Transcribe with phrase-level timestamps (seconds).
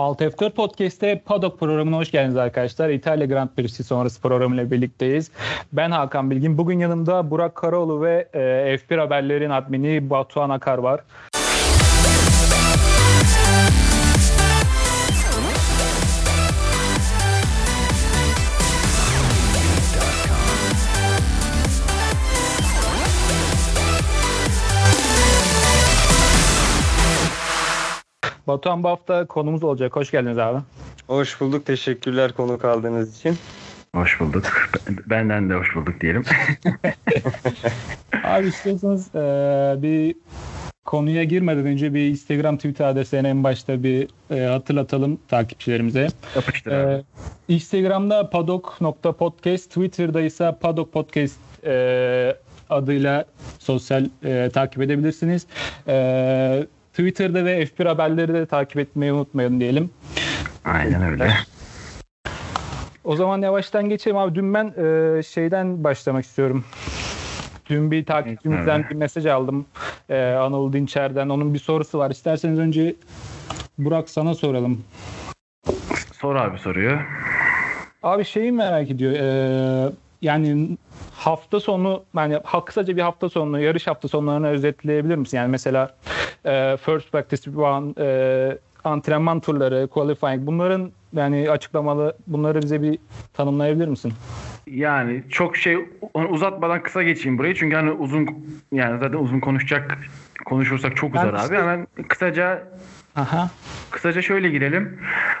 [0.00, 2.88] Alt F4 Podcast'te Paddock programına hoş geldiniz arkadaşlar.
[2.88, 5.30] İtalya Grand Prix'si sonrası programıyla birlikteyiz.
[5.72, 6.58] Ben Hakan Bilgin.
[6.58, 11.00] Bugün yanımda Burak Karaoğlu ve e, F1 Haberlerin admini Batuhan Akar var.
[28.50, 29.96] Batuhan bu hafta konumuz olacak.
[29.96, 30.58] Hoş geldiniz abi.
[31.06, 31.66] Hoş bulduk.
[31.66, 33.36] Teşekkürler konuk aldığınız için.
[33.94, 34.44] Hoş bulduk.
[35.06, 36.24] Benden de hoş bulduk diyelim.
[38.24, 40.14] abi istiyorsanız e, bir
[40.84, 46.08] konuya girmeden önce bir Instagram, Twitter adreslerini en başta bir e, hatırlatalım takipçilerimize.
[46.36, 46.92] Yapıştır abi.
[46.92, 47.04] E,
[47.48, 52.36] Instagram'da padok.podcast, Twitter'da ise padok podcast e,
[52.70, 53.24] adıyla
[53.58, 55.46] sosyal e, takip edebilirsiniz.
[55.88, 59.90] E, Twitter'da ve F1 haberleri de takip etmeyi unutmayın diyelim.
[60.64, 61.32] Aynen öyle.
[63.04, 64.34] O zaman yavaştan geçelim abi.
[64.34, 66.64] Dün ben e, şeyden başlamak istiyorum.
[67.66, 69.66] Dün bir takipçimizden bir mesaj aldım.
[70.08, 71.28] E, Anıl Dinçer'den.
[71.28, 72.10] Onun bir sorusu var.
[72.10, 72.94] İsterseniz önce
[73.78, 74.84] Burak sana soralım.
[76.12, 77.00] Sor abi soruyor.
[78.02, 79.12] Abi şeyi merak ediyor.
[79.12, 80.78] E, yani
[81.14, 85.36] hafta sonu yani kısaca bir hafta sonu yarış hafta sonlarını özetleyebilir misin?
[85.36, 85.94] Yani mesela
[86.44, 92.98] e, first practice one e, antrenman turları, qualifying bunların yani açıklamalı bunları bize bir
[93.34, 94.12] tanımlayabilir misin?
[94.66, 95.76] Yani çok şey
[96.30, 98.28] uzatmadan kısa geçeyim burayı çünkü hani uzun
[98.72, 99.98] yani zaten uzun konuşacak
[100.44, 101.56] konuşursak çok uzar abi.
[101.56, 102.62] Hemen kısaca
[103.20, 103.50] Aha.
[103.90, 104.98] Kısaca şöyle girelim.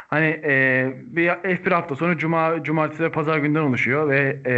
[0.08, 4.54] Hani e, bir F1 hafta sonu cuma, cumartesi ve pazar günden oluşuyor ve e,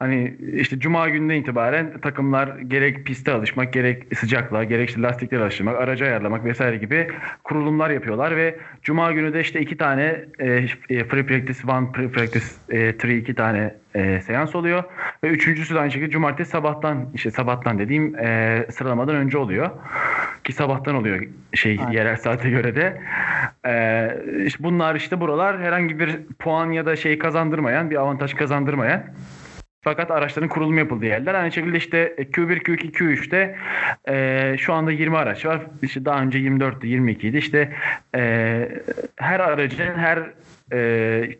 [0.00, 5.76] hani işte cuma günden itibaren takımlar gerek piste alışmak, gerek sıcaklığa, gerek işte lastikleri alıştırmak,
[5.76, 7.08] aracı ayarlamak vesaire gibi
[7.44, 12.46] kurulumlar yapıyorlar ve cuma günü de işte iki tane e, free practice one, free practice
[12.68, 14.84] e, three iki tane e, seans oluyor
[15.24, 19.70] ve üçüncüsü de aynı şekilde cumartesi sabahtan işte sabahtan dediğim e, sıralamadan önce oluyor
[20.44, 21.22] ki sabahtan oluyor
[21.54, 21.92] şey Aynen.
[21.92, 23.00] yerel saate göre de
[23.66, 29.02] e, işte bunlar işte buralar herhangi bir puan ya da şey kazandırmayan bir avantaj kazandırmayan
[29.82, 31.34] fakat araçların kurulumu yapıldığı yerler.
[31.34, 33.56] Aynı şekilde işte Q1, Q2, Q3'te
[34.08, 35.60] e, şu anda 20 araç var.
[35.82, 37.36] İşte daha önce 24'tü, 22 idi.
[37.36, 37.72] İşte
[38.16, 38.20] e,
[39.16, 40.18] her aracın her
[40.72, 40.76] e,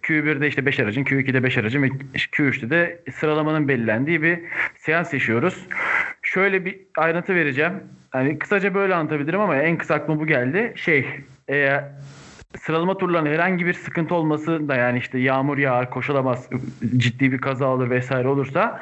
[0.03, 4.39] Q1'de işte 5 aracın, Q2'de 5 aracın ve Q3'te de sıralamanın belirlendiği bir
[4.79, 5.67] seans yaşıyoruz.
[6.23, 7.73] Şöyle bir ayrıntı vereceğim.
[8.11, 10.73] Hani kısaca böyle anlatabilirim ama en kısa aklıma bu geldi.
[10.77, 11.07] Şey,
[11.51, 11.81] e,
[12.59, 16.49] sıralama turlarında herhangi bir sıkıntı olması da yani işte yağmur yağar, koşulamaz,
[16.97, 18.81] ciddi bir kaza olur vesaire olursa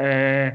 [0.00, 0.52] e,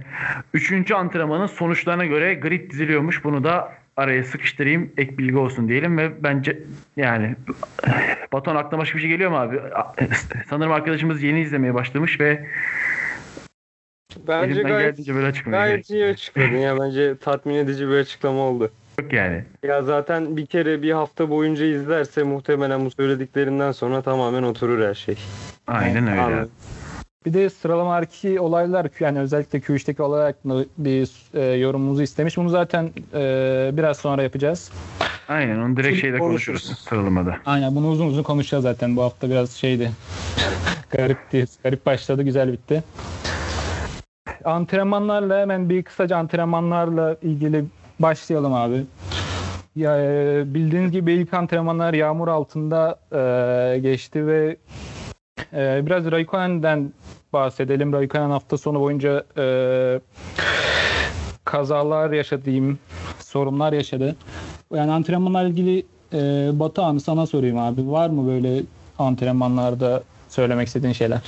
[0.53, 3.23] üçüncü antrenmanın sonuçlarına göre grid diziliyormuş.
[3.23, 6.59] Bunu da araya sıkıştırayım ek bilgi olsun diyelim ve bence
[6.97, 7.35] yani
[8.33, 9.59] Baton aklına başka bir şey geliyor mu abi?
[10.49, 12.45] Sanırım arkadaşımız yeni izlemeye başlamış ve
[14.27, 16.79] Bence gayet, böyle gayet iyi açıkladın ya.
[16.79, 18.71] Bence tatmin edici bir açıklama oldu.
[19.01, 19.43] Yok yani.
[19.63, 24.93] Ya zaten bir kere bir hafta boyunca izlerse muhtemelen bu söylediklerinden sonra tamamen oturur her
[24.93, 25.15] şey.
[25.67, 26.21] Aynen öyle.
[26.21, 26.51] Anladım.
[27.25, 32.37] Bir de sıralamadaki olaylar yani özellikle Q3'teki olaylar hakkında bir e, yorumunuzu istemiş.
[32.37, 34.71] Bunu zaten e, biraz sonra yapacağız.
[35.27, 37.37] Aynen onu direkt şeyde konuşuruz sıralamada.
[37.45, 38.95] Aynen bunu uzun uzun konuşacağız zaten.
[38.95, 39.91] Bu hafta biraz şeydi.
[40.89, 41.45] Garipti.
[41.63, 42.83] Garip başladı güzel bitti.
[44.43, 47.65] Antrenmanlarla hemen bir kısaca antrenmanlarla ilgili
[47.99, 48.83] başlayalım abi.
[49.75, 54.57] Ya e, bildiğiniz gibi ilk antrenmanlar yağmur altında e, geçti ve
[55.53, 56.93] e, biraz Raikkonen'den
[57.33, 57.93] bahsedelim.
[57.93, 59.45] Raikkonen hafta sonu boyunca e,
[61.45, 62.49] kazalar yaşadı
[63.19, 64.15] sorunlar yaşadı.
[64.73, 67.91] Yani antrenmanlarla ilgili e, Batuhan sana sorayım abi.
[67.91, 68.63] Var mı böyle
[68.99, 71.21] antrenmanlarda söylemek istediğin şeyler?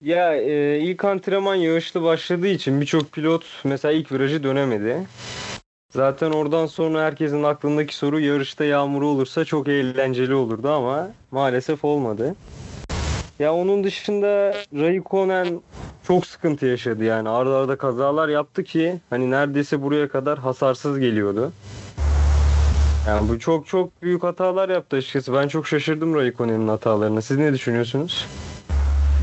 [0.00, 4.96] Ya e, ilk antrenman yağışlı başladığı için birçok pilot mesela ilk virajı dönemedi.
[5.92, 12.34] Zaten oradan sonra herkesin aklındaki soru yarışta yağmur olursa çok eğlenceli olurdu ama maalesef olmadı.
[13.38, 15.60] Ya onun dışında Raikkonen
[16.06, 17.28] çok sıkıntı yaşadı yani.
[17.28, 21.52] Arda arda kazalar yaptı ki hani neredeyse buraya kadar hasarsız geliyordu.
[23.06, 25.34] Yani bu çok çok büyük hatalar yaptı açıkçası.
[25.34, 27.22] Ben çok şaşırdım Raikkonen'in hatalarına.
[27.22, 28.26] Siz ne düşünüyorsunuz?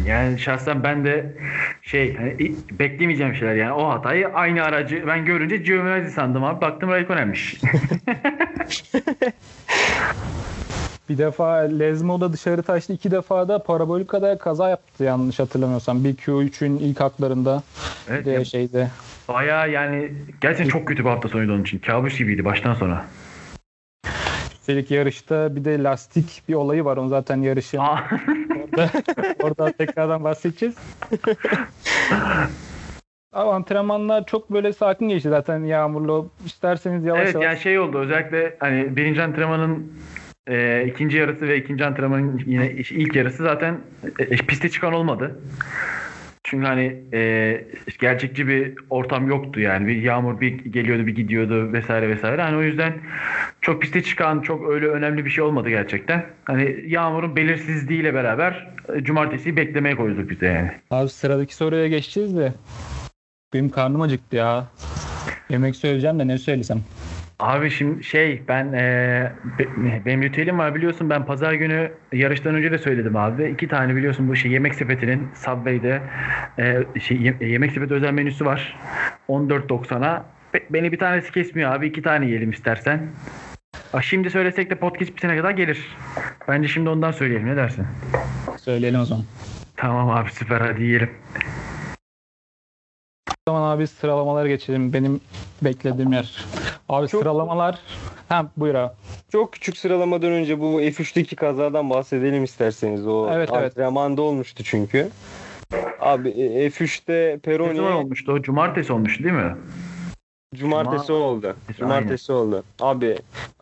[0.04, 1.34] Yani şahsen ben de
[1.82, 6.90] şey hani beklemeyeceğim şeyler yani o hatayı aynı aracı ben görünce Giovinazzi sandım abi baktım
[6.90, 7.62] Raikkonen'miş.
[11.10, 12.94] bir defa Lezmo'da dışarı taştı.
[12.94, 16.04] iki defa da parabolikada kaza yaptı yanlış hatırlamıyorsam.
[16.04, 17.64] Bir Q3'ün ilk haklarında
[18.10, 18.90] evet, de ya, şeyde.
[19.28, 20.12] Baya yani
[20.42, 21.80] gerçekten çok kötü bir hafta sonuydu onun için.
[21.80, 23.06] Kabus gibiydi baştan sona.
[24.54, 26.98] Üstelik yarışta bir de lastik bir olayı var.
[26.98, 27.80] Onun zaten yarışın.
[28.82, 30.76] Aa, Orada, orada tekrardan bahsedeceğiz.
[33.34, 36.30] Ama antrenmanlar çok böyle sakin geçti zaten yağmurlu.
[36.46, 37.46] İsterseniz yavaş evet yavaş.
[37.46, 39.94] yani şey oldu özellikle hani birinci antrenmanın
[40.48, 43.80] e, ikinci yarısı ve ikinci antrenmanın yine ilk yarısı zaten
[44.20, 45.40] e, piste çıkan olmadı.
[46.48, 47.64] Çünkü hani e,
[48.00, 49.88] gerçekçi bir ortam yoktu yani.
[49.88, 52.42] Bir yağmur bir geliyordu bir gidiyordu vesaire vesaire.
[52.42, 52.94] Hani o yüzden
[53.62, 56.26] çok piste çıkan çok öyle önemli bir şey olmadı gerçekten.
[56.44, 60.72] Hani yağmurun belirsizliğiyle beraber e, cumartesiyi beklemeye koyduk biz de yani.
[60.92, 62.54] Abi sıradaki soruya geçeceğiz de.
[63.54, 64.68] Benim karnım acıktı ya.
[65.50, 66.82] Yemek söyleyeceğim de ne söylesem.
[67.40, 72.72] Abi şimdi şey ben e, be- benim ritüelim var biliyorsun ben pazar günü yarıştan önce
[72.72, 73.50] de söyledim abi.
[73.50, 76.02] İki tane biliyorsun bu şey yemek sepetinin Subway'de
[76.60, 78.78] e, şey, ye- yemek sepeti özel menüsü var.
[79.30, 80.26] 14.90'a.
[80.54, 81.88] Be- beni bir tanesi kesmiyor abi.
[81.88, 83.02] iki tane yiyelim istersen.
[83.94, 85.98] Aa, Şimdi söylesek de podcast bitene kadar gelir.
[86.48, 87.86] Bence şimdi ondan söyleyelim ne dersin?
[88.58, 89.26] Söyleyelim o zaman.
[89.78, 91.10] Tamam abi süper hadi yiyelim.
[93.50, 94.94] O zaman abi sıralamalara geçelim.
[94.94, 95.22] Benim
[95.62, 96.46] beklediğim yer.
[96.90, 97.80] Abi Çok- sıralamalar.
[98.30, 98.94] Ha buyur abi.
[99.32, 103.08] Çok küçük sıralamadan önce bu F3'teki kazadan bahsedelim isterseniz.
[103.08, 103.64] O Evet, evet.
[103.72, 105.10] antrenmanda olmuştu çünkü.
[106.00, 108.42] Abi e, F3'te Ne Peroni zaman olmuştu o?
[108.42, 109.56] Cumartesi olmuştu değil mi?
[110.56, 111.56] Cumartesi Cuma- oldu.
[111.78, 112.64] Cumartesi oldu.
[112.80, 113.18] Abi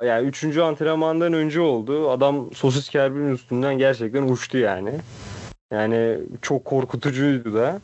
[0.06, 0.58] yani 3.
[0.58, 2.10] antrenmandan önce oldu.
[2.12, 4.92] Adam sosis kerbinin üstünden gerçekten uçtu yani.
[5.74, 7.80] Yani çok korkutucuydu da.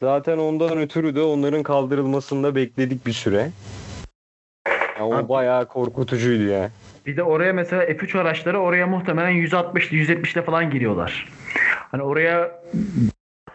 [0.00, 3.50] Zaten ondan ötürü de onların kaldırılmasında bekledik bir süre.
[4.98, 6.70] Ya o bayağı korkutucuydu ya.
[7.06, 11.28] Bir de oraya mesela F3 araçları oraya muhtemelen 160'lı 170'le falan giriyorlar.
[11.90, 12.62] Hani oraya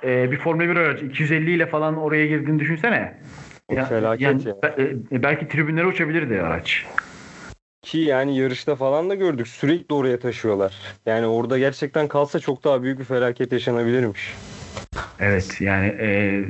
[0.04, 3.18] e, bir Formula 1 aracı 250 ile falan oraya girdiğini düşünsene.
[3.68, 4.56] O felaket ya.
[4.64, 6.86] be- e, belki tribünlere uçabilirdi araç.
[7.82, 9.48] Ki yani yarışta falan da gördük.
[9.48, 10.74] Sürekli oraya taşıyorlar.
[11.06, 14.36] Yani orada gerçekten kalsa çok daha büyük bir felaket yaşanabilirmiş.
[15.22, 16.44] Evet yani e,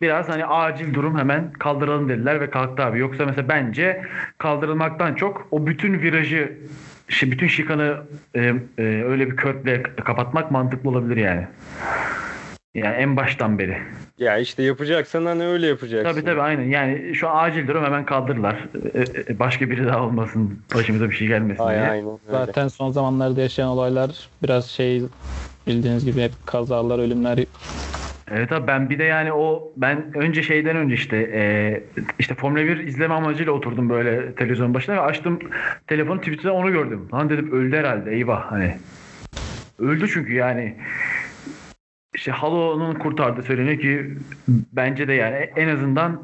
[0.00, 2.98] biraz hani acil durum hemen kaldıralım dediler ve kalktı abi.
[2.98, 4.02] Yoksa mesela bence
[4.38, 6.58] kaldırılmaktan çok o bütün virajı
[7.08, 8.02] şey, bütün şikanı
[8.34, 11.46] e, e, öyle bir körtle kapatmak mantıklı olabilir yani.
[12.74, 13.78] Yani en baştan beri.
[14.18, 16.10] Ya işte yapacaksan hani öyle yapacaksın.
[16.10, 16.64] Tabii tabii aynen.
[16.64, 18.64] Yani şu an acil durum hemen kaldırırlar.
[18.94, 20.58] E, e, Başka biri daha olmasın.
[20.74, 21.88] Başımıza bir şey gelmesin Ay, diye.
[21.88, 22.18] aynen öyle.
[22.30, 25.02] Zaten son zamanlarda yaşayan olaylar biraz şey
[25.66, 27.38] bildiğiniz gibi hep kazalar, ölümler
[28.30, 31.82] Evet abi ben bir de yani o ben önce şeyden önce işte e,
[32.18, 35.38] işte Formula 1 izleme amacıyla oturdum böyle televizyon başına ve açtım
[35.86, 37.08] telefonu Twitter'da onu gördüm.
[37.14, 38.76] Lan dedim öldü herhalde eyvah hani.
[39.78, 40.76] Öldü çünkü yani
[42.14, 44.10] işte Halo'nun kurtardığı söyleniyor ki
[44.48, 46.22] bence de yani en azından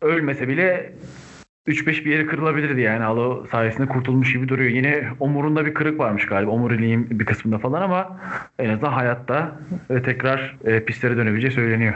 [0.00, 0.92] ölmese bile
[1.68, 4.70] 3-5 bir yeri kırılabilirdi yani Halo sayesinde kurtulmuş gibi duruyor.
[4.70, 8.20] Yine omurunda bir kırık varmış galiba omuriliğin bir kısmında falan ama
[8.58, 9.52] en azından hayatta
[9.90, 11.94] ve tekrar e, pistlere dönebileceği söyleniyor.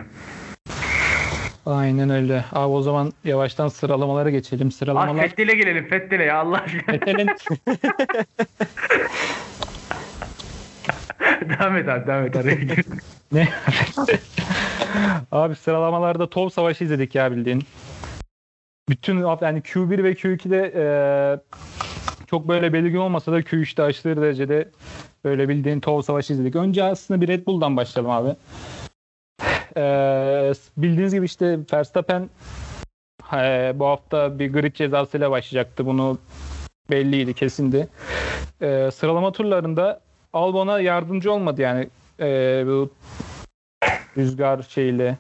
[1.67, 2.45] Aynen öyle.
[2.53, 4.67] Abi o zaman yavaştan sıralamalara geçelim.
[4.67, 6.95] Abi Sıralamalar Fettel'e gelelim Fettel'e ya Allah aşkına.
[6.95, 7.27] Vettel'in
[11.49, 12.57] devam et abi devam et araya
[13.33, 13.49] ne?
[15.33, 17.63] Abi sıralamalarda top savaşı izledik ya bildiğin.
[18.89, 20.87] Bütün yani Q1 ve Q2'de e,
[22.27, 24.69] çok böyle belirgin olmasa da Q3'te aşırı derecede
[25.25, 26.57] böyle bildiğin top savaşı izledik.
[26.57, 28.37] Önce aslında bir Red Bull'dan başlayalım abi.
[29.77, 32.31] E, bildiğiniz gibi işte Verstappen
[33.33, 35.87] e, bu hafta bir grid cezasıyla başlayacaktı.
[35.87, 36.19] Bunu
[36.91, 37.89] belliydi, kesindi.
[38.61, 40.01] E, sıralama turlarında
[40.33, 41.89] Albon'a yardımcı olmadı yani
[42.21, 42.91] e, bu
[44.17, 45.19] rüzgar şeyle.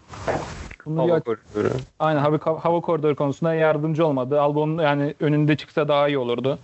[0.86, 1.74] Bunu Hava bir- koridoru.
[1.98, 4.40] aynen hava, hava koridoru konusunda yardımcı olmadı.
[4.40, 6.58] Albon yani önünde çıksa daha iyi olurdu.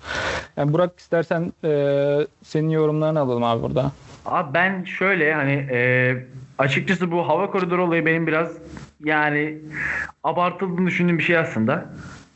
[0.56, 3.92] Yani Burak istersen e, senin yorumlarını alalım abi burada.
[4.26, 6.16] Abi ben şöyle hani e,
[6.58, 8.52] açıkçası bu hava koridoru olayı benim biraz
[9.04, 9.58] yani
[10.24, 11.86] abartıldığını düşündüğüm bir şey aslında.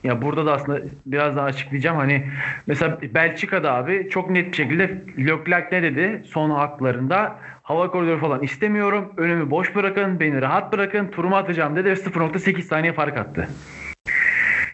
[0.04, 1.96] Ya burada da aslında biraz daha açıklayacağım.
[1.96, 2.26] Hani
[2.66, 7.36] mesela Belçika'da abi çok net bir şekilde Leclerc ne dedi son haklarında?
[7.62, 9.12] Hava koridoru falan istemiyorum.
[9.16, 10.20] Önümü boş bırakın.
[10.20, 11.08] Beni rahat bırakın.
[11.08, 13.48] Turumu atacağım dedi ve 0.8 saniye fark attı.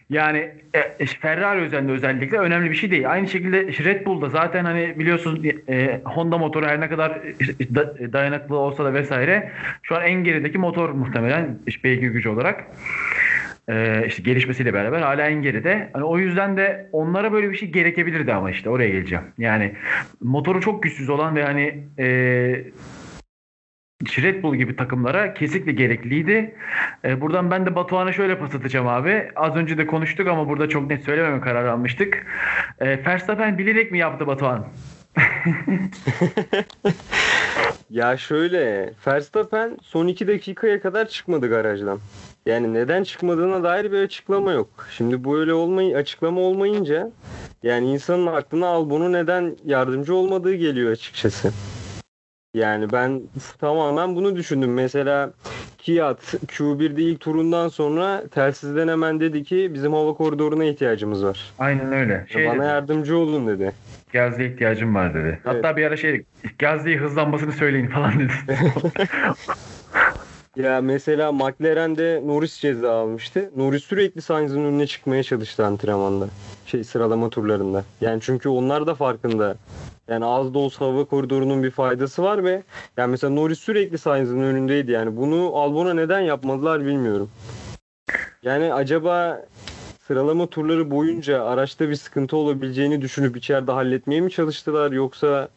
[0.09, 0.51] Yani
[0.99, 3.11] e, Ferrari özelinde özellikle önemli bir şey değil.
[3.11, 7.11] Aynı şekilde Red Bull'da zaten hani biliyorsun e, Honda motoru her ne kadar
[7.75, 9.51] da- dayanıklı olsa da vesaire
[9.83, 12.63] şu an en gerideki motor muhtemelen beygir gücü olarak
[13.71, 15.89] e, işte gelişmesiyle beraber hala en geride.
[15.93, 19.23] Hani o yüzden de onlara böyle bir şey gerekebilirdi ama işte oraya geleceğim.
[19.37, 19.75] Yani
[20.21, 22.05] motoru çok güçsüz olan ve hani e,
[24.17, 26.55] Red Bull gibi takımlara kesinlikle gerekliydi.
[27.05, 29.31] E, buradan ben de Batuhan'a şöyle pas atacağım abi.
[29.35, 32.25] Az önce de konuştuk ama burada çok net söylememe kararı almıştık.
[32.79, 34.67] E, Verstappen bilerek mi yaptı Batuhan?
[37.91, 41.99] Ya şöyle Verstappen son 2 dakikaya kadar çıkmadı garajdan.
[42.45, 44.69] Yani neden çıkmadığına dair bir açıklama yok.
[44.97, 47.11] Şimdi bu öyle olmayı açıklama olmayınca
[47.63, 51.51] yani insanın aklına Albon'u neden yardımcı olmadığı geliyor açıkçası.
[52.53, 53.21] Yani ben
[53.59, 54.73] tamamen bunu düşündüm.
[54.73, 55.33] Mesela
[55.77, 61.53] Kiat Q1'de ilk turundan sonra telsizden hemen dedi ki bizim hava koridoruna ihtiyacımız var.
[61.59, 62.25] Aynen öyle.
[62.29, 63.71] Şey Bana dedi, yardımcı olun dedi.
[64.13, 65.39] Gazze'ye ihtiyacım var dedi.
[65.43, 66.23] Hatta bir ara şey
[66.59, 68.33] Gazze'yi hızlanmasını söyleyin falan dedi.
[70.55, 73.51] Ya mesela McLaren'de Norris ceza almıştı.
[73.55, 76.27] Norris sürekli Sainz'ın önüne çıkmaya çalıştı antrenmanda.
[76.65, 77.83] Şey sıralama turlarında.
[78.01, 79.55] Yani çünkü onlar da farkında.
[80.07, 82.63] Yani az da olsa hava koridorunun bir faydası var ve
[82.97, 84.91] yani mesela Norris sürekli Sainz'ın önündeydi.
[84.91, 87.29] Yani bunu Albon'a neden yapmadılar bilmiyorum.
[88.43, 89.45] Yani acaba
[90.07, 95.49] sıralama turları boyunca araçta bir sıkıntı olabileceğini düşünüp içeride halletmeye mi çalıştılar yoksa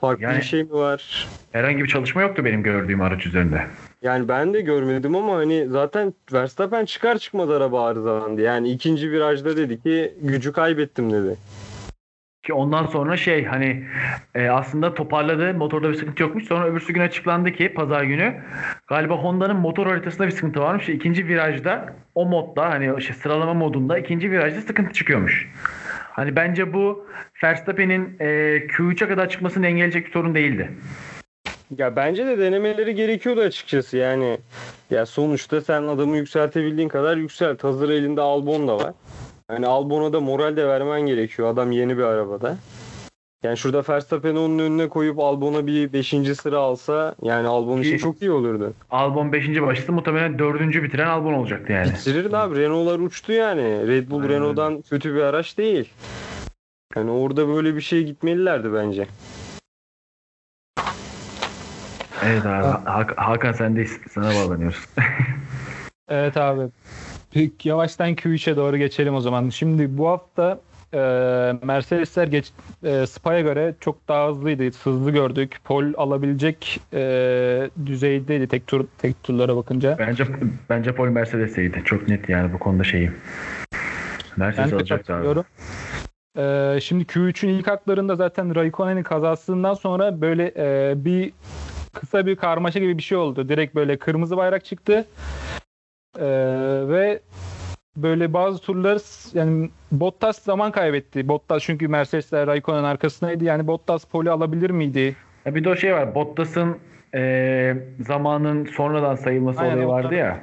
[0.00, 1.28] farklı Yani- bir şey mi var?
[1.52, 3.66] Herhangi bir çalışma yoktu benim gördüğüm araç üzerinde.
[4.02, 8.40] Yani ben de görmedim ama hani zaten Verstappen çıkar çıkmaz araba arızalandı.
[8.40, 11.36] Yani ikinci virajda dedi ki gücü kaybettim dedi.
[12.42, 13.84] Ki ondan sonra şey hani
[14.34, 15.54] e, aslında toparladı.
[15.54, 16.44] Motorda bir sıkıntı yokmuş.
[16.44, 18.42] Sonra öbürsü gün açıklandı ki pazar günü
[18.88, 20.88] galiba Honda'nın motor haritasında bir sıkıntı varmış.
[20.88, 25.48] İkinci virajda o modda hani şey, sıralama modunda ikinci virajda sıkıntı çıkıyormuş.
[26.12, 27.06] Hani bence bu
[27.42, 28.26] Verstappen'in e,
[28.66, 30.70] Q3'e kadar çıkmasını engelleyecek bir sorun değildi.
[31.76, 34.38] Ya bence de denemeleri gerekiyordu açıkçası yani.
[34.90, 37.64] Ya sonuçta sen adamı yükseltebildiğin kadar yükselt.
[37.64, 38.92] Hazır elinde Albon da var.
[39.48, 41.48] Hani Albon'a da moral de vermen gerekiyor.
[41.48, 42.56] Adam yeni bir arabada.
[43.42, 46.14] Yani şurada Verstappen'i onun önüne koyup Albon'a bir 5.
[46.40, 48.72] sıra alsa yani Albon için çok iyi olurdu.
[48.90, 49.62] Albon 5.
[49.62, 50.60] başladı muhtemelen 4.
[50.60, 51.88] bitiren Albon olacaktı yani.
[51.88, 52.56] Bitirirdi abi.
[52.56, 53.88] Renault'lar uçtu yani.
[53.88, 54.34] Red Bull Aynen.
[54.34, 55.88] Renault'dan kötü bir araç değil.
[56.96, 59.06] Yani orada böyle bir şey gitmelilerdi bence.
[62.28, 62.88] Evet abi.
[62.88, 63.98] Hak- Hakan sendeyiz.
[64.10, 64.84] Sana bağlanıyoruz.
[66.10, 66.62] Evet abi.
[67.30, 69.48] Peki yavaştan Q3'e doğru geçelim o zaman.
[69.48, 70.60] Şimdi bu hafta
[70.94, 70.98] e,
[71.62, 72.52] Mercedesler geç,
[72.84, 74.64] e, Spa'ya göre çok daha hızlıydı.
[74.84, 75.56] Hızlı gördük.
[75.64, 79.96] Pol alabilecek e, düzeydeydi tek tur tek turlara bakınca.
[79.98, 80.24] Bence
[80.70, 81.82] bence Paul Mercedes'eydi.
[81.84, 83.14] Çok net yani bu konuda şeyim.
[84.36, 85.44] Mercedes Ben de alacaktı abi.
[86.38, 91.32] Ee, şimdi Q3'ün ilk haklarında zaten Raikkonen'in kazasından sonra böyle e, bir
[92.00, 93.48] kısa bir karmaşa gibi bir şey oldu.
[93.48, 95.06] Direkt böyle kırmızı bayrak çıktı.
[96.18, 96.24] Ee,
[96.88, 97.20] ve
[97.96, 99.00] böyle bazı turlar
[99.34, 101.28] yani Bottas zaman kaybetti.
[101.28, 103.44] Bottas çünkü Mercedesler Raikkonen arkasındaydı.
[103.44, 105.16] Yani Bottas poli alabilir miydi?
[105.44, 106.14] Ya bir de o şey var.
[106.14, 106.78] Bottas'ın
[107.14, 110.40] e, zamanın sonradan sayılması Aynen, olayı vardı ya.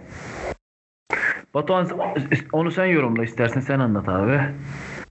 [1.54, 1.88] Batuhan
[2.52, 4.40] onu sen yorumla istersen sen anlat abi.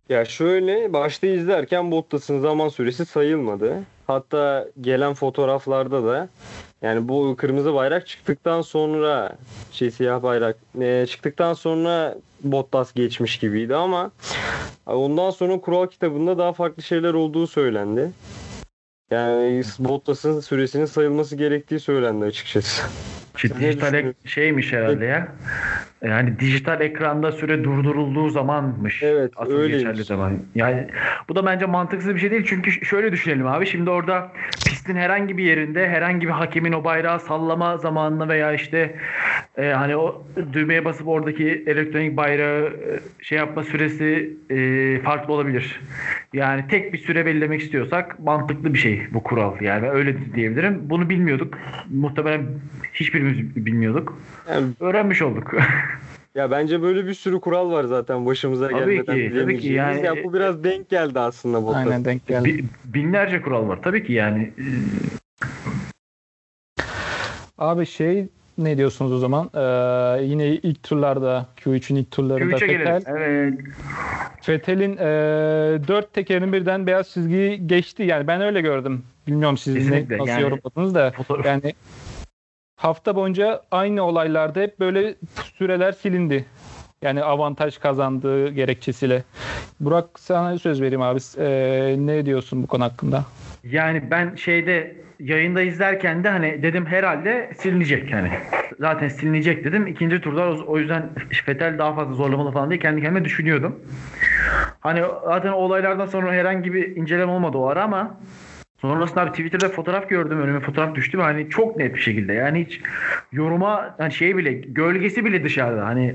[0.09, 3.83] Ya şöyle başta izlerken Bottas'ın zaman süresi sayılmadı.
[4.07, 6.29] Hatta gelen fotoğraflarda da
[6.83, 9.37] yani bu kırmızı bayrak çıktıktan sonra
[9.73, 14.11] şey siyah bayrak e, çıktıktan sonra Bottas geçmiş gibiydi ama
[14.87, 18.11] ondan sonra kural kitabında daha farklı şeyler olduğu söylendi.
[19.11, 22.87] Yani Bottas'ın süresinin sayılması gerektiği söylendi açıkçası.
[23.61, 25.29] Dijital ek- şeymiş herhalde ya.
[26.05, 29.03] Yani dijital ekranda süre durdurulduğu zamanmış.
[29.03, 29.85] Evet, Asıl öyleymiş.
[29.85, 30.39] geçerli zaman.
[30.55, 30.87] Yani
[31.29, 32.45] bu da bence mantıksız bir şey değil.
[32.47, 33.67] Çünkü şöyle düşünelim abi.
[33.67, 34.33] Şimdi orada
[34.67, 38.95] pistin herhangi bir yerinde herhangi bir hakemin o bayrağı sallama zamanını veya işte
[39.59, 45.81] e, hani o düğmeye basıp oradaki elektronik bayrağı e, şey yapma süresi e, farklı olabilir.
[46.33, 49.61] Yani tek bir süre belirlemek istiyorsak mantıklı bir şey bu kural.
[49.61, 50.91] Yani ben öyle diyebilirim.
[50.91, 51.55] Bunu bilmiyorduk.
[51.91, 52.47] Muhtemelen
[52.95, 54.19] hiçbirimiz bilmiyorduk.
[54.51, 55.55] Yani Öğrenmiş olduk.
[56.35, 59.69] Ya bence böyle bir sürü kural var zaten başımıza Tabii gelmeden ki, tabii ki.
[59.69, 61.77] Yani- ya bu biraz denk geldi aslında Bottas.
[61.87, 62.45] Aynen denk geldi.
[62.45, 63.79] Bi- binlerce kural var.
[63.83, 64.53] Tabii ki yani.
[64.59, 64.65] e,
[67.59, 68.27] Abi şey
[68.59, 69.51] ne diyorsunuz o zaman?
[69.55, 72.93] Ee, yine ilk turlarda Q3'ün ilk turlarında Q3'e gelelim.
[72.93, 73.55] Vettel, Evet.
[74.49, 75.07] Vettel'in e,
[75.89, 78.03] dört tekerin birden beyaz çizgiyi geçti.
[78.03, 79.05] Yani ben öyle gördüm.
[79.27, 81.11] Bilmiyorum siz ne, nasıl Yani- yorumladınız da.
[81.11, 81.47] Fotoğraf.
[81.47, 81.75] Yani
[82.77, 85.15] hafta boyunca aynı olaylarda hep böyle
[85.59, 86.45] süreler silindi.
[87.03, 89.23] Yani avantaj kazandığı gerekçesiyle.
[89.81, 91.21] Burak sana söz vereyim abi.
[91.39, 93.25] Ee, ne diyorsun bu konu hakkında?
[93.71, 98.31] Yani ben şeyde yayında izlerken de hani dedim herhalde silinecek yani.
[98.81, 99.87] Zaten silinecek dedim.
[99.87, 101.09] İkinci turda o- yüzden
[101.45, 103.81] Fetel daha fazla zorlamalı falan diye kendi kendime düşünüyordum.
[104.81, 108.21] Hani zaten olaylardan sonra herhangi bir inceleme olmadı o ara ama
[108.81, 112.81] Sonrasında abi Twitter'da fotoğraf gördüm önüme fotoğraf düştü hani çok net bir şekilde yani hiç
[113.33, 116.15] yoruma hani şey bile gölgesi bile dışarıda hani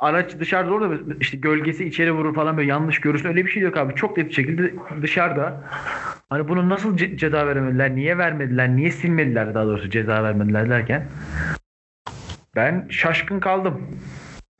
[0.00, 3.28] araç dışarıda orada işte gölgesi içeri vurur falan böyle yanlış görürsün.
[3.28, 3.94] Öyle bir şey yok abi.
[3.94, 5.64] Çok net bir şekilde dışarıda.
[6.30, 7.94] Hani bunu nasıl ce- ceza veremediler?
[7.94, 8.76] Niye vermediler?
[8.76, 11.06] Niye silmediler daha doğrusu ceza vermediler derken?
[12.56, 13.80] Ben şaşkın kaldım.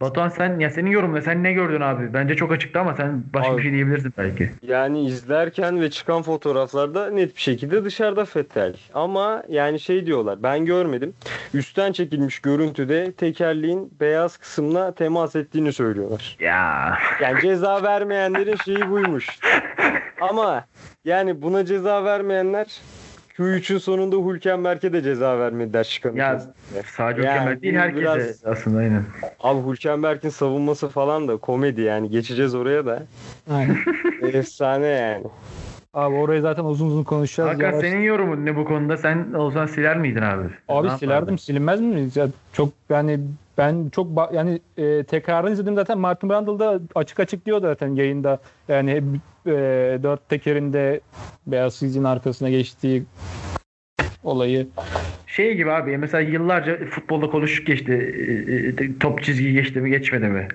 [0.01, 1.23] Batuhan sen ya senin yorumun ne?
[1.23, 2.13] Sen ne gördün abi?
[2.15, 4.51] Bence çok açıktı ama sen başka Abi- bir şey diyebilirsin belki.
[4.63, 8.77] Yani izlerken ve çıkan fotoğraflarda net bir şekilde dışarıda Fettel.
[8.95, 11.15] Ama yani şey diyorlar ben görmedim.
[11.55, 16.37] Üstten çekilmiş görüntüde tekerleğin beyaz kısmına temas ettiğini söylüyorlar.
[16.41, 19.27] Ya Yani ceza vermeyenlerin şeyi buymuş.
[20.21, 20.65] Ama
[21.05, 22.81] yani buna ceza vermeyenler
[23.39, 26.43] Q3'ün sonunda Hülkenberg'e de ceza vermediler çıkan ya
[26.97, 29.05] sadece Yani Kemal değil herkese biraz- aslında aynen.
[29.41, 33.03] Abi Hülkenberg'in savunması falan da komedi yani geçeceğiz oraya da.
[33.51, 33.77] Aynen.
[34.33, 35.25] Efsane yani.
[35.95, 37.51] Abi orayı zaten uzun uzun konuşacağız.
[37.51, 38.97] Hakan Yavaş- senin yorumun ne bu konuda?
[38.97, 40.45] Sen olsan siler miydin abi?
[40.69, 41.37] Abi Ne silerdim yapardın?
[41.37, 42.09] silinmez mi?
[42.15, 43.21] Ya çok yani
[43.59, 48.39] ben çok yani e, tekrarını izledim zaten Martin Brundle da açık açık diyor zaten yayında.
[48.69, 49.03] Yani
[49.47, 49.53] e,
[50.03, 51.01] dört tekerinde
[51.47, 53.05] beyaz çizginin arkasına geçtiği
[54.23, 54.69] olayı.
[55.27, 57.93] Şey gibi abi mesela yıllarca futbolda konuştuk geçti.
[58.49, 60.49] e, e, Top çizgiyi geçti mi geçmedi mi?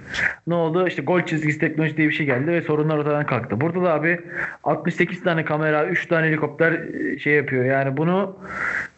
[0.48, 0.88] Ne oldu?
[0.88, 3.62] İşte gol çizgisi teknolojisi diye bir şey geldi ve sorunlar ortadan kalktı.
[3.62, 4.19] Burada da abi
[4.63, 7.65] 68 tane kamera, 3 tane helikopter e, şey yapıyor.
[7.65, 8.38] Yani bunu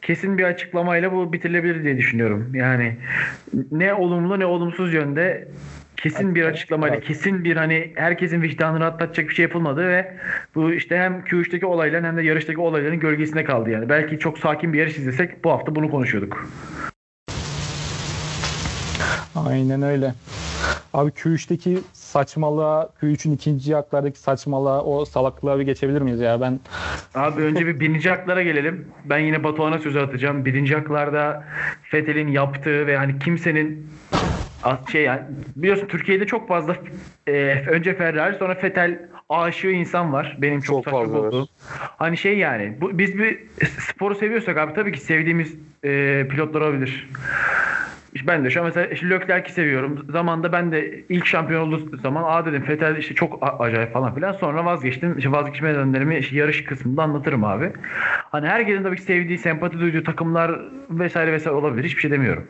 [0.05, 2.55] kesin bir açıklamayla bu bitirilebilir diye düşünüyorum.
[2.55, 2.95] Yani
[3.71, 5.47] ne olumlu ne olumsuz yönde
[5.97, 10.13] kesin bir açıklamayla, kesin bir hani herkesin vicdanını rahatlatacak bir şey yapılmadı ve
[10.55, 13.89] bu işte hem Q3'teki olayların hem de yarıştaki olayların gölgesinde kaldı yani.
[13.89, 16.49] Belki çok sakin bir yarış izlesek bu hafta bunu konuşuyorduk.
[19.35, 20.13] Aynen öyle.
[20.93, 21.77] Abi Q3'teki
[22.15, 26.41] saçmalığa, Q3'ün ikinci yaklardaki saçmalığa, o salaklığa bir geçebilir miyiz ya?
[26.41, 26.59] Ben
[27.15, 28.87] Abi önce bir birinci haklara gelelim.
[29.05, 30.45] Ben yine Batuhan'a sözü atacağım.
[30.45, 31.43] Birinci haklarda
[31.83, 33.87] Fethel'in yaptığı ve hani kimsenin
[34.91, 35.21] şey yani
[35.55, 36.75] biliyorsun Türkiye'de çok fazla
[37.27, 37.31] e,
[37.67, 40.37] önce Ferrari sonra Fettel aşığı insan var.
[40.41, 41.47] Benim çok, Çok saçma bulduğum.
[41.97, 43.39] Hani şey yani bu, biz bir
[43.79, 47.09] sporu seviyorsak abi tabii ki sevdiğimiz e, pilotlar olabilir.
[48.23, 50.05] Ben de şu an mesela işte Leclerc'i seviyorum.
[50.09, 54.31] Zamanda ben de ilk şampiyon olduğu zaman aa dedim Vettel işte çok acayip falan filan.
[54.33, 55.17] Sonra vazgeçtim.
[55.17, 57.71] İşte vazgeçme nedenlerimi işte yarış kısmında anlatırım abi.
[58.31, 61.83] Hani herkesin tabii ki sevdiği, sempati duyduğu takımlar vesaire vesaire olabilir.
[61.83, 62.47] Hiçbir şey demiyorum.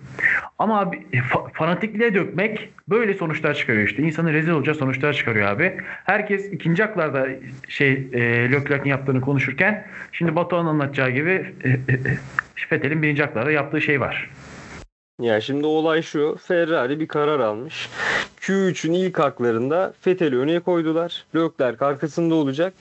[0.60, 4.04] Ama abi fa- fanatikliğe dökmek böyle sonuçlar çıkarıyor işte.
[4.04, 5.78] İnsanı rezil olacağı sonuçlar çıkarıyor abi.
[6.04, 7.28] Herkes ikinci haklarda
[7.68, 12.18] şey e, Leclerc'in yaptığını konuşurken şimdi Batuhan'ın anlatacağı gibi e, e, e,
[12.72, 14.30] Vettel'in birinci haklarda yaptığı şey var.
[15.22, 16.38] Ya şimdi olay şu.
[16.42, 17.90] Ferrari bir karar almış.
[18.42, 21.26] Q3'ün ilk haklarında Vettel'i öne koydular.
[21.36, 22.74] Leclerc arkasında olacak.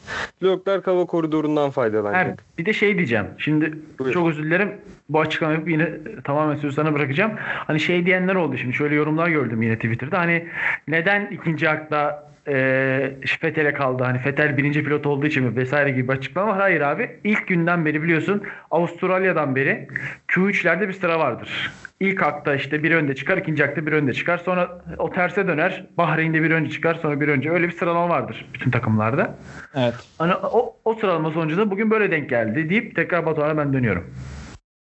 [0.43, 2.45] Leclerc hava koridorundan faydalanacak.
[2.59, 3.27] bir de şey diyeceğim.
[3.39, 4.13] Şimdi Buyur.
[4.13, 4.73] çok özür dilerim.
[5.09, 5.91] Bu açıklamayı yapıp yine
[6.25, 7.33] tamamen sözü sana bırakacağım.
[7.39, 8.75] Hani şey diyenler oldu şimdi.
[8.77, 10.19] Şöyle yorumlar gördüm yine Twitter'da.
[10.19, 10.49] Hani
[10.89, 14.03] neden ikinci hakta e, kaldı?
[14.05, 16.61] Hani Fethel birinci pilot olduğu için mi vesaire gibi bir açıklama var.
[16.61, 17.11] Hayır abi.
[17.25, 19.89] İlk günden beri biliyorsun Avustralya'dan beri
[20.29, 21.73] Q3'lerde bir sıra vardır.
[22.01, 24.39] İlk hakta işte bir önde çıkar, ikinci hakta bir önde çıkar.
[24.39, 25.87] Sonra o terse döner.
[25.99, 27.51] Bahreyn'de bir önce çıkar, sonra bir önce.
[27.51, 29.35] Öyle bir sıralama vardır bütün takımlarda.
[29.75, 29.95] evet.
[30.19, 34.15] Hani o, o sıralama sonucu da bugün böyle denk geldi deyip tekrar Batuhan'a ben dönüyorum.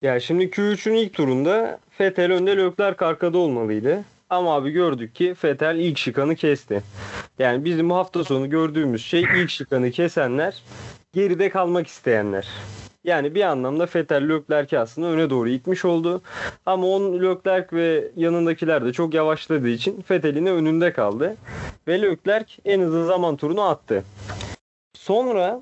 [0.02, 4.04] Ya şimdi Q3'ün ilk turunda Vettel önde Leclerc arkada olmalıydı.
[4.30, 6.82] Ama abi gördük ki Vettel ilk şıkanı kesti.
[7.38, 10.62] Yani bizim hafta sonu gördüğümüz şey ilk şıkanı kesenler,
[11.12, 12.48] geride kalmak isteyenler.
[13.04, 16.22] Yani bir anlamda Vettel Leclerc'i aslında öne doğru itmiş oldu.
[16.66, 21.36] Ama on Leclerc ve yanındakiler de çok yavaşladığı için Vettel'in de önünde kaldı.
[21.88, 24.04] Ve Leclerc en hızlı zaman turunu attı.
[24.94, 25.60] Sonra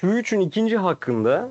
[0.00, 1.48] Q3'ün ikinci hakkında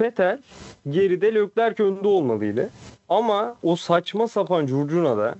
[0.00, 0.42] Vettel
[0.90, 2.70] geride Leclerc önde olmalıydı.
[3.10, 5.34] Ama o saçma sapan curcunada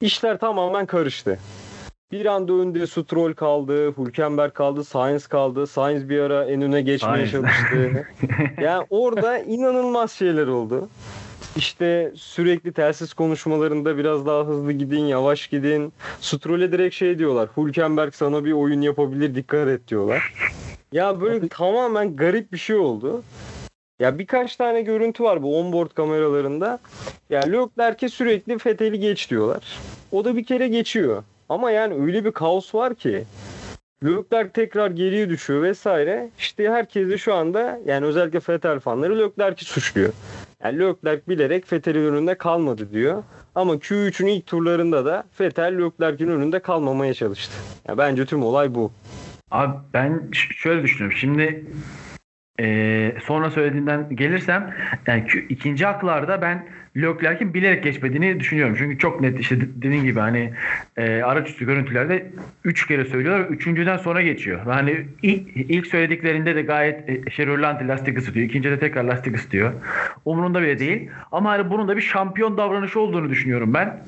[0.00, 1.38] işler tamamen karıştı.
[2.12, 5.66] Bir anda önde Stroll kaldı, Hülkenberg kaldı, Sainz kaldı.
[5.66, 7.30] Sainz bir ara en öne geçmeye Sainz.
[7.30, 8.06] çalıştı.
[8.60, 10.88] yani orada inanılmaz şeyler oldu.
[11.56, 15.92] İşte sürekli telsiz konuşmalarında biraz daha hızlı gidin, yavaş gidin.
[16.20, 17.48] Stroll'e direkt şey diyorlar.
[17.56, 20.34] Hülkenberg sana bir oyun yapabilir, dikkat et diyorlar.
[20.92, 23.22] Ya böyle tamamen garip bir şey oldu.
[24.02, 26.78] Ya birkaç tane görüntü var bu onboard kameralarında.
[27.30, 29.78] Ya Leclerc'e sürekli Vettel'i geç diyorlar.
[30.12, 31.22] O da bir kere geçiyor.
[31.48, 33.24] Ama yani öyle bir kaos var ki.
[34.04, 36.28] Leclerc tekrar geriye düşüyor vesaire.
[36.38, 40.12] İşte herkes de şu anda yani özellikle Vettel fanları Leclerc'i suçluyor.
[40.64, 43.22] Yani Leclerc bilerek Vettel'in önünde kalmadı diyor.
[43.54, 47.54] Ama Q3'ün ilk turlarında da Vettel Leclerc'in önünde kalmamaya çalıştı.
[47.88, 48.92] Ya bence tüm olay bu.
[49.50, 51.18] Abi ben şöyle düşünüyorum.
[51.18, 51.64] Şimdi
[52.60, 54.74] Ee, sonra söylediğinden gelirsem
[55.06, 58.74] yani ikinci haklarda ben Leclerc'in bilerek geçmediğini düşünüyorum.
[58.78, 60.52] Çünkü çok net işte de- dediğin gibi hani
[60.96, 62.26] e, araç üstü görüntülerde
[62.64, 63.46] 3 kere söylüyorlar.
[63.46, 64.60] Üçüncüden sonra geçiyor.
[64.64, 68.46] Hani ilk, ilk söylediklerinde de gayet e, şey lastik ısıtıyor.
[68.46, 69.72] İkincide tekrar lastik ısıtıyor.
[70.24, 71.10] Umurunda bile değil.
[71.32, 74.00] Ama hani bunun da bir şampiyon davranışı olduğunu düşünüyorum ben.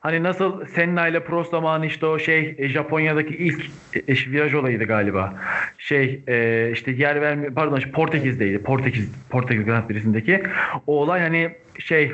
[0.00, 4.54] Hani nasıl Senna ile Prost zamanı işte o şey e, Japonya'daki ilk e, e, viraj
[4.54, 5.34] olayıydı galiba.
[5.78, 8.62] Şey e, işte yer verme pardon Portekiz'deydi.
[8.62, 10.42] Portekiz Portekiz Grand Prix'sindeki
[10.86, 12.12] o olay hani şey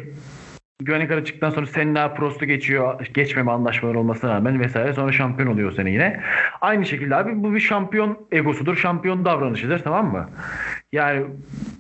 [0.80, 3.06] güvenlik aracı çıktıktan sonra Senna Prost'u geçiyor.
[3.14, 4.92] Geçmeme anlaşmaları olmasına rağmen vesaire.
[4.92, 6.20] Sonra şampiyon oluyor o sene yine.
[6.60, 8.76] Aynı şekilde abi bu bir şampiyon egosudur.
[8.76, 10.28] Şampiyon davranışıdır tamam mı?
[10.92, 11.26] Yani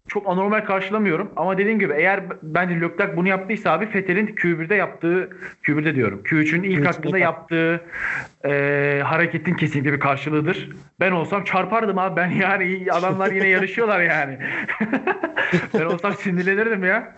[0.08, 1.30] çok anormal karşılamıyorum.
[1.36, 5.30] Ama dediğim gibi eğer bence Leclerc bunu yaptıysa abi Vettel'in Q1'de yaptığı
[5.62, 6.22] Q1'de diyorum.
[6.24, 7.80] Q3'ün ilk Q3'ün hakkında yaptığı
[8.44, 10.70] e, hareketin kesinlikle bir karşılığıdır.
[11.00, 12.16] Ben olsam çarpardım abi.
[12.16, 14.38] Ben yani adamlar yine yarışıyorlar yani.
[15.74, 17.14] ben olsam sinirlenirdim ya.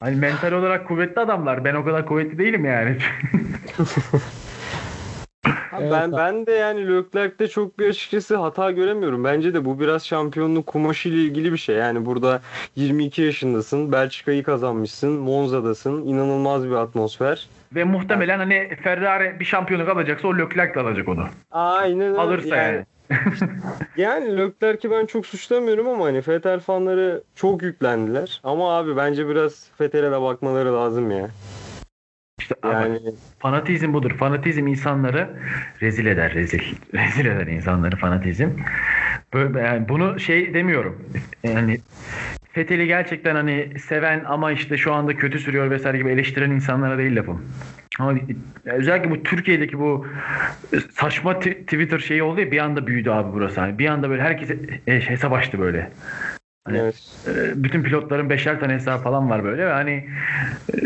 [0.00, 1.64] Hani mental olarak kuvvetli adamlar.
[1.64, 2.96] Ben o kadar kuvvetli değilim yani.
[5.80, 6.16] Evet, ben abi.
[6.16, 9.24] ben de yani Leclerc'te çok bir açıkçası hata göremiyorum.
[9.24, 11.76] Bence de bu biraz şampiyonluk kumaşı ile ilgili bir şey.
[11.76, 12.40] Yani burada
[12.76, 17.48] 22 yaşındasın, Belçika'yı kazanmışsın, Monza'dasın, inanılmaz bir atmosfer.
[17.74, 21.26] Ve muhtemelen hani Ferrari bir şampiyonluk alacaksa o Leclerc de alacak onu.
[21.50, 22.18] Aynen öyle.
[22.18, 22.84] Alırsa yani.
[23.96, 28.40] Yani Leclerc'i ben çok suçlamıyorum ama hani Vettel fanları çok yüklendiler.
[28.44, 31.28] Ama abi bence biraz Vettel'e de bakmaları lazım ya.
[32.46, 32.98] İşte Yani
[33.38, 34.10] fanatizm budur.
[34.10, 35.28] Fanatizm insanları
[35.82, 36.60] rezil eder, rezil.
[36.94, 38.48] Rezil eder insanları fanatizm.
[39.34, 41.02] Böyle yani bunu şey demiyorum.
[41.44, 41.80] Yani
[42.52, 47.16] Fethel'i gerçekten hani seven ama işte şu anda kötü sürüyor vesaire gibi eleştiren insanlara değil
[47.16, 47.44] lafım.
[47.98, 48.18] Ama
[48.64, 50.06] özellikle bu Türkiye'deki bu
[50.92, 53.60] saçma Twitter şeyi oldu ya bir anda büyüdü abi burası.
[53.60, 54.50] Hani bir anda böyle herkes
[54.86, 55.90] hesap açtı böyle.
[56.66, 57.18] Hani evet.
[57.26, 60.08] e, bütün pilotların beşer tane hesabı falan var böyle ve hani
[60.74, 60.76] e,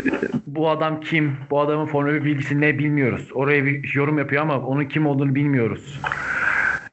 [0.47, 3.29] bu adam kim, bu adamın Formula 1 bilgisi ne bilmiyoruz.
[3.33, 6.01] Oraya bir yorum yapıyor ama onun kim olduğunu bilmiyoruz.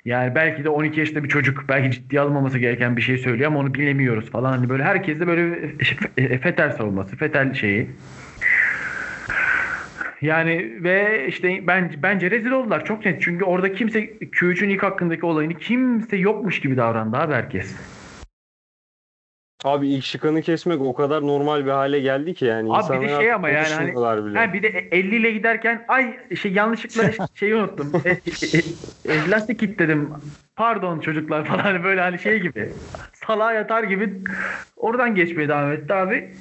[0.05, 3.61] Yani belki de 12 yaşında bir çocuk belki ciddiye alınmaması gereken bir şey söylüyor ama
[3.61, 4.53] onu bilemiyoruz falan.
[4.53, 5.73] Hani böyle herkes de böyle
[6.17, 7.91] e, Fetel savunması, Fetel şeyi.
[10.21, 13.23] Yani ve işte ben, bence rezil oldular çok net.
[13.23, 17.77] Çünkü orada kimse Q3'ün ilk hakkındaki olayını kimse yokmuş gibi davrandı abi herkes.
[19.65, 22.69] Abi ilk şıkanı kesmek o kadar normal bir hale geldi ki yani.
[22.73, 24.39] Abi bir de şey ama yani hani- bile.
[24.39, 27.93] Ha bir de 50 ile giderken ay şey yanlışlıkla şeyi unuttum.
[28.05, 28.19] E, e,
[29.13, 30.11] e, lastik kilitledim.
[30.57, 32.73] Pardon çocuklar falan hani böyle hani şey gibi.
[33.13, 34.15] Salağa yatar gibi
[34.77, 36.35] oradan geçmeye devam etti abi.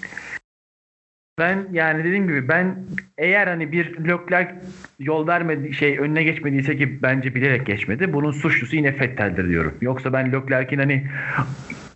[1.40, 2.86] Ben yani dediğim gibi ben
[3.18, 4.56] eğer hani bir Leclerc
[5.00, 8.14] yol vermedi şey önüne geçmediyse ki bence bilerek geçmedi.
[8.14, 9.78] Bunun suçlusu yine Vettel'dir diyorum.
[9.82, 11.08] Yoksa ben Leclerc'in hani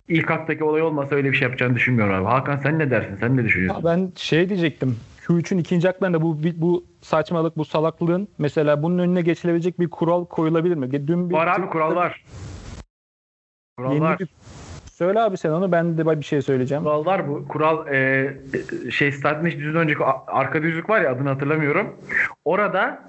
[0.08, 2.24] ilk haktaki olay olmasa öyle bir şey yapacağını düşünmüyorum abi.
[2.24, 3.16] Hakan sen ne dersin?
[3.20, 3.80] Sen ne düşünüyorsun?
[3.80, 4.96] Ya ben şey diyecektim.
[5.26, 10.74] Q3'ün ikinci haklarında bu bu saçmalık, bu salaklığın mesela bunun önüne geçilebilecek bir kural koyulabilir
[10.74, 10.90] mi?
[11.06, 12.24] Dün bir Var abi kural var.
[13.78, 14.18] Kural Yeni var.
[14.18, 14.28] bir-
[14.92, 16.82] Söyle abi sen onu ben de bir şey söyleyeceğim.
[16.84, 17.48] Kural var bu.
[17.48, 18.34] Kural e,
[18.90, 21.96] şey Finish düzün önceki arka düzlük var ya adını hatırlamıyorum.
[22.44, 23.02] Orada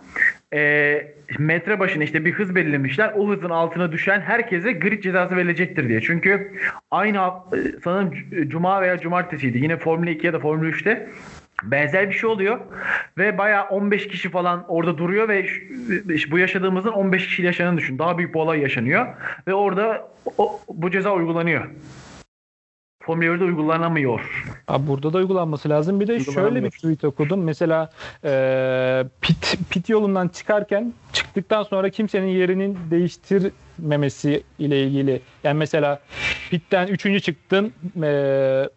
[0.53, 3.13] e, metre başına işte bir hız belirlemişler.
[3.15, 6.01] O hızın altına düşen herkese grid cezası verilecektir diye.
[6.01, 6.51] Çünkü
[6.91, 9.57] aynı e, sanırım c- cuma veya cumartesiydi.
[9.57, 11.09] Yine Formula 2 ya da Formula 3'te
[11.63, 12.59] benzer bir şey oluyor
[13.17, 15.45] ve bayağı 15 kişi falan orada duruyor ve
[16.13, 17.99] işte bu yaşadığımızın 15 kişi yaşananı düşün.
[17.99, 19.07] Daha büyük bir olay yaşanıyor
[19.47, 21.67] ve orada o, bu ceza uygulanıyor.
[23.05, 24.43] Formula 1'de uygulanamıyor.
[24.67, 25.99] Abi burada da uygulanması lazım.
[25.99, 27.43] Bir de şöyle bir tweet okudum.
[27.43, 27.89] Mesela
[28.23, 35.21] e, pit, pit yolundan çıkarken çıktıktan sonra kimsenin yerinin değiştirmemesi ile ilgili.
[35.43, 35.99] Yani mesela
[36.49, 38.69] pitten üçüncü çıktın e,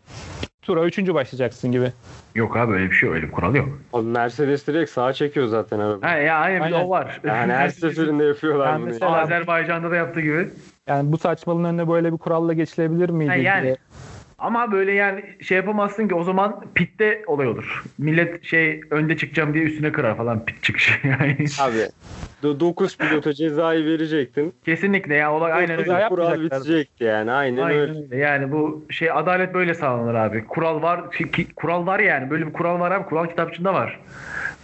[0.62, 1.92] tura üçüncü başlayacaksın gibi.
[2.34, 3.68] Yok abi öyle bir şey öyle bir kural yok.
[3.92, 6.08] Abi Mercedes direkt sağa çekiyor zaten araba.
[6.08, 6.84] Ha ya hayır Aynen.
[6.84, 7.20] o var.
[7.24, 8.86] Yani her seferinde yapıyorlar Yani bunu.
[8.86, 10.48] mesela- Azerbaycan'da da yaptığı gibi.
[10.88, 13.28] Yani bu saçmalığın önüne böyle bir kuralla geçilebilir miydi?
[13.30, 13.62] Ha, yani.
[13.62, 13.76] diye.
[14.38, 17.84] Ama böyle yani şey yapamazsın ki o zaman pitte olay olur.
[17.98, 20.92] Millet şey önde çıkacağım diye üstüne kırar falan pit çıkışı.
[21.08, 21.88] Yani Abi
[22.42, 24.54] 9 pilota cezayı verecektin.
[24.64, 26.08] kesinlikle ya olay aynen öyle.
[26.08, 27.32] kural bitecekti yani.
[27.32, 27.92] Aynen, Aynen öyle.
[27.98, 28.16] öyle.
[28.16, 30.44] Yani bu şey adalet böyle sağlanır abi.
[30.46, 31.10] Kural var.
[31.10, 32.30] ki- ki- kural var yani.
[32.30, 33.04] Böyle bir kural var abi.
[33.08, 34.00] Kural kitapçığında var.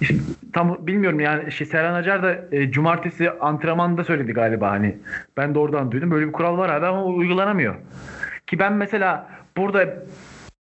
[0.00, 0.14] İşte
[0.52, 4.96] tam bilmiyorum yani şey Serhan Acar da e, cumartesi antrenmanda söyledi galiba hani.
[5.36, 6.10] Ben de oradan duydum.
[6.10, 7.74] Böyle bir kural var abi ama uygulanamıyor.
[8.46, 9.94] Ki ben mesela burada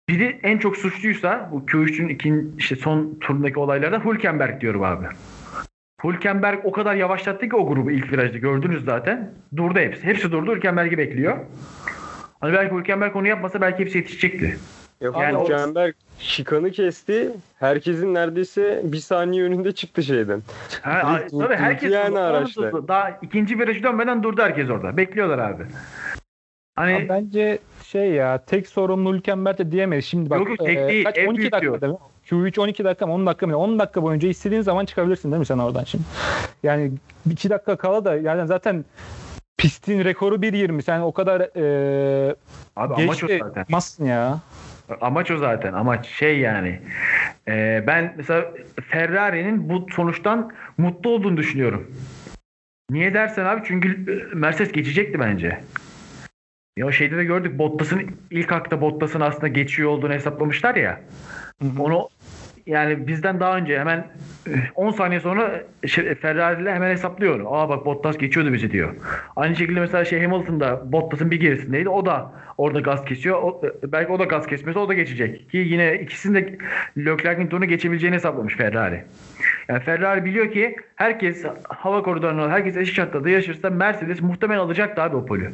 [0.09, 5.05] biri en çok suçluysa bu Q3'ün ikinci işte son turundaki olaylarda Hülkenberg diyorum abi.
[6.03, 9.31] Hülkenberg o kadar yavaşlattı ki o grubu ilk virajda gördünüz zaten.
[9.57, 10.03] Durdu hepsi.
[10.03, 10.55] Hepsi durdu.
[10.55, 11.37] Hülkenberg'i bekliyor.
[12.39, 14.57] Hani belki Hülkenberg onu yapmasa belki hepsi yetişecekti.
[15.01, 17.31] Ya Yani o- Hülkenberg şikanı kesti.
[17.59, 20.41] Herkesin neredeyse bir saniye önünde çıktı şeyden.
[20.81, 22.15] Ha, Durdu- tabii herkes yani
[22.55, 22.87] durdu.
[22.87, 24.97] Daha ikinci virajı dönmeden durdu herkes orada.
[24.97, 25.63] Bekliyorlar abi.
[26.75, 30.05] Hani Abi bence şey ya tek sorumlu Hülkenberg de diyemeyiz.
[30.05, 31.99] Şimdi bak Yok, tek e, değil, kaç en 12 büyük dakika değil mi?
[32.29, 33.57] Q3 12 dakika mı 10 dakika mı?
[33.57, 36.03] 10 dakika boyunca istediğin zaman çıkabilirsin değil mi sen oradan şimdi?
[36.63, 36.91] Yani
[37.31, 38.85] 2 dakika kala da yani zaten
[39.57, 40.81] pistin rekoru 1.20.
[40.81, 42.35] Sen o kadar e,
[42.75, 43.65] abi amaç o zaten.
[44.05, 44.39] ya.
[45.01, 45.73] Amaç o zaten.
[45.73, 46.79] Amaç şey yani.
[47.47, 48.45] Ee, ben mesela
[48.89, 51.91] Ferrari'nin bu sonuçtan mutlu olduğunu düşünüyorum.
[52.89, 55.59] Niye dersen abi çünkü e, Mercedes geçecekti bence.
[56.77, 61.01] Ya o şeyde de gördük Bottas'ın ilk hakta Bottas'ın aslında geçiyor olduğunu hesaplamışlar ya.
[61.61, 61.83] Hı hı.
[61.83, 62.09] Onu
[62.65, 64.07] yani bizden daha önce hemen
[64.47, 67.39] e, 10 saniye sonra şey, hemen hesaplıyor.
[67.45, 68.95] Aa bak Bottas geçiyordu bizi diyor.
[69.35, 71.89] Aynı şekilde mesela şey Hamilton'da Bottas'ın bir gerisindeydi.
[71.89, 73.41] O da orada gaz kesiyor.
[73.41, 75.49] O, e, belki o da gaz kesmese o da geçecek.
[75.51, 76.57] Ki yine ikisinin de
[76.97, 79.03] Leclerc'in turunu geçebileceğini hesaplamış Ferrari.
[79.67, 85.15] Yani Ferrari biliyor ki herkes hava koridoruna herkes eşit şartlarda yaşarsa Mercedes muhtemelen alacaktı abi
[85.15, 85.51] o polü.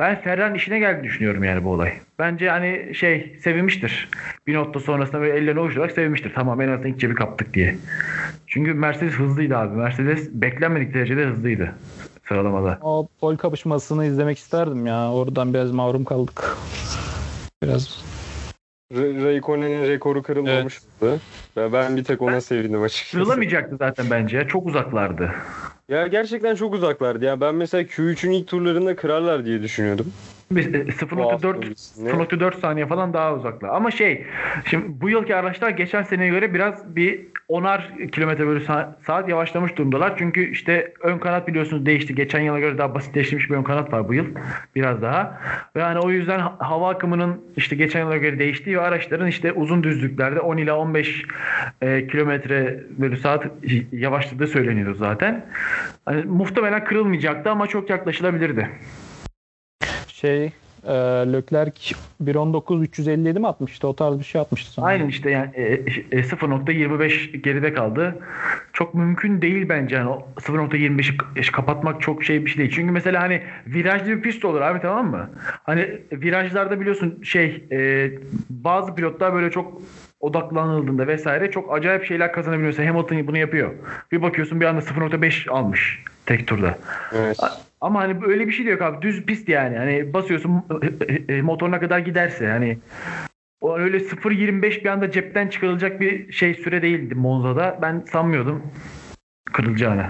[0.00, 1.92] Ben Ferrari'nin işine geldi düşünüyorum yani bu olay.
[2.18, 4.08] Bence hani şey sevinmiştir.
[4.46, 6.32] Bir nokta sonrasında böyle ellerini ovuşturarak sevinmiştir.
[6.34, 7.78] Tamam en azından ilk cebi kaptık diye.
[8.46, 9.76] Çünkü Mercedes hızlıydı abi.
[9.76, 11.74] Mercedes beklenmedik derecede hızlıydı
[12.28, 12.78] sıralamada.
[12.82, 15.12] O pol kapışmasını izlemek isterdim ya.
[15.12, 16.56] Oradan biraz mahrum kaldık.
[17.62, 18.19] Biraz Ra-
[18.94, 21.20] Raikkonen'in rekoru kırılmamıştı.
[21.56, 23.16] Ve ben bir tek ona sevindim açıkçası.
[23.16, 24.36] Kırılamayacaktı zaten bence.
[24.36, 24.48] ya.
[24.48, 25.32] Çok uzaklardı.
[25.88, 27.24] Ya gerçekten çok uzaklardı.
[27.24, 30.12] Ya ben mesela Q3'ün ilk turlarında kırarlar diye düşünüyordum.
[30.50, 32.10] Biz, e, Bu hafta 0.4 öncesinde.
[32.10, 33.68] 0.4 saniye falan daha uzaklar.
[33.68, 34.26] Ama şey,
[34.66, 39.76] şimdi bu yılki araçlar geçen seneye göre biraz bir onar kilometre bölü sa- saat yavaşlamış
[39.76, 40.14] durumdalar.
[40.18, 42.14] Çünkü işte ön kanat biliyorsunuz değişti.
[42.14, 44.26] Geçen yıla göre daha basitleşmiş bir ön kanat var bu yıl.
[44.74, 45.40] Biraz daha.
[45.76, 49.52] Ve hani o yüzden ha- hava akımının işte geçen yıla göre değiştiği ve araçların işte
[49.52, 51.24] uzun düzlüklerde 10 ila 15
[51.82, 53.46] e, kilometre bölü saat
[53.92, 55.46] yavaşladığı söyleniyordu zaten.
[56.04, 58.68] Hani muhtemelen kırılmayacaktı ama çok yaklaşılabilirdi.
[60.08, 60.52] şey
[60.84, 60.92] e,
[61.32, 63.88] Leclerc 1.19 357 mi atmıştı?
[63.88, 64.88] O tarz bir şey atmıştı sanırım.
[64.90, 68.18] Aynen işte yani e, e, 0.25 geride kaldı.
[68.72, 72.70] Çok mümkün değil bence yani o 0.25'i k- kapatmak çok şey bir şey değil.
[72.74, 75.30] Çünkü mesela hani virajlı bir pist olur abi tamam mı?
[75.62, 78.10] Hani virajlarda biliyorsun şey e,
[78.50, 79.82] bazı pilotlar böyle çok
[80.20, 82.68] odaklanıldığında vesaire çok acayip şeyler kazanabiliyor.
[82.72, 83.70] Mesela Hamilton bunu yapıyor.
[84.12, 86.78] Bir bakıyorsun bir anda 0.5 almış tek turda.
[87.12, 87.38] Evet.
[87.80, 89.02] Ama hani öyle bir şey de yok abi.
[89.02, 89.76] Düz pist yani.
[89.78, 90.62] Hani basıyorsun
[91.28, 92.78] e, motoruna kadar giderse hani
[93.60, 97.78] o öyle 0.25 bir anda cepten çıkarılacak bir şey süre değildi Monza'da.
[97.82, 98.62] Ben sanmıyordum
[99.52, 100.06] kırılacağını.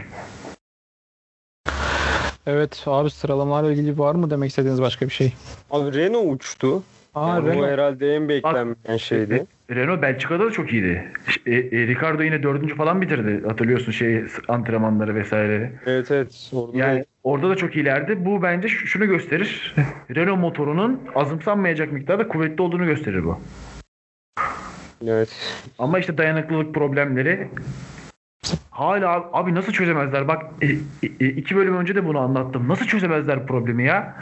[2.46, 5.32] Evet abi sıralamalarla ilgili var mı demek istediğiniz başka bir şey?
[5.70, 6.82] Abi Renault uçtu.
[7.14, 7.66] Aa Yani bu Renault.
[7.68, 9.46] herhalde en beklenmeyen şeydi.
[9.70, 11.12] Renault Belçika'da da çok iyiydi.
[11.46, 13.46] E, e, Ricardo yine dördüncü falan bitirdi.
[13.46, 15.72] Hatırlıyorsun şey antrenmanları vesaire.
[15.86, 16.50] Evet evet.
[16.52, 18.24] Orada Yani orada da çok iyilerdi.
[18.24, 19.74] Bu bence şunu gösterir.
[20.16, 23.40] Renault motorunun azımsanmayacak miktarda kuvvetli olduğunu gösterir bu.
[25.06, 25.28] evet.
[25.78, 27.48] Ama işte dayanıklılık problemleri
[28.80, 30.28] hala abi nasıl çözemezler?
[30.28, 30.66] Bak e,
[31.20, 32.68] e, iki bölüm önce de bunu anlattım.
[32.68, 34.14] Nasıl çözemezler problemi ya?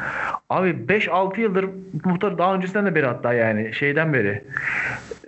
[0.51, 1.69] Abi 5-6 yıldır
[2.05, 4.45] muhtar daha öncesinden de beri hatta yani şeyden beri.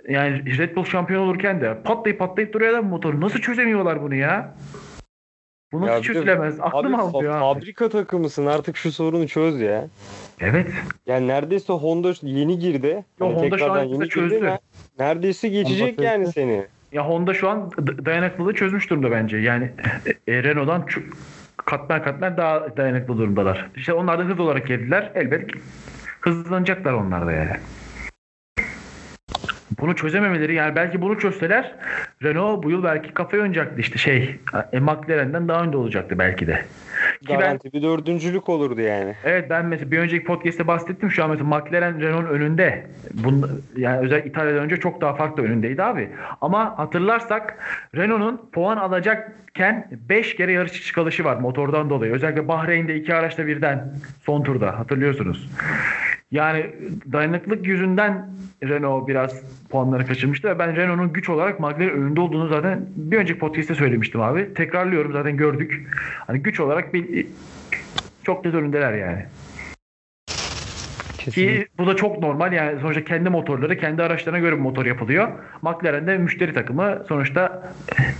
[0.09, 3.21] Yani Red Bull şampiyon olurken de patlayıp patlayıp duruyor adam motor.
[3.21, 4.53] Nasıl çözemiyorlar bunu ya?
[5.71, 6.59] Bu nasıl Ya bir de- çözülemez?
[6.59, 9.87] Aklım Abi almıyor fabrika takımısın artık şu sorunu çöz ya.
[10.39, 10.67] Evet.
[11.05, 13.03] Yani neredeyse Honda yeni girdi.
[13.19, 14.35] Yo, Hani Honda şu an yeni çözdü.
[14.35, 14.45] girdi.
[14.45, 14.59] Ne-
[14.99, 16.65] Neredeyse geçecek Honda yani seni.
[16.91, 17.71] Ya Honda şu an
[18.05, 19.37] dayanıklılığı çözmüş durumda bence.
[19.37, 19.71] Yani
[20.27, 21.03] e, Renault'dan çok
[21.57, 23.69] katmer katmer daha dayanıklı durumdalar.
[23.75, 25.11] İşte onlar da hız olarak geldiler.
[25.15, 25.51] Elbet
[26.21, 27.51] hızlanacaklar onlar da yani.
[29.79, 31.75] Bunu çözememeleri yani belki bunu çözseler
[32.23, 34.35] Renault bu yıl belki kafaya oynayacaktı işte şey
[34.73, 36.65] e, McLaren'den daha önde olacaktı belki de.
[37.21, 39.15] Ki ben Garanti bir dördüncülük olurdu yani.
[39.23, 42.85] Evet ben mesela bir önceki podcast'te bahsettim şu an mesela McLaren Renault'un önünde.
[43.13, 46.09] Bunda, yani özel İtalya'dan önce çok daha farklı önündeydi abi.
[46.41, 47.57] Ama hatırlarsak
[47.95, 52.13] Renault'un puan alacakken 5 kere yarış çıkılışı var motordan dolayı.
[52.13, 53.93] Özellikle Bahreyn'de iki araçta birden
[54.25, 55.49] son turda hatırlıyorsunuz.
[56.31, 56.65] Yani
[57.11, 58.29] dayanıklılık yüzünden
[58.63, 63.39] Renault biraz puanları kaçırmıştı ve ben Renault'un güç olarak McLaren önünde olduğunu zaten bir önceki
[63.39, 64.53] podcast'te söylemiştim abi.
[64.53, 65.87] Tekrarlıyorum zaten gördük.
[66.27, 67.27] Hani güç olarak bir
[68.23, 69.25] çok net önündeler yani.
[71.17, 71.63] Kesinlikle.
[71.63, 75.31] Ki bu da çok normal yani sonuçta kendi motorları kendi araçlarına göre bir motor yapılıyor.
[75.61, 77.73] McLaren de müşteri takımı sonuçta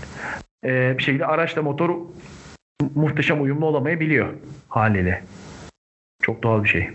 [0.65, 1.95] e, bir şekilde araçla motor
[2.95, 4.27] muhteşem uyumlu olamayabiliyor
[4.69, 5.23] haliyle.
[6.21, 6.89] Çok doğal bir şey.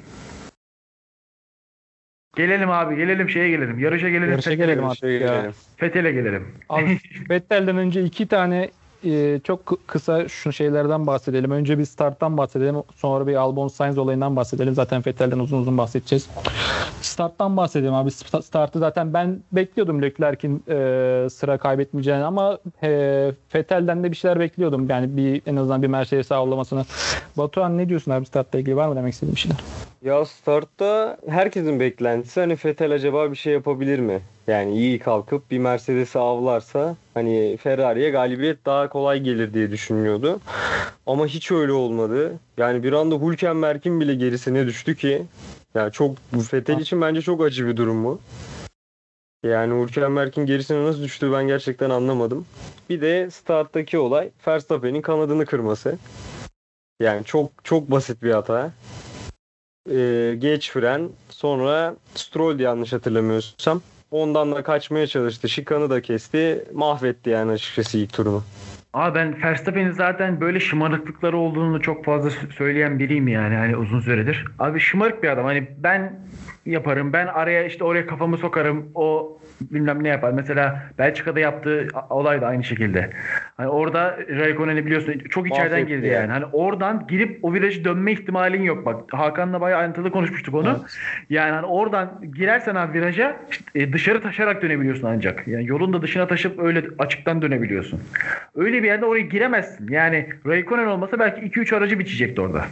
[2.36, 3.78] Gelelim abi gelelim şeye gelelim.
[3.78, 4.30] Yarışa gelelim.
[4.30, 4.94] Yarışa Fethel'e gelelim.
[4.94, 5.34] Şöyle ya.
[5.34, 5.52] gelelim.
[5.76, 6.46] Fethel'e gelelim.
[6.68, 6.98] Abi
[7.30, 8.70] Vettel'den önce iki tane
[9.04, 11.50] e, çok kı- kısa şu şeylerden bahsedelim.
[11.50, 12.76] Önce bir starttan bahsedelim.
[12.94, 14.74] Sonra bir Albon Sainz olayından bahsedelim.
[14.74, 16.28] Zaten Vettel'den uzun uzun bahsedeceğiz.
[17.00, 18.10] Starttan bahsedelim abi.
[18.10, 22.88] Sta- Startı zaten ben bekliyordum Leclerc'in e, sıra kaybetmeyeceğini ama e,
[23.54, 24.86] Vettel'den de bir şeyler bekliyordum.
[24.88, 26.84] Yani bir en azından bir Mercedes avlamasını.
[27.36, 29.58] Batuhan ne diyorsun abi startla ilgili var mı demek istediğin bir şeyler?
[30.02, 34.20] Ya startta herkesin beklentisi hani Vettel acaba bir şey yapabilir mi?
[34.46, 40.40] Yani iyi kalkıp bir Mercedes'i avlarsa hani Ferrari'ye galibiyet daha kolay gelir diye düşünüyordu.
[41.06, 42.32] Ama hiç öyle olmadı.
[42.56, 45.22] Yani bir anda Hülkenberg'in bile gerisine düştü ki
[45.74, 48.20] yani çok bu Vettel için bence çok acı bir durum bu.
[49.44, 52.46] Yani Hülkenberg'in gerisine nasıl düştü ben gerçekten anlamadım.
[52.90, 55.98] Bir de starttaki olay Verstappen'in kanadını kırması.
[57.00, 58.72] Yani çok çok basit bir hata.
[59.90, 65.48] Ee, geç fren sonra Stroll yanlış hatırlamıyorsam ondan da kaçmaya çalıştı.
[65.48, 66.64] Şikanı da kesti.
[66.74, 68.42] Mahvetti yani açıkçası ilk turunu.
[68.94, 74.44] Abi ben Verstappen'in zaten böyle şımarıklıkları olduğunu çok fazla söyleyen biriyim yani hani uzun süredir.
[74.58, 75.44] Abi şımarık bir adam.
[75.44, 76.20] Hani ben
[76.66, 77.12] yaparım.
[77.12, 78.90] Ben araya işte oraya kafamı sokarım.
[78.94, 80.32] O bilmem ne yapar.
[80.32, 83.10] Mesela Belçika'da yaptığı olay da aynı şekilde.
[83.56, 86.14] Hani orada Raikkonen'i biliyorsun çok içeriden Mahvetti girdi yani.
[86.14, 86.32] yani.
[86.32, 88.86] Hani oradan girip o virajı dönme ihtimalin yok.
[88.86, 90.68] Bak Hakan'la bayağı ayrıntılı konuşmuştuk onu.
[90.68, 90.98] Evet.
[91.30, 95.48] Yani hani oradan girersen abi viraja işte, e, dışarı taşarak dönebiliyorsun ancak.
[95.48, 98.00] Yani yolun da dışına taşıp öyle açıktan dönebiliyorsun.
[98.54, 99.88] Öyle bir yerde oraya giremezsin.
[99.88, 102.64] Yani Raikkonen olmasa belki 2-3 aracı biçecekti orada.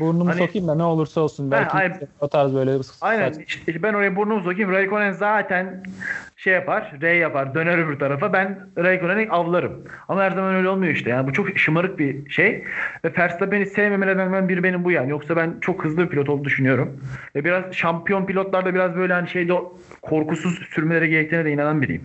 [0.00, 1.50] Burnumu Hani- sokayım da ne olursa olsun.
[1.50, 2.00] Belki aynen.
[2.20, 2.70] o tarz böyle
[3.00, 4.72] Aynen saç- işte ben oraya burnumu sokayım.
[4.72, 5.82] Raikkonen zaten
[6.36, 8.32] şey yapar, R yapar, döner öbür tarafa.
[8.32, 9.84] Ben Raikkonen'i avlarım.
[10.08, 11.10] Ama her zaman öyle olmuyor işte.
[11.10, 12.64] Yani bu çok şımarık bir şey.
[13.04, 15.10] Ve Verstappen'i sevmeme nedeninden biri benim bu yani.
[15.10, 17.00] Yoksa ben çok hızlı bir pilot olduğunu düşünüyorum.
[17.34, 19.54] Ve biraz şampiyon pilotlarda biraz böyle hani şeyde
[20.02, 22.02] korkusuz sürmeleri gerektiğine de inanan biriyim.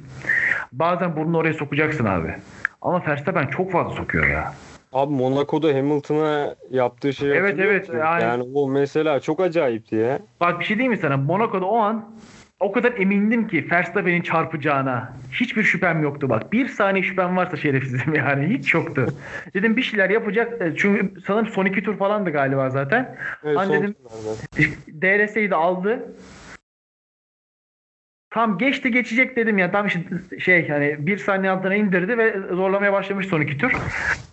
[0.72, 2.36] Bazen burnunu oraya sokacaksın abi.
[2.82, 4.54] Ama Verstappen çok fazla sokuyor ya.
[4.94, 10.20] Abi Monaco'da Hamilton'a yaptığı şey Evet, evet, yani- Yani o mesela çok acayipti ya.
[10.42, 11.18] Bak bir şey diyeyim mi sana?
[11.18, 12.06] Monaco'da o an
[12.60, 15.14] o kadar emindim ki Verstappen'in çarpacağına.
[15.32, 16.52] Hiçbir şüphem yoktu bak.
[16.54, 18.48] Bir saniye şüphem varsa şerefsizim yani.
[18.48, 19.08] Hiç yoktu.
[19.54, 20.62] Dedim bir şeyler yapacak.
[20.62, 23.16] E, Çünkü sanırım son iki tur falandı galiba zaten.
[23.44, 23.96] Evet, Hani dedim-.
[25.02, 26.00] DRS'yi de aldı.
[28.34, 29.72] Tam geçti geçecek dedim ya.
[29.72, 30.00] Tam işte
[30.40, 33.72] şey hani bir saniye altına indirdi ve zorlamaya başlamış son iki tur.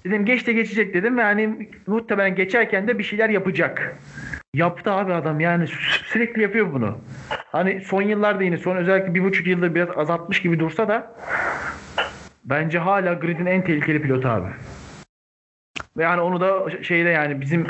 [0.04, 3.96] Dedim geçti geçecek dedim ve hani muhtemelen geçerken de bir şeyler yapacak.
[4.54, 6.98] Yaptı abi adam yani sü- sürekli yapıyor bunu.
[7.52, 11.14] Hani son yıllarda yine son özellikle bir buçuk yıldır biraz azaltmış gibi dursa da
[12.44, 14.48] bence hala gridin en tehlikeli pilotu abi.
[15.96, 17.66] Ve yani onu da şeyde yani bizim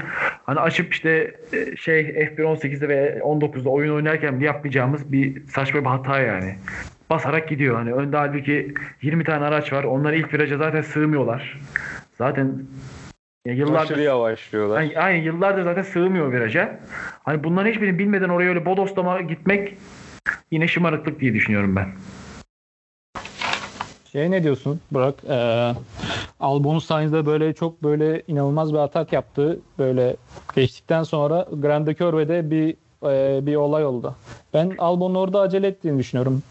[0.51, 5.87] hani açıp işte e, şey F1 18'de ve 19'da oyun oynarken yapmayacağımız bir saçma bir
[5.87, 6.55] hata yani.
[7.11, 9.85] Basarak gidiyor hani önde halbuki 20 tane araç var.
[9.85, 11.61] Onlar ilk viraja zaten sığmıyorlar.
[12.19, 12.63] Zaten
[13.47, 14.79] ya yıllardır Aşırı yavaşlıyorlar.
[14.79, 16.81] Aynı, aynı yıllardır zaten sığmıyor viraja.
[17.25, 19.77] Hani bunların hiçbirini bilmeden oraya öyle bodoslama gitmek
[20.51, 21.89] yine şımarıklık diye düşünüyorum ben.
[24.13, 25.15] Şey ne diyorsun Burak?
[25.29, 25.73] Ee,
[26.41, 29.61] Albon Sainz'de böyle çok böyle inanılmaz bir atak yaptı.
[29.79, 30.17] Böyle
[30.55, 34.17] geçtikten sonra Grande Curve'de bir e, bir olay oldu.
[34.55, 36.43] Ben Albon'un orada acele ettiğini düşünüyorum.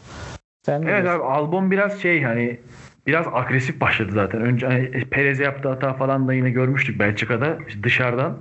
[0.66, 2.60] Sen Evet abi Albon biraz şey hani
[3.08, 4.42] biraz agresif başladı zaten.
[4.42, 8.38] Önce hani Perez'e yaptığı hata falan da yine görmüştük Belçika'da işte dışarıdan.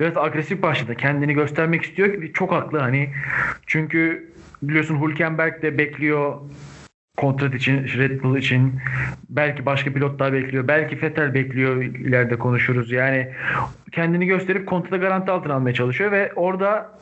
[0.00, 0.94] Biraz agresif başladı.
[0.94, 2.32] Kendini göstermek istiyor.
[2.34, 3.10] Çok haklı hani.
[3.66, 6.40] Çünkü biliyorsun Hülkenberg de bekliyor
[7.16, 8.74] kontrat için, Red Bull için.
[9.28, 10.68] Belki başka pilotlar bekliyor.
[10.68, 11.82] Belki Vettel bekliyor.
[11.82, 12.90] ileride konuşuruz.
[12.90, 13.28] Yani
[13.92, 16.98] kendini gösterip kontratı garanti altına almaya çalışıyor ve orada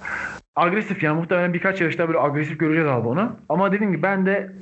[0.57, 3.37] agresif yani muhtemelen birkaç yarışta böyle agresif göreceğiz Albon'u.
[3.49, 4.53] Ama dediğim gibi ben de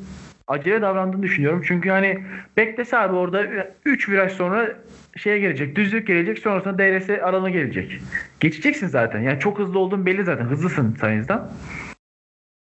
[0.46, 1.62] acele davrandığını düşünüyorum.
[1.66, 2.24] Çünkü hani
[2.56, 3.46] beklese abi orada
[3.84, 4.68] 3 viraj sonra
[5.16, 5.76] şeye gelecek.
[5.76, 6.38] Düzlük gelecek.
[6.38, 8.00] Sonrasında DRS alanı gelecek.
[8.40, 9.20] Geçeceksin zaten.
[9.20, 10.44] Yani çok hızlı olduğun belli zaten.
[10.44, 11.52] Hızlısın Sainz'dan.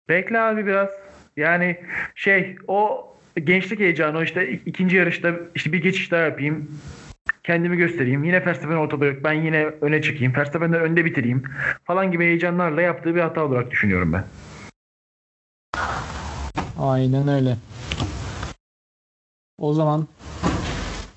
[0.09, 1.06] Bekle abi biraz.
[1.37, 1.77] Yani
[2.15, 3.07] şey o
[3.43, 6.71] gençlik heyecanı o işte ik- ikinci yarışta işte bir geçiş daha yapayım.
[7.43, 8.23] Kendimi göstereyim.
[8.23, 9.23] Yine Verstappen ortada yok.
[9.23, 10.33] Ben yine öne çıkayım.
[10.35, 11.43] Verstappen'den önde bitireyim.
[11.83, 14.23] Falan gibi heyecanlarla yaptığı bir hata olarak düşünüyorum ben.
[16.79, 17.57] Aynen öyle.
[19.57, 20.07] O zaman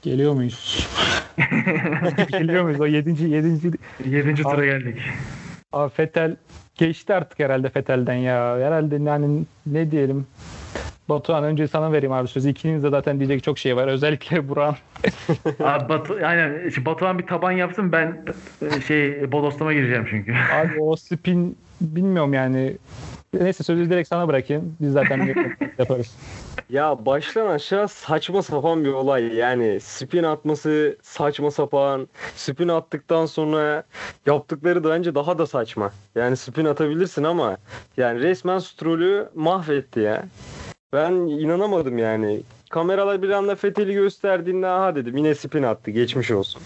[0.03, 0.89] geliyor muyuz?
[2.31, 2.81] geliyor muyuz?
[2.81, 3.11] O 7.
[3.25, 3.71] 7.
[4.07, 4.97] Yedinci tura Abi- geldik.
[5.73, 6.37] Abi Fetel
[6.75, 8.59] geçti artık herhalde Fetel'den ya.
[8.59, 10.27] Herhalde yani ne diyelim.
[11.09, 12.51] Batuhan önce sana vereyim abi sözü.
[12.51, 13.89] İkiniz de zaten diyecek çok şey var.
[13.89, 14.77] Özellikle Buran.
[15.61, 18.25] Abi Batu, aynen işte Batuhan bir taban yapsın ben
[18.63, 20.35] e, şey bodoslama gireceğim çünkü.
[20.53, 22.77] Abi o spin bilmiyorum yani.
[23.41, 24.77] Neyse sözü direkt sana bırakayım.
[24.81, 25.35] Biz zaten
[25.79, 26.17] yaparız.
[26.71, 29.35] Ya baştan aşağı saçma sapan bir olay.
[29.35, 32.09] Yani spin atması saçma sapan.
[32.35, 33.85] Spin attıktan sonra
[34.27, 35.91] yaptıkları da bence daha da saçma.
[36.15, 37.57] Yani spin atabilirsin ama
[37.97, 40.25] yani resmen Stroll'ü mahvetti ya.
[40.93, 42.43] Ben inanamadım yani.
[42.71, 46.63] Kameralar bir anda Fethel'i gösterdiğinde aha dedim yine spin attı geçmiş olsun.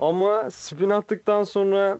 [0.00, 1.98] Ama spin attıktan sonra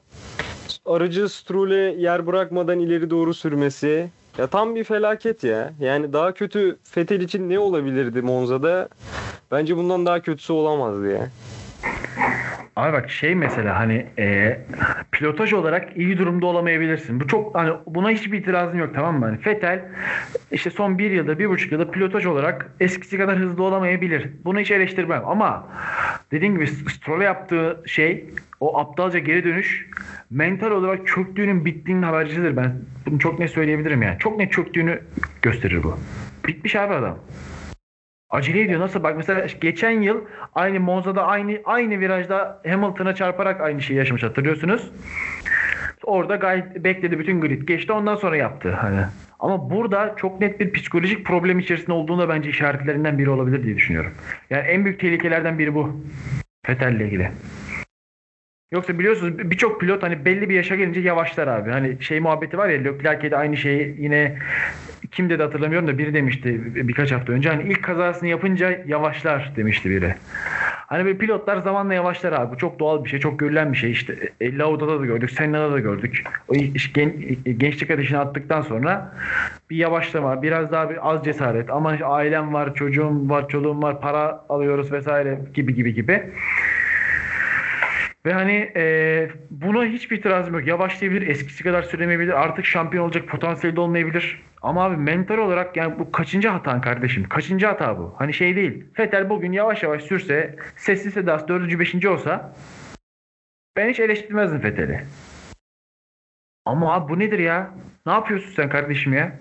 [0.86, 5.72] aracı Stroll'e yer bırakmadan ileri doğru sürmesi ya tam bir felaket ya.
[5.80, 8.88] Yani daha kötü Fettel için ne olabilirdi Monza'da?
[9.50, 11.28] Bence bundan daha kötüsü olamazdı ya.
[12.76, 14.58] Abi bak şey mesela hani e,
[15.12, 17.20] pilotaj olarak iyi durumda olamayabilirsin.
[17.20, 19.24] Bu çok hani buna hiçbir itirazım yok tamam mı?
[19.24, 19.84] Hani Fetel
[20.52, 24.30] işte son bir yılda bir buçuk yılda pilotaj olarak eskisi kadar hızlı olamayabilir.
[24.44, 25.68] Bunu hiç eleştirmem ama
[26.32, 28.24] dediğim gibi Stroll'e yaptığı şey
[28.60, 29.88] o aptalca geri dönüş
[30.30, 32.56] mental olarak çöktüğünün bittiğinin habercisidir.
[32.56, 32.74] Ben
[33.06, 34.18] bunu çok net söyleyebilirim yani.
[34.18, 35.00] Çok net çöktüğünü
[35.42, 35.98] gösterir bu.
[36.48, 37.18] Bitmiş abi adam.
[38.30, 38.80] Acele ediyor.
[38.80, 39.02] Nasıl?
[39.02, 40.20] Bak mesela geçen yıl
[40.54, 44.90] aynı Monza'da aynı aynı virajda Hamilton'a çarparak aynı şeyi yaşamış hatırlıyorsunuz.
[46.02, 49.00] Orada gayet bekledi bütün grid geçti ondan sonra yaptı hani.
[49.38, 53.76] Ama burada çok net bir psikolojik problem içerisinde olduğunu da bence işaretlerinden biri olabilir diye
[53.76, 54.12] düşünüyorum.
[54.50, 56.00] Yani en büyük tehlikelerden biri bu.
[56.68, 57.30] Vettel'le ilgili.
[58.72, 61.70] Yoksa biliyorsunuz birçok pilot hani belli bir yaşa gelince yavaşlar abi.
[61.70, 64.38] Hani şey muhabbeti var ya Leclerc'e aynı şeyi yine
[65.10, 67.48] kim dedi hatırlamıyorum da biri demişti birkaç hafta önce.
[67.48, 70.14] Hani ilk kazasını yapınca yavaşlar demişti biri.
[70.86, 72.52] Hani böyle pilotlar zamanla yavaşlar abi.
[72.54, 73.20] Bu çok doğal bir şey.
[73.20, 73.90] Çok görülen bir şey.
[73.90, 75.30] İşte e, Lauda'da da gördük.
[75.30, 76.24] Senna'da da gördük.
[76.48, 79.12] O işte gen, gençlik ateşini attıktan sonra
[79.70, 80.42] bir yavaşlama.
[80.42, 81.70] Biraz daha bir az cesaret.
[81.70, 86.22] Ama işte ailem var, çocuğum var, çoluğum var, para alıyoruz vesaire gibi gibi gibi.
[88.26, 90.66] Ve hani e, buna hiçbir itirazım yok.
[90.66, 94.42] Yavaşlayabilir, eskisi kadar süremeyebilir, artık şampiyon olacak potansiyeli de olmayabilir.
[94.62, 97.28] Ama abi mental olarak yani bu kaçıncı hatan kardeşim?
[97.28, 98.14] Kaçıncı hata bu?
[98.18, 98.84] Hani şey değil.
[98.94, 102.54] Fetel bugün yavaş yavaş sürse, sessiz sedası dördüncü, beşinci olsa
[103.76, 105.04] ben hiç eleştirmezdim Fetel'i.
[106.64, 107.70] Ama abi bu nedir ya?
[108.06, 109.38] Ne yapıyorsun sen kardeşim ya?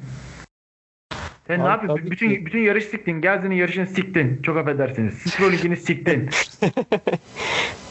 [1.47, 2.11] Sen ne yapıyorsun?
[2.11, 3.21] Bütün bütün yarış siktin.
[3.21, 4.41] Geldiğinin yarışını siktin.
[4.41, 5.13] Çok affedersiniz.
[5.13, 6.29] Strolling'ini siktin.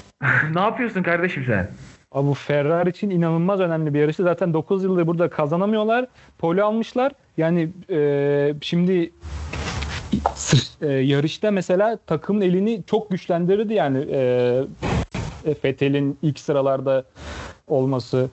[0.55, 1.69] ne yapıyorsun kardeşim sen?
[2.13, 4.23] Abi bu Ferrari için inanılmaz önemli bir yarıştı.
[4.23, 6.07] Zaten 9 yıldır burada kazanamıyorlar.
[6.39, 7.13] Pole almışlar.
[7.37, 9.13] Yani e, şimdi
[10.83, 14.65] e, yarışta mesela takımın elini çok güçlendirirdi yani e,
[15.63, 17.05] Fethel'in ilk sıralarda
[17.67, 18.31] olması.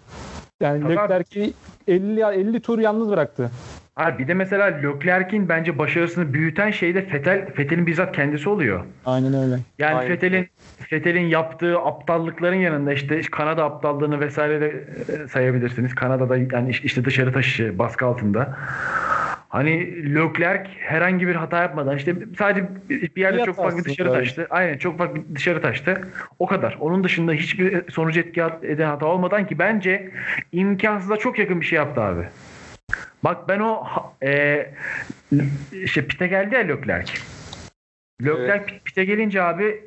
[0.60, 1.54] Yani Leclerc'i
[1.88, 3.52] 50 50 tur yalnız bıraktı.
[3.96, 8.84] Abi bir de mesela Leclerc'in bence başarısını büyüten şey de Fetel, Fetel'in bizzat kendisi oluyor.
[9.06, 9.60] Aynen öyle.
[9.80, 10.08] Yani Aynen.
[10.08, 14.84] Fetel'in Fetel'in yaptığı aptallıkların yanında işte Kanada aptallığını vesaire de
[15.28, 15.96] sayabilirsiniz.
[15.96, 18.58] Kanada'da yani işte dışarı taşı baskı altında.
[19.50, 24.48] Hani Leclerc herhangi bir hata yapmadan işte sadece bir yerde çok ufak bir dışarı taştı.
[24.50, 26.02] Aynen çok bir dışarı taştı.
[26.40, 26.78] O kadar.
[26.80, 30.12] Onun dışında hiçbir sonucu etki eden hata olmadan ki bence
[30.52, 32.24] imkansıza çok yakın bir şey yaptı abi.
[33.24, 33.84] Bak ben o
[34.24, 34.66] e,
[35.72, 37.14] işte pite geldi ya Leclerc.
[38.22, 38.86] Leclerc evet.
[38.86, 39.84] pite gelince abi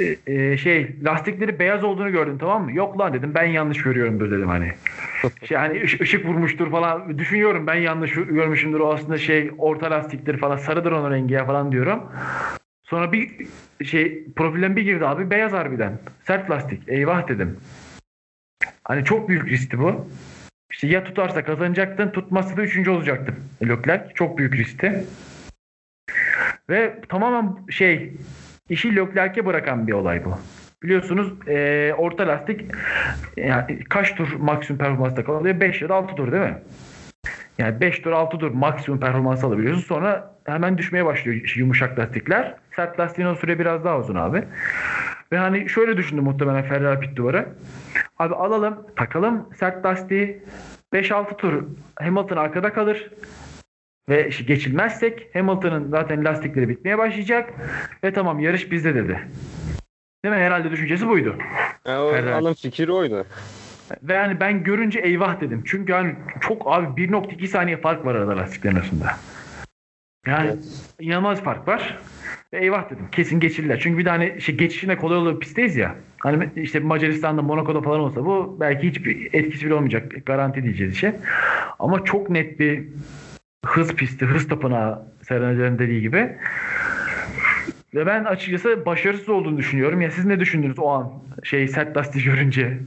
[0.00, 2.72] e, e, şey lastikleri beyaz olduğunu gördüm tamam mı?
[2.72, 4.72] Yok lan dedim ben yanlış görüyorumdur dedim hani.
[5.44, 10.56] Şey hani ışık vurmuştur falan düşünüyorum ben yanlış görmüşümdür o aslında şey orta lastiktir falan
[10.56, 12.02] sarıdır onun rengi ya falan diyorum.
[12.84, 13.46] Sonra bir
[13.84, 15.98] şey profilden bir girdi abi beyaz harbiden.
[16.26, 16.88] Sert lastik.
[16.88, 17.56] Eyvah dedim.
[18.84, 20.06] Hani çok büyük riskti bu.
[20.70, 23.34] İşte ya tutarsa kazanacaktın, tutmazsa da üçüncü olacaktın.
[23.62, 25.04] Leclerc çok büyük riskti.
[26.70, 28.12] Ve tamamen şey
[28.68, 30.38] işi Leclerc'e bırakan bir olay bu.
[30.82, 32.60] Biliyorsunuz e, orta lastik
[33.36, 35.60] yani kaç tur maksimum performansta kalıyor?
[35.60, 36.58] 5 ya da 6 tur değil mi?
[37.58, 39.82] Yani 5 tur 6 tur maksimum performans alabiliyorsun.
[39.82, 42.54] Sonra hemen düşmeye başlıyor yumuşak lastikler.
[42.76, 44.44] Sert lastiğin o süre biraz daha uzun abi.
[45.32, 47.48] Ve hani şöyle düşündüm muhtemelen Ferrari pit duvarı.
[48.18, 50.42] Abi alalım, takalım sert lastiği.
[50.92, 51.64] 5-6 tur
[51.96, 53.10] Hamilton arkada kalır.
[54.08, 57.50] Ve işte geçilmezsek Hamilton'ın zaten lastikleri bitmeye başlayacak.
[58.04, 59.20] Ve tamam yarış bizde dedi.
[60.24, 60.40] Değil mi?
[60.40, 61.36] Herhalde düşüncesi buydu.
[61.86, 63.26] E, o alım fikri oydu.
[64.02, 65.62] Ve yani ben görünce eyvah dedim.
[65.66, 69.06] Çünkü yani çok abi 1.2 saniye fark var arada lastiklerin arasında.
[70.26, 70.64] Yani evet.
[71.00, 71.98] inanılmaz fark var.
[72.52, 73.08] Ve eyvah dedim.
[73.12, 73.80] Kesin geçirdiler.
[73.80, 75.94] Çünkü bir tane şey geçişine kolay olan pistteyiz ya.
[76.18, 80.12] Hani işte Macaristan'da, Monaco'da falan olsa bu belki hiçbir etkisi bile olmayacak.
[80.26, 81.16] Garanti diyeceğiz işe.
[81.78, 82.88] Ama çok net bir
[83.66, 86.36] hız pisti, hız tapınağı Serhan Hoca'nın dediği gibi.
[87.94, 90.00] Ve ben açıkçası başarısız olduğunu düşünüyorum.
[90.00, 91.12] Ya siz ne düşündünüz o an
[91.44, 92.78] şey sert lastik görünce?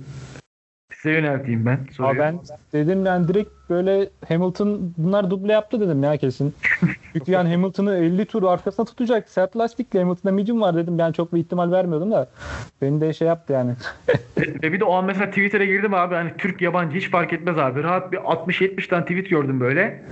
[1.03, 2.11] Size yönelteyim ben soruyu.
[2.11, 2.39] Abi ben
[2.73, 6.55] dedim yani direkt böyle Hamilton bunlar duble yaptı dedim ya kesin.
[7.13, 9.29] Çünkü yani Hamilton'ı 50 tur arkasına tutacak.
[9.29, 10.97] Sert lastikle Hamilton'da medium var dedim.
[10.97, 12.29] Ben çok bir ihtimal vermiyordum da.
[12.81, 13.71] Beni de şey yaptı yani.
[14.63, 17.57] Ve bir de o an mesela Twitter'a girdim abi hani Türk yabancı hiç fark etmez
[17.57, 17.83] abi.
[17.83, 20.03] Rahat bir 60-70 tane tweet gördüm böyle.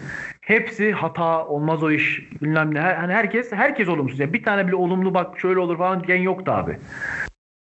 [0.42, 2.82] Hepsi hata olmaz o iş bilmem ne.
[2.82, 4.20] Her, hani herkes herkes olumsuz.
[4.20, 6.78] Yani bir tane bile olumlu bak şöyle olur falan diyen yoktu abi.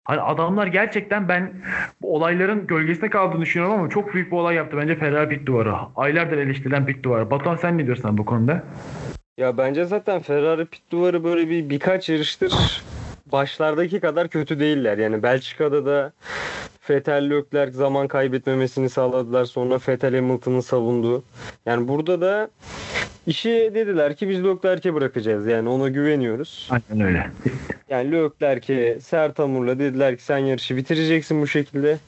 [0.05, 1.53] Hani adamlar gerçekten ben
[2.03, 5.75] bu olayların gölgesinde kaldığını düşünüyorum ama çok büyük bir olay yaptı bence Ferrari pit duvarı.
[5.97, 7.31] Aylardır eleştirilen pit duvarı.
[7.31, 8.63] Batuhan sen ne diyorsun bu konuda?
[9.39, 12.83] Ya bence zaten Ferrari pit duvarı böyle bir birkaç yarıştır
[13.33, 14.99] başlardaki kadar kötü değiller.
[14.99, 16.13] Yani Belçika'da da
[16.91, 19.45] Vettel Leclerc zaman kaybetmemesini sağladılar.
[19.45, 21.25] Sonra Vettel Hamilton'ın savunduğu.
[21.67, 22.51] Yani burada da
[23.27, 25.47] işi dediler ki biz Leclerc'e bırakacağız.
[25.47, 26.69] Yani ona güveniyoruz.
[26.71, 27.31] Aynen öyle.
[27.91, 31.99] Yani Leclerc'e sert hamurla dediler ki sen yarışı bitireceksin bu şekilde.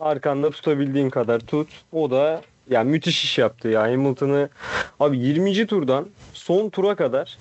[0.00, 1.68] Arkanda tutabildiğin kadar tut.
[1.92, 3.82] O da yani müthiş iş yaptı ya.
[3.82, 4.48] Hamilton'ı
[5.00, 5.66] abi 20.
[5.66, 7.38] turdan son tura kadar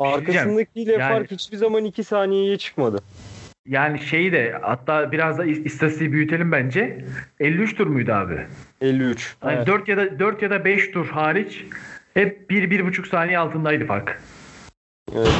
[0.00, 2.98] arkasındakiyle Yani- fark hiçbir zaman 2 saniyeye çıkmadı.
[3.66, 7.04] Yani şeyi de hatta biraz da is- istatistiği büyütelim bence.
[7.40, 8.46] 53 tur muydu abi?
[8.80, 9.36] 53.
[9.40, 9.66] Hani Evet.
[9.66, 11.64] 4 ya da 4 ya da 5 tur hariç
[12.14, 14.20] hep 1 1,5 saniye altındaydı fark.
[15.16, 15.32] Evet.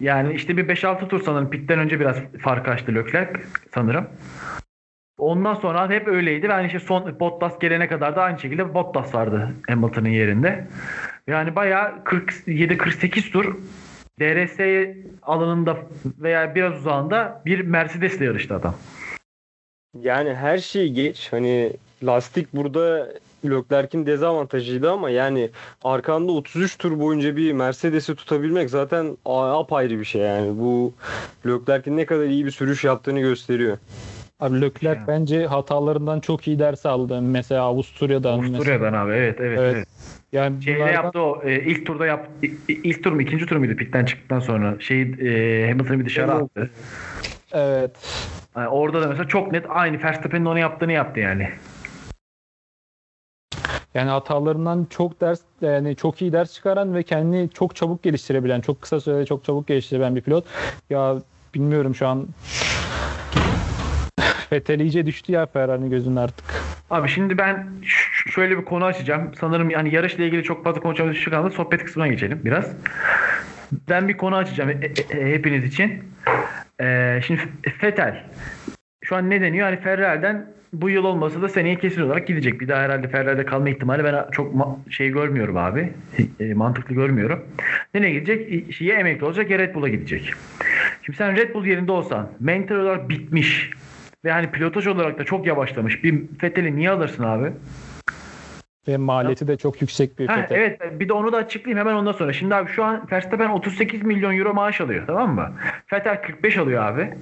[0.00, 3.40] Yani işte bir 5-6 tur sanırım pitten önce biraz fark açtı Leclerc
[3.74, 4.08] sanırım.
[5.18, 6.46] Ondan sonra hep öyleydi.
[6.46, 10.66] Yani işte son Bottas gelene kadar da aynı şekilde Bottas vardı Hamilton'ın yerinde.
[11.26, 13.56] Yani bayağı 47-48 tur
[14.20, 14.58] DRS
[15.22, 15.76] alanında
[16.18, 18.74] veya biraz uzağında bir Mercedes'le yarıştı adam.
[20.00, 21.28] Yani her şeyi geç.
[21.32, 23.08] Hani lastik burada
[23.44, 25.50] Leclerc'in dezavantajıydı ama yani
[25.84, 30.58] arkanda 33 tur boyunca bir Mercedes'i tutabilmek zaten apayrı bir şey yani.
[30.58, 30.94] Bu
[31.46, 33.78] Leclerc'in ne kadar iyi bir sürüş yaptığını gösteriyor.
[34.40, 35.06] Abi Leclerc Yani.
[35.08, 37.22] bence hatalarından çok iyi ders aldı.
[37.22, 38.40] Mesela Avusturya'dan.
[38.40, 38.56] mesela.
[38.56, 39.58] Avusturya'dan abi evet evet.
[39.58, 39.74] Evet.
[39.76, 39.88] evet.
[40.32, 42.28] Yani Şeyde bunlardan- yaptı o e, ilk turda yap
[42.68, 46.62] ilk tur mu ikinci tur muydu pitten çıktıktan sonra şey e, Hamilton'ı bir dışarı Hamilton.
[46.62, 46.70] attı.
[47.52, 47.90] Evet.
[48.56, 51.48] Yani orada da mesela çok net aynı Verstappen'in onu yaptığını yaptı yani.
[53.94, 58.82] Yani hatalarından çok ders yani çok iyi ders çıkaran ve kendini çok çabuk geliştirebilen, çok
[58.82, 60.44] kısa sürede çok çabuk geliştirebilen bir pilot.
[60.90, 61.16] Ya
[61.54, 62.26] bilmiyorum şu an
[64.52, 66.44] Vettel iyice düştü ya Ferrari'nin gözünün artık.
[66.90, 67.66] Abi şimdi ben
[68.34, 69.30] şöyle bir konu açacağım.
[69.40, 71.54] Sanırım yani yarışla ilgili çok fazla konuşacağımız şey kalmadı.
[71.54, 72.76] Sohbet kısmına geçelim biraz.
[73.88, 76.02] Ben bir konu açacağım e- e- e- hepiniz için.
[76.80, 78.24] Ee, şimdi F- Vettel
[79.04, 79.66] şu an ne deniyor?
[79.66, 82.60] Hani Ferrari'den bu yıl olmasa da seneye kesin olarak gidecek.
[82.60, 85.92] Bir daha herhalde Ferrari'de kalma ihtimali ben çok ma- şey görmüyorum abi.
[86.40, 87.46] E, mantıklı görmüyorum.
[87.94, 88.72] Nereye gidecek?
[88.74, 90.32] Şeye emekli olacak ya Red Bull'a gidecek.
[91.02, 93.70] Şimdi sen Red Bull yerinde olsan mental olarak bitmiş
[94.24, 97.52] ve hani pilotaj olarak da çok yavaşlamış bir Vettel'i niye alırsın abi?
[98.88, 102.12] Ve maliyeti de çok yüksek bir Ha, evet bir de onu da açıklayayım hemen ondan
[102.12, 102.32] sonra.
[102.32, 105.52] Şimdi abi şu an Verstappen 38 milyon euro maaş alıyor tamam mı?
[105.92, 107.14] Vettel 45 alıyor abi.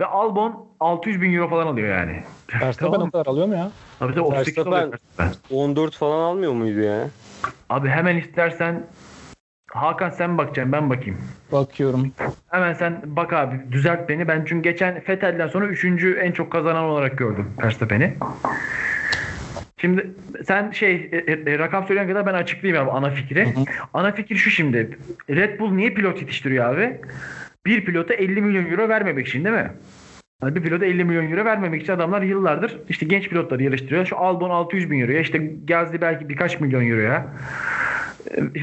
[0.00, 2.22] Ve Albon 600 bin euro falan alıyor yani.
[2.60, 3.08] Verstappen Tamam.
[3.08, 3.70] o kadar alıyor mu ya?
[4.00, 5.56] Abi de 38 Verstappen- alıyor Verstappen.
[5.56, 7.08] 14 falan almıyor muydu ya?
[7.70, 8.82] Abi hemen istersen
[9.74, 11.18] Hakan sen bakacaksın ben bakayım.
[11.52, 12.12] Bakıyorum.
[12.50, 14.28] Hemen sen bak abi düzelt beni.
[14.28, 15.84] Ben çünkü geçen Vettel'den sonra 3.
[16.20, 18.14] en çok kazanan olarak gördüm Verstappen'i.
[19.76, 20.10] Şimdi
[20.46, 23.46] sen şey e, e, rakam söyleyen kadar ben açıklayayım abi ana fikri.
[23.46, 23.64] Hı hı.
[23.94, 24.98] Ana fikir şu şimdi.
[25.30, 27.00] Red Bull niye pilot yetiştiriyor abi?
[27.66, 29.70] Bir pilota 50 milyon euro vermemek için değil mi?
[30.42, 34.06] Yani bir pilota 50 milyon euro vermemek için adamlar yıllardır işte genç pilotları yarıştırıyor.
[34.06, 37.93] Şu Albon 600 bin euroya işte Gazli belki birkaç milyon euroya e,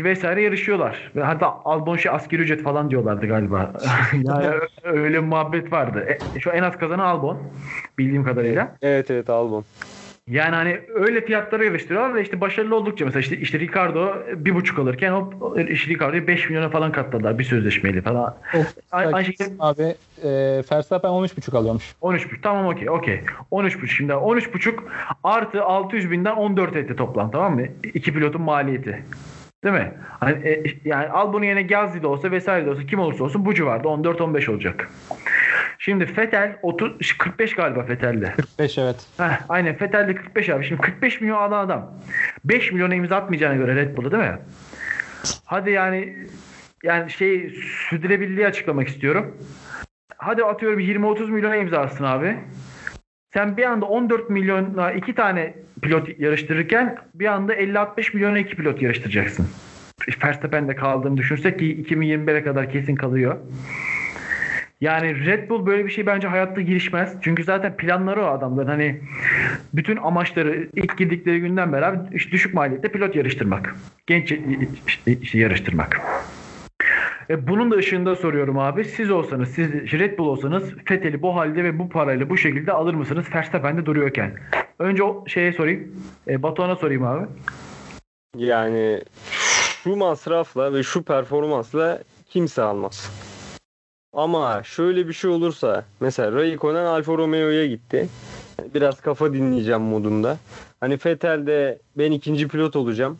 [0.04, 1.12] vesaire yarışıyorlar.
[1.16, 3.74] Ve hatta Albon şey askeri ücret falan diyorlardı galiba.
[4.14, 4.48] yani
[4.84, 6.06] öyle muhabbet vardı.
[6.36, 7.40] E, şu en az kazanan Albon
[7.98, 8.76] bildiğim kadarıyla.
[8.82, 9.66] Evet evet Albon.
[10.28, 14.80] Yani hani öyle fiyatlara yarıştırıyorlar ve işte başarılı oldukça mesela işte, işte Ricardo bir buçuk
[14.80, 15.34] alırken hop
[15.70, 18.36] işte Ricardo'yu 5 milyona falan katladılar bir sözleşmeyle falan.
[18.92, 20.30] Aynı, aynı şekilde Abi e,
[20.72, 21.96] Verstappen 13.5 alıyormuş.
[22.02, 23.22] 13.5 tamam okey okey.
[23.52, 24.76] 13.5 şimdi 13.5
[25.24, 27.66] artı 600 binden 14 etti toplam tamam mı?
[27.94, 29.04] İki pilotun maliyeti.
[29.64, 29.94] Değil mi?
[30.20, 33.54] Hani, e, yani Albon'un yerine Gazli de olsa vesaire de olsa kim olursa olsun bu
[33.54, 34.90] civarda 14-15 olacak.
[35.80, 38.34] Şimdi Fetel 30 45 galiba Fetel'de.
[38.36, 38.96] 45 evet.
[39.18, 40.66] Heh, aynen Fetel'de 45 abi.
[40.66, 41.94] Şimdi 45 milyon alan adam.
[42.46, 44.38] 5 milyona imza atmayacağına göre Red Bull'u değil mi?
[45.46, 46.18] Hadi yani
[46.84, 47.50] yani şey
[47.90, 49.38] sürdürülebilirliği açıklamak istiyorum.
[50.18, 52.38] Hadi atıyorum 20-30 milyona imza atsın abi.
[53.34, 58.82] Sen bir anda 14 milyona iki tane pilot yarıştırırken bir anda 50-60 milyona iki pilot
[58.82, 59.48] yarıştıracaksın.
[60.24, 63.38] Verstappen'de kaldığını düşünürsek ki 2021'e kadar kesin kalıyor.
[64.82, 67.16] Yani Red Bull böyle bir şey bence hayatta girişmez.
[67.22, 68.68] Çünkü zaten planları o adamların.
[68.68, 69.00] Hani
[69.74, 73.76] bütün amaçları ilk girdikleri günden beri işte düşük maliyette pilot yarıştırmak.
[74.08, 74.34] Genç
[74.88, 76.02] işte, işte yarıştırmak.
[77.32, 78.86] E bunun da ışığında soruyorum abi.
[78.86, 82.94] Siz olsanız, siz Red Bull olsanız Fethel'i bu halde ve bu parayla bu şekilde alır
[82.94, 83.26] mısınız?
[83.36, 84.40] Verstappen'de duruyorken.
[84.80, 85.96] Önce o şeye sorayım.
[86.28, 87.26] E, Batuhan'a sorayım abi.
[88.38, 89.02] Yani
[89.84, 93.12] şu masrafla ve şu performansla kimse almaz.
[94.14, 98.10] Ama şöyle bir şey olursa mesela Raikkonen Alfa Romeo'ya gitti.
[98.76, 100.38] Biraz kafa dinleyeceğim modunda.
[100.80, 103.18] Hani Vettel'de ben ikinci pilot olacağım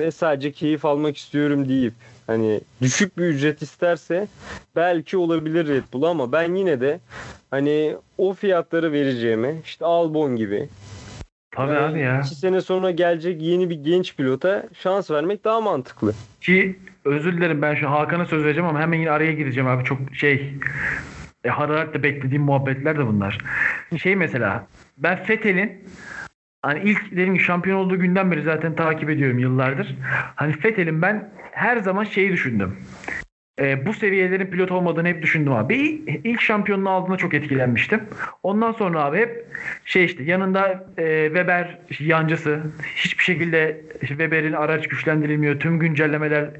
[0.00, 1.94] ve sadece keyif almak istiyorum deyip
[2.26, 4.28] hani düşük bir ücret isterse
[4.76, 7.00] belki olabilir Red Bull ama ben yine de
[7.50, 10.68] hani o fiyatları vereceğime işte Albon gibi
[11.54, 12.20] Tabii yani abi ya.
[12.20, 16.12] İki sene sonra gelecek yeni bir genç pilota şans vermek daha mantıklı.
[16.40, 19.84] Ki özür dilerim ben şu Hakan'a söz vereceğim ama hemen yine araya gireceğim abi.
[19.84, 20.54] Çok şey
[21.44, 23.38] e, hararetle beklediğim muhabbetler de bunlar.
[24.02, 24.66] Şey mesela
[24.98, 25.84] ben Fethel'in
[26.64, 29.96] hani ilk dediğim gibi şampiyon olduğu günden beri zaten takip ediyorum yıllardır.
[30.34, 32.76] Hani Fethel'in ben her zaman şeyi düşündüm.
[33.58, 35.76] E, bu seviyelerin pilot olmadığını hep düşündüm abi.
[36.24, 38.00] İlk şampiyonluğu aldığında çok etkilenmiştim.
[38.42, 39.46] Ondan sonra abi hep
[39.84, 42.60] şey işte yanında e, Weber yancısı
[42.96, 45.60] hiçbir şekilde Weber'in araç güçlendirilmiyor.
[45.60, 46.50] Tüm güncellemeler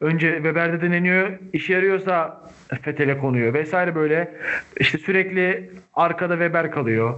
[0.00, 1.38] önce Weber'de deneniyor.
[1.52, 2.42] İşe yarıyorsa
[2.82, 4.34] Fethel'e konuyor vesaire böyle
[4.80, 7.14] işte sürekli arkada Weber kalıyor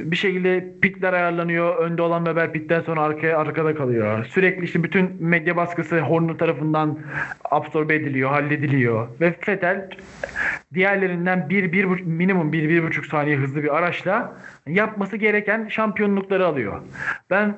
[0.00, 1.76] bir şekilde pitler ayarlanıyor.
[1.76, 4.24] Önde olan Weber pitten sonra arkaya arkada kalıyor.
[4.24, 6.98] Sürekli işte bütün medya baskısı Horner tarafından
[7.44, 9.08] absorbe ediliyor, hallediliyor.
[9.20, 9.88] Ve Vettel
[10.74, 14.36] diğerlerinden bir, bir minimum bir, bir buçuk saniye hızlı bir araçla
[14.66, 16.82] yapması gereken şampiyonlukları alıyor.
[17.30, 17.56] Ben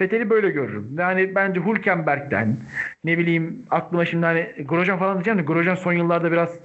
[0.00, 0.88] Vettel'i böyle görürüm.
[0.98, 2.56] Yani bence Hülkenberg'den
[3.04, 6.58] ne bileyim aklıma şimdi hani Grosjean falan diyeceğim de Grosjean son yıllarda biraz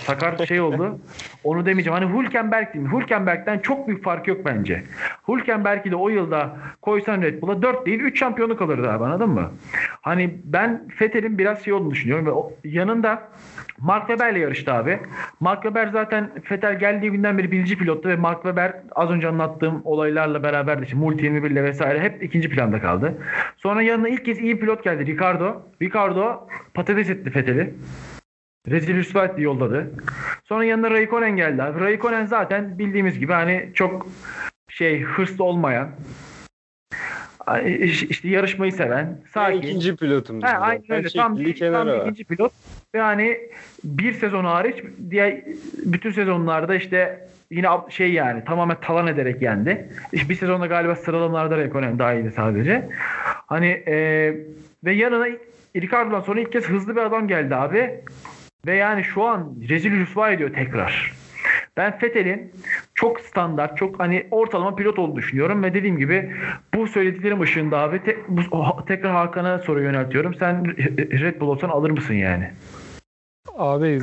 [0.00, 1.00] sakar şey oldu.
[1.44, 1.98] Onu demeyeceğim.
[2.00, 2.92] Hani Hülkenberg diyeyim.
[2.92, 4.82] Hülkenberg'den çok büyük fark yok bence.
[5.28, 9.52] Hülkenberg'i de o yılda koysan Red Bull'a 4 değil 3 şampiyonluk alırdı abi anladın mı?
[10.02, 13.22] Hani ben Vettel'in biraz şey olduğunu düşünüyorum ve o, yanında
[13.78, 14.98] Mark Webber'le yarıştı abi.
[15.40, 19.82] Mark Webber zaten Vettel geldiği günden beri birinci pilottu ve Mark Webber az önce anlattığım
[19.84, 23.14] olaylarla beraber de işte Multi 21 ile vesaire hep ikinci planda kaldı.
[23.56, 25.62] Sonra yanına ilk kez iyi pilot geldi Ricardo.
[25.82, 27.74] Ricardo patates etti Vettel'i.
[28.68, 29.90] Rezil rüsva etti yolladı.
[30.44, 31.62] Sonra yanına Raikkonen geldi.
[31.80, 34.06] Raikkonen zaten bildiğimiz gibi hani çok
[34.68, 35.90] şey hırslı olmayan
[38.08, 39.62] işte yarışmayı seven, sakin.
[39.62, 40.42] Ben ikinci pilotum.
[40.42, 41.08] He, aynen öyle.
[41.08, 42.52] Tam, bir, tam ikinci pilot.
[42.94, 43.38] Ve hani
[43.84, 44.76] bir sezon hariç
[45.10, 45.42] diğer
[45.84, 49.88] bütün sezonlarda işte yine şey yani tamamen talan ederek yendi.
[50.12, 52.88] İşte bir sezonda galiba sıralamalarda Raikkonen daha iyiydi sadece.
[53.46, 53.96] Hani e,
[54.84, 55.26] ve yanına
[55.76, 58.00] Ricardo'dan sonra ilk kez hızlı bir adam geldi abi.
[58.66, 61.12] Ve yani şu an rezil rüsva ediyor tekrar.
[61.76, 62.52] Ben Fethel'in
[62.94, 66.32] çok standart, çok hani ortalama pilot olduğunu düşünüyorum ve dediğim gibi
[66.74, 68.40] bu söylediklerim ışığında abi te, bu,
[68.86, 70.34] tekrar Hakan'a soru yöneltiyorum.
[70.34, 70.76] Sen
[71.20, 72.50] Red Bull olsan alır mısın yani?
[73.58, 74.00] Abi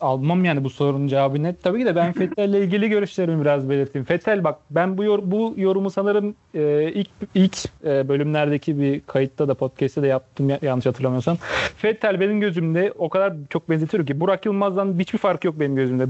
[0.00, 1.62] almam yani bu sorunun cevabı net.
[1.62, 4.04] Tabii ki de ben Fettel'le ilgili görüşlerimi biraz belirteyim.
[4.04, 9.48] Fettel bak ben bu yor, bu yorumu sanırım e, ilk ilk e, bölümlerdeki bir kayıtta
[9.48, 11.36] da podcast'te de yaptım yanlış hatırlamıyorsam.
[11.76, 16.06] Fettel benim gözümde o kadar çok benzetiyorum ki Burak Yılmaz'dan hiçbir fark yok benim gözümde.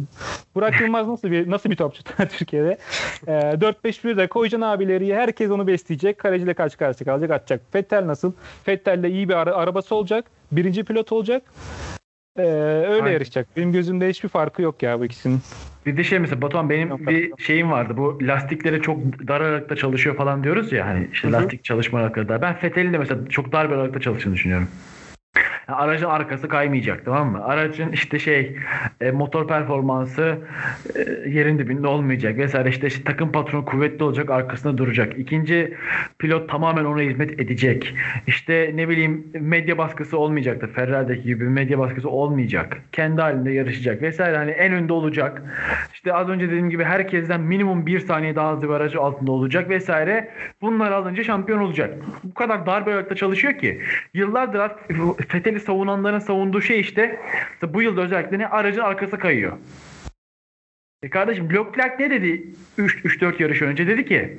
[0.54, 2.78] Burak Yılmaz nasıl bir nasıl bir topçu Türkiye'de?
[3.26, 6.18] E, 4-5-1 de koyacaksın abileri herkes onu besleyecek.
[6.18, 7.60] Kaleciyle karşı karşıya kalacak atacak.
[7.72, 8.32] Fettel nasıl?
[8.64, 10.24] Fettel'le iyi bir ara, arabası olacak.
[10.52, 11.42] Birinci pilot olacak.
[12.38, 13.12] Ee, öyle Aynen.
[13.12, 13.56] yarışacak.
[13.56, 15.40] Benim gözümde hiçbir farkı yok ya bu ikisinin.
[15.86, 17.40] Bir de şey mesela Batuhan benim yok, bir yok.
[17.40, 17.96] şeyim vardı.
[17.96, 21.36] Bu lastikleri çok dar aralıkta çalışıyor falan diyoruz ya hani işte Hı-hı.
[21.36, 22.42] lastik çalışma aralıkları.
[22.42, 24.70] Ben Fethel'in de mesela çok dar bir aralıkta çalıştığını düşünüyorum.
[25.68, 27.44] Yani aracın arkası kaymayacak tamam mı?
[27.44, 28.56] Aracın işte şey
[29.00, 30.38] e, motor performansı
[30.96, 35.18] e, yerin dibinde olmayacak vesaire işte, işte takım patronu kuvvetli olacak arkasında duracak.
[35.18, 35.76] İkinci
[36.18, 37.94] pilot tamamen ona hizmet edecek.
[38.26, 40.72] İşte ne bileyim medya baskısı olmayacaktır.
[40.72, 42.78] Ferrari'deki gibi medya baskısı olmayacak.
[42.92, 45.42] Kendi halinde yarışacak vesaire hani en önde olacak.
[45.94, 49.70] İşte az önce dediğim gibi herkesten minimum bir saniye daha hızlı bir aracı altında olacak
[49.70, 50.30] vesaire.
[50.62, 51.94] Bunlar alınca şampiyon olacak.
[52.24, 53.80] Bu kadar dar bir çalışıyor ki
[54.14, 54.60] yıllardır
[55.56, 57.20] Fethel'i savunanların savunduğu şey işte,
[57.54, 59.58] işte bu yılda özellikle ne aracın arkası kayıyor.
[61.02, 63.86] E kardeşim Leclerc ne dedi 3-4 yarış önce?
[63.86, 64.38] Dedi ki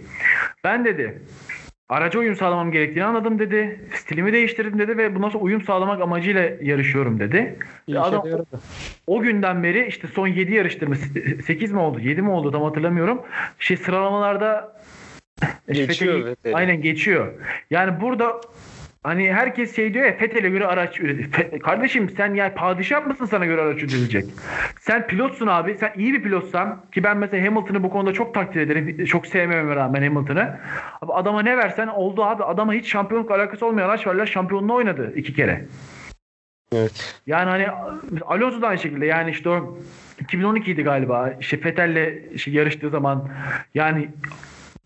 [0.64, 1.22] ben dedi
[1.90, 3.80] araca uyum sağlamam gerektiğini anladım dedi.
[3.94, 7.56] Stilimi değiştirdim dedi ve bundan sonra uyum sağlamak amacıyla yarışıyorum dedi.
[7.88, 8.46] İyi adam o,
[9.08, 10.96] o günden beri işte son 7 yarıştır mı
[11.46, 13.22] 8 mi oldu 7 mi oldu tam hatırlamıyorum.
[13.60, 14.82] Şey sıralamalarda
[15.72, 16.36] geçiyor.
[16.54, 17.34] aynen geçiyor.
[17.70, 18.42] Yani burada
[19.08, 21.60] Hani herkes şey diyor ya Fethel'e göre araç üretir.
[21.60, 24.26] Kardeşim sen yani padişah mısın sana göre araç üretilecek?
[24.80, 25.76] Sen pilotsun abi.
[25.76, 29.06] Sen iyi bir pilotsan ki ben mesela Hamilton'ı bu konuda çok takdir ederim.
[29.06, 30.60] Çok sevmeme rağmen Hamilton'ı.
[31.02, 32.44] Abi adama ne versen oldu abi.
[32.44, 34.26] Adama hiç şampiyonluk alakası olmayan araç verler.
[34.26, 35.66] Şampiyonluğu oynadı iki kere.
[36.72, 37.22] Evet.
[37.28, 37.68] Yani hani
[38.26, 39.78] Alonso da aynı şekilde yani işte o
[40.24, 43.30] 2012'ydi galiba işte Vettel'le işte yarıştığı zaman
[43.74, 44.10] yani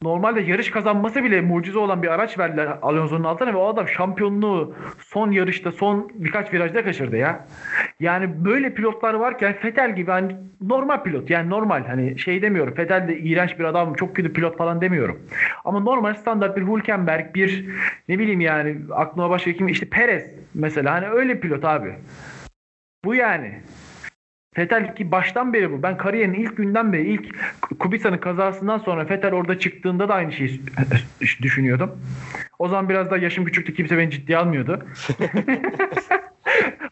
[0.01, 4.75] normalde yarış kazanması bile mucize olan bir araç verdiler Alonso'nun altına ve o adam şampiyonluğu
[4.99, 7.47] son yarışta son birkaç virajda kaçırdı ya.
[7.99, 13.07] Yani böyle pilotlar varken Vettel gibi hani normal pilot yani normal hani şey demiyorum Vettel
[13.07, 15.19] de iğrenç bir adam çok kötü pilot falan demiyorum.
[15.65, 17.65] Ama normal standart bir Hülkenberg bir
[18.09, 21.95] ne bileyim yani aklıma başka kim işte Perez mesela hani öyle pilot abi.
[23.05, 23.61] Bu yani.
[24.55, 25.83] Fetel ki baştan beri bu.
[25.83, 27.35] Ben kariyerin ilk günden beri ilk
[27.79, 30.61] Kubica'nın kazasından sonra Fetel orada çıktığında da aynı şeyi
[31.41, 31.99] düşünüyordum.
[32.59, 33.73] O zaman biraz daha yaşım küçüktü.
[33.73, 34.79] Kimse beni ciddiye almıyordu.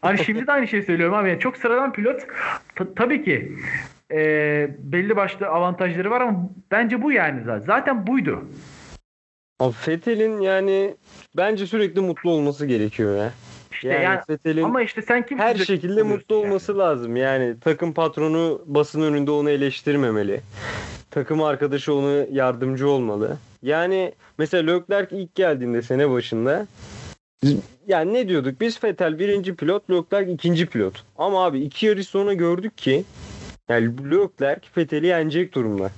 [0.02, 1.28] hani şimdi de aynı şeyi söylüyorum abi.
[1.28, 2.20] Yani çok sıradan pilot.
[2.76, 3.52] T- tabii ki
[4.12, 4.16] e,
[4.78, 7.66] belli başlı avantajları var ama bence bu yani zaten.
[7.66, 8.48] Zaten buydu.
[9.60, 10.94] Abi Fethel'in yani
[11.36, 13.30] bence sürekli mutlu olması gerekiyor ya.
[13.72, 17.16] İşte yani, yani, ama işte sen kim her şekilde mutlu olması lazım.
[17.16, 20.40] Yani takım patronu basın önünde onu eleştirmemeli.
[21.10, 23.38] Takım arkadaşı onu yardımcı olmalı.
[23.62, 26.66] Yani mesela Leclerc ilk geldiğinde sene başında
[27.86, 31.04] yani ne diyorduk biz Vettel birinci pilot Leclerc ikinci pilot.
[31.18, 33.04] Ama abi iki yarış sonra gördük ki
[33.68, 35.90] yani Leclerc Vettel'i yenecek durumda.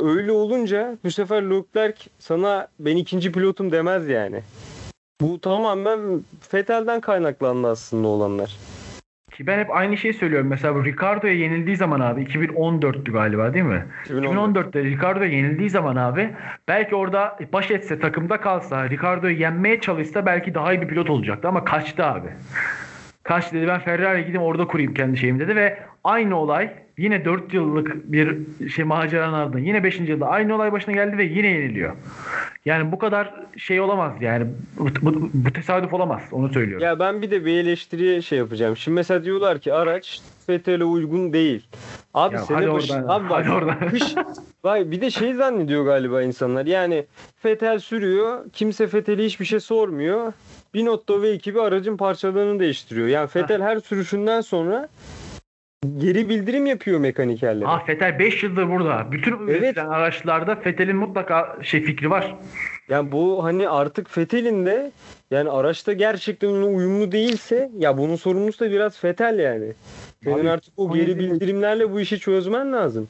[0.00, 4.42] Öyle olunca bu sefer Leclerc sana ben ikinci pilotum demez yani.
[5.20, 6.00] Bu tamamen
[6.54, 8.56] Vettel'den kaynaklandı aslında olanlar.
[9.32, 10.46] Ki ben hep aynı şeyi söylüyorum.
[10.48, 13.86] Mesela bu Ricardo'ya yenildiği zaman abi 2014'tü galiba değil mi?
[14.04, 14.66] 2014.
[14.66, 16.30] 2014'te Ricardo'ya yenildiği zaman abi
[16.68, 21.48] belki orada baş etse takımda kalsa Ricardo'yu yenmeye çalışsa belki daha iyi bir pilot olacaktı
[21.48, 22.28] ama kaçtı abi.
[23.22, 27.54] Kaç dedi ben Ferrari'ye gideyim orada kurayım kendi şeyimi dedi ve aynı olay yine 4
[27.54, 28.38] yıllık bir
[28.68, 30.00] şey maceranın ardından yine 5.
[30.00, 31.96] yılda aynı olay başına geldi ve yine yeniliyor.
[32.64, 34.46] Yani bu kadar şey olamaz yani
[34.78, 36.86] bu, bu, bu tesadüf olamaz onu söylüyorum.
[36.86, 38.76] Ya ben bir de bir eleştiri şey yapacağım.
[38.76, 41.66] Şimdi mesela diyorlar ki araç Vettel'e uygun değil.
[42.14, 43.88] Abi Ya sene başı oradan, abi bak, oradan.
[43.90, 44.14] kış
[44.64, 46.66] Vay bir de şey zannediyor galiba insanlar.
[46.66, 47.04] Yani
[47.44, 48.44] Vettel sürüyor.
[48.52, 50.32] Kimse Vettel'e hiçbir şey sormuyor.
[50.74, 53.08] Binotto ve ekibi aracın parçalarını değiştiriyor.
[53.08, 54.88] Yani Vettel her sürüşünden sonra
[55.98, 57.64] geri bildirim yapıyor mekanikerlere.
[57.64, 59.12] Ha Fetel 5 yıldır burada.
[59.12, 59.78] Bütün Evet.
[59.78, 62.36] araçlarda Fetel'in mutlaka şey fikri var.
[62.88, 64.92] Yani bu hani artık Vettel'in de
[65.30, 69.72] yani araçta gerçekten ona uyumlu değilse ya bunun sorumlusu da biraz Vettel yani.
[70.24, 73.08] Senin Abi, artık o geri 17 bildirimlerle bu işi çözmen lazım.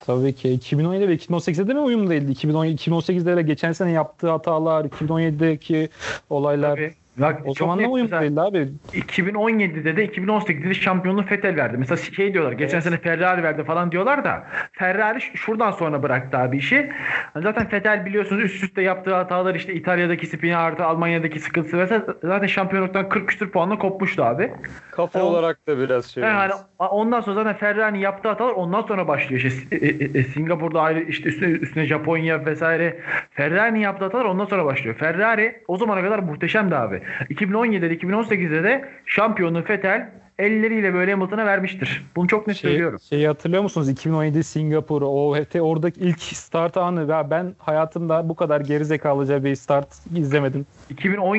[0.00, 2.32] Tabii ki 2017 ve 2018'de de mi uyumlu değildi?
[2.32, 5.88] 2017, 2018'de de geçen sene yaptığı hatalar, 2017'deki
[6.30, 6.94] olaylar Tabii.
[7.18, 8.68] Bak, o zaman uyumlu mesela değildi abi.
[8.92, 11.76] 2017'de de 2018'de de şampiyonluğu Fetel verdi.
[11.78, 12.84] Mesela şey diyorlar geçen Evet.
[12.84, 16.90] sene Ferrari verdi falan diyorlar da Ferrari şuradan sonra bıraktı abi işi.
[17.34, 22.04] Hani Zaten Fetel biliyorsunuz üst üste yaptığı hatalar işte İtalya'daki spini artı Almanya'daki sıkıntısı vesaire
[22.22, 24.50] zaten şampiyonluktan 40 küsur puanla kopmuştu abi.
[24.90, 26.22] Kafa Yani o- olarak da biraz şey.
[26.22, 29.40] Yani hani ondan sonra zaten Ferrari'nin yaptığı hatalar ondan sonra başlıyor.
[29.42, 33.00] İşte, e, e, e, Singapur'da ayrı işte üstüne, üstüne Japonya vesaire.
[33.30, 34.96] Ferrari'nin yaptığı hatalar ondan sonra başlıyor.
[34.96, 37.02] Ferrari o zamana kadar muhteşemdi abi.
[37.30, 42.06] 2017'de 2018'de de şampiyonluğu Vettel elleriyle böyle Hamilton'a vermiştir.
[42.16, 43.00] Bunu çok net Şey, söylüyorum.
[43.08, 43.88] şeyi hatırlıyor musunuz?
[43.88, 47.10] 2017 Singapur, OHT oradaki ilk start anı.
[47.10, 50.66] Ya ben hayatımda bu kadar gerizekalıca bir start izlemedim.
[50.90, 51.36] 2010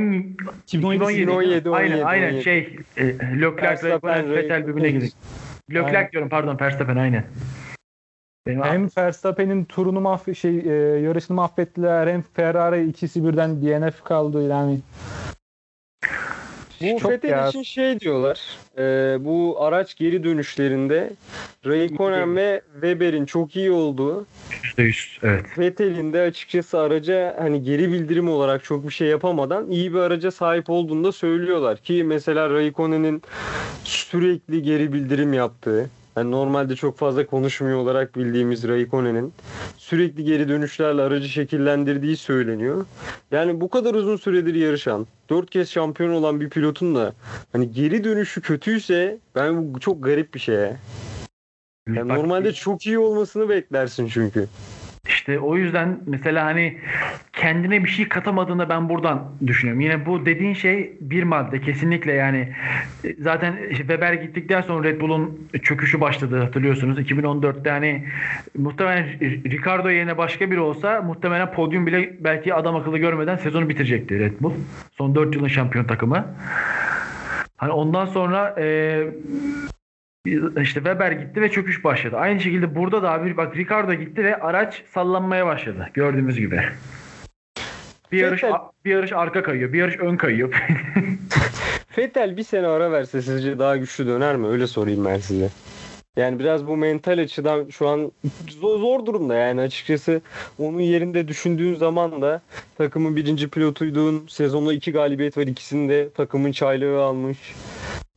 [0.67, 2.43] 2017 2017, aynen 17, aynen 17.
[2.43, 3.03] şey e,
[3.41, 5.09] Leclerc Raikkonen, Vettel birbirine girdi.
[5.73, 7.23] Leclerc diyorum pardon Verstappen aynen.
[8.47, 14.47] Benim Hem Verstappen'in turunu mahv şey e, yarışını mahvettiler hem Ferrari ikisi birden DNF kaldı
[14.47, 14.79] yani.
[16.81, 17.47] Bu Çok Vettel ya.
[17.49, 18.39] için şey diyorlar.
[18.77, 18.81] e,
[19.25, 21.09] bu araç geri dönüşlerinde
[21.65, 24.25] Raikkonen ve Weber'in çok iyi olduğu
[24.77, 25.45] %100 evet.
[25.57, 30.31] Vettel'in de açıkçası araca hani geri bildirim olarak çok bir şey yapamadan iyi bir araca
[30.31, 33.21] sahip olduğunu da söylüyorlar ki mesela Raikkonen'in
[33.83, 39.33] sürekli geri bildirim yaptığı yani normalde çok fazla konuşmuyor olarak bildiğimiz Raikkonen'in
[39.77, 42.85] sürekli geri dönüşlerle aracı şekillendirdiği söyleniyor.
[43.31, 47.13] Yani bu kadar uzun süredir yarışan, 4 kez şampiyon olan bir pilotun da
[47.51, 50.55] hani geri dönüşü kötüyse ben bu çok garip bir şey.
[50.55, 50.77] ya.
[51.87, 54.47] Yani Bak, normalde çok iyi olmasını beklersin çünkü.
[55.27, 56.77] İşte o yüzden mesela hani
[57.33, 59.81] kendine bir şey katamadığını ben buradan düşünüyorum.
[59.81, 62.53] Yine bu dediğin şey bir madde kesinlikle yani
[63.03, 66.99] E, zaten Weber gittikten sonra Red Bull'un çöküşü başladı hatırlıyorsunuz.
[66.99, 68.07] 2014'te hani
[68.57, 74.19] muhtemelen Ricardo yerine başka biri olsa muhtemelen podyum bile belki adam akıllı görmeden sezonu bitirecekti
[74.19, 74.53] Red Bull.
[74.97, 76.25] Son 4 yılın şampiyon takımı.
[77.57, 79.03] Hani ondan sonra e,
[80.61, 82.17] işte Weber gitti ve çöküş başladı.
[82.17, 86.61] Aynı şekilde burada da abi bak Ricardo gitti ve araç sallanmaya başladı gördüğümüz gibi.
[88.11, 90.53] Bir yarış Vettel- bir yarış arka kayıyor, bir yarış ön kayıyor.
[91.89, 94.47] Fettel bir sene ara verse sizce daha güçlü döner mi?
[94.47, 95.49] Öyle sorayım ben size.
[96.17, 98.11] Yani biraz bu mental açıdan şu an
[98.61, 100.21] zor, zor durumda yani açıkçası
[100.59, 102.41] onun yerinde düşündüğün zaman da
[102.77, 104.23] takımın birinci pilotuydun.
[104.29, 107.37] Sezonda iki galibiyet var ikisinde takımın çaylığı almış.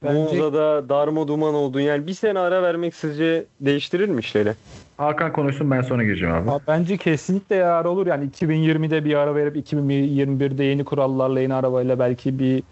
[0.05, 1.81] Bence- Monza'da darma duman oldun.
[1.81, 4.53] Yani bir sene ara vermek sizce değiştirir mi işleri?
[4.97, 6.51] Hakan konuşsun ben sonra gireceğim abi.
[6.51, 8.07] Abi bence kesinlikle yarar olur.
[8.07, 12.63] Yani 2020'de bir ara verip 2021'de yeni kurallarla yeni arabayla belki bir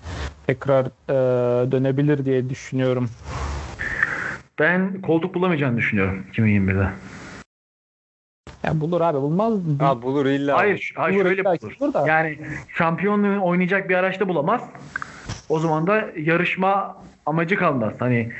[0.46, 3.08] tekrar e, dönebilir diye düşünüyorum.
[4.58, 6.88] Ben koltuk bulamayacağını düşünüyorum 2021'de.
[8.64, 9.54] Ya bulur abi bulmaz.
[9.80, 10.56] Ha bulur illa.
[10.56, 11.76] Hayır, hayır Bulur, şöyle bulur.
[11.80, 12.08] bulur da.
[12.08, 12.38] Yani
[12.74, 14.62] şampiyonluğu oynayacak bir araçta bulamaz.
[15.48, 16.96] O zaman da yarışma
[17.26, 17.92] amacı kalmaz.
[17.98, 18.32] Hani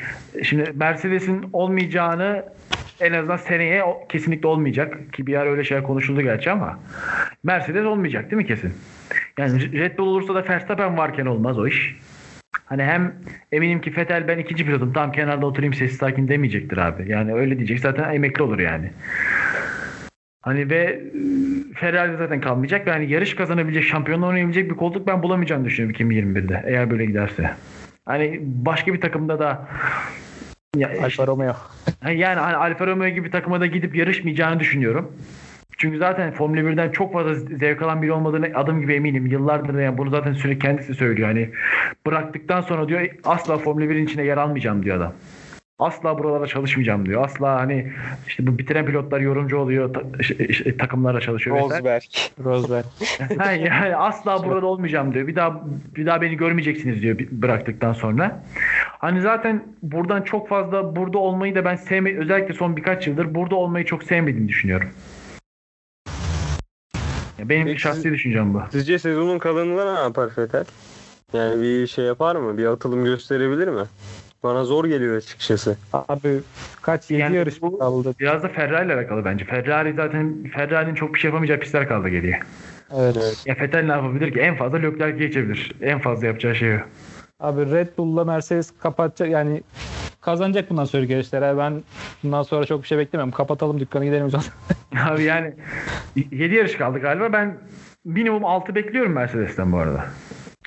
[0.42, 2.44] şimdi Mercedes'in olmayacağını
[3.00, 6.78] en azından seneye o- kesinlikle olmayacak ki bir ara öyle şeyler konuşuldu gerçi ama
[7.42, 8.74] Mercedes olmayacak değil mi kesin?
[9.38, 11.96] Yani Red Bull olursa da Verstappen varken olmaz o iş.
[12.68, 13.14] Hani hem
[13.52, 17.10] eminim ki Vettel ben ikinci pilotum tam kenarda oturayım sessiz sakin demeyecektir abi.
[17.10, 18.90] Yani öyle diyecek zaten emekli olur yani.
[20.42, 21.00] Hani ve e,
[21.74, 26.62] Ferrari zaten kalmayacak ve hani yarış kazanabilecek, şampiyonla oynayabilecek bir koltuk ben bulamayacağını düşünüyorum 2021'de
[26.66, 27.50] eğer böyle giderse.
[28.04, 29.68] Hani başka bir takımda da
[30.76, 31.56] ya, Alfa Romeo.
[32.04, 35.12] yani hani Alfa Romeo gibi takıma da gidip yarışmayacağını düşünüyorum.
[35.78, 39.26] Çünkü zaten Formula 1'den çok fazla zevk alan biri olmadığını adım gibi eminim.
[39.26, 41.28] Yıllardır da yani bunu zaten sürekli kendisi söylüyor.
[41.28, 41.50] Hani
[42.06, 45.12] bıraktıktan sonra diyor asla Formula 1'in içine yer almayacağım diyor adam.
[45.78, 47.24] Asla buralara çalışmayacağım diyor.
[47.24, 47.92] Asla hani
[48.26, 50.02] işte bu bitiren pilotlar yorumcu oluyor, ta-
[50.48, 51.56] işte- takımlarla çalışıyor.
[51.60, 52.02] Rosberg.
[52.44, 52.84] Rosberg.
[53.38, 55.26] Ha, yani asla burada olmayacağım diyor.
[55.26, 55.62] Bir daha
[55.96, 58.42] bir daha beni görmeyeceksiniz diyor bıraktıktan sonra.
[58.98, 63.54] Hani zaten buradan çok fazla burada olmayı da ben sevme özellikle son birkaç yıldır burada
[63.54, 64.88] olmayı çok sevmediğini düşünüyorum.
[67.38, 68.62] Ya Benim Peki şahsi siz- düşüncem bu.
[68.72, 70.64] Sizce sezonun kalanında ne yapar Fettel?
[71.32, 72.58] Yani bir şey yapar mı?
[72.58, 73.82] Bir atılım gösterebilir mi?
[74.42, 75.76] Bana zor geliyor açıkçası.
[75.92, 76.40] Abi
[76.82, 78.14] kaç 7 Yani yarış bu- kaldı.
[78.20, 79.44] Biraz da Ferrari ile alakalı bence.
[79.44, 82.40] Ferrari zaten Ferrari'nin çok bir şey yapamayacağı pistler kaldı geriye.
[82.96, 83.42] Evet.
[83.46, 84.40] Ya Vettel ne yapabilir ki?
[84.40, 85.72] En fazla Leclerc'i geçebilir.
[85.82, 86.78] En fazla yapacağı şey o.
[87.40, 89.62] Abi Red Bull'la Mercedes kapatacak yani
[90.30, 91.58] kazanacak bundan sonra yarışları.
[91.58, 91.82] Ben
[92.22, 93.32] bundan sonra çok bir şey beklemiyorum.
[93.32, 94.46] Kapatalım dükkanı gidelim o zaman.
[95.10, 95.52] Abi yani
[96.30, 97.32] 7 yarış kaldı galiba.
[97.32, 97.58] Ben
[98.04, 100.04] minimum 6 bekliyorum Mercedes'ten bu arada.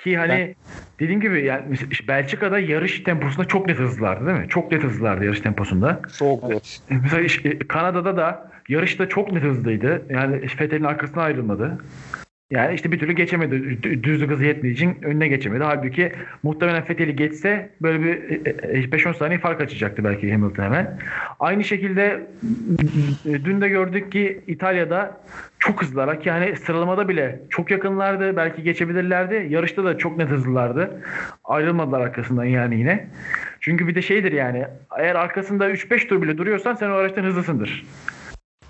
[0.04, 0.56] Ki hani
[1.00, 1.64] dediğim gibi yani
[2.08, 4.50] Belçika'da yarış temposunda çok net hızlılardı değil mi?
[4.50, 6.02] Çok net hızlılardı yarış temposunda.
[6.20, 6.82] Çok net.
[6.90, 10.06] Mesela işte Kanada'da da yarışta çok net hızlıydı.
[10.10, 11.78] Yani Vettel'in arkasına ayrılmadı.
[12.52, 13.56] Yani işte bir türlü geçemedi.
[13.56, 15.64] Dü- Düzlük hızı yetmediği için önüne geçemedi.
[15.64, 16.12] Halbuki
[16.44, 20.98] muhtemelen Vettel'i geçse böyle bir e, e, 5-10 saniye fark açacaktı belki Hamilton hemen.
[21.40, 22.28] Aynı şekilde
[23.26, 25.22] e, dün de gördük ki İtalya'da
[25.60, 26.22] çok hızlılar.
[26.22, 28.36] ki hani sıralamada bile çok yakınlardı.
[28.38, 29.48] Belki geçebilirlerdi.
[29.50, 31.02] Yarışta da çok net hızlılardı.
[31.44, 33.08] Ayrılmadılar arkasından yani yine.
[33.60, 34.66] Çünkü bir de şeydir yani
[35.00, 37.86] eğer arkasında 3-5 tur bile duruyorsan sen o araçtan hızlısındır.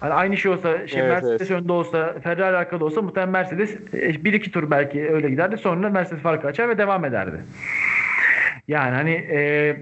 [0.01, 4.51] Hani aynı şey olsa şey Evet, Mercedes önde olsa Ferrari arkada olsa muhtemelen Mercedes 1-2
[4.51, 5.57] tur belki öyle giderdi.
[5.57, 7.41] Sonra Mercedes farkı açar ve devam ederdi.
[8.67, 9.77] Yani hani e,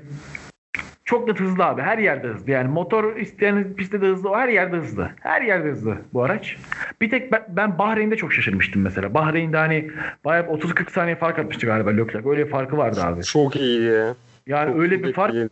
[1.05, 1.82] çok da hızlı abi.
[1.82, 2.51] Her yerde hızlı.
[2.51, 4.30] Yani motor isteyen pistte de hızlı.
[4.30, 5.09] O her yerde hızlı.
[5.20, 6.57] Her yerde hızlı bu araç.
[7.01, 9.13] Bir tek ben, ben Bahreyn'de çok şaşırmıştım mesela.
[9.13, 9.91] Bahreyn'de hani
[10.26, 12.30] bayağı 30-40 saniye fark atmıştı galiba Leclerc.
[12.30, 13.24] Öyle bir farkı vardı abi.
[13.24, 14.15] Çok ya.
[14.47, 15.49] Yani Çok öyle bir iyi fark değil.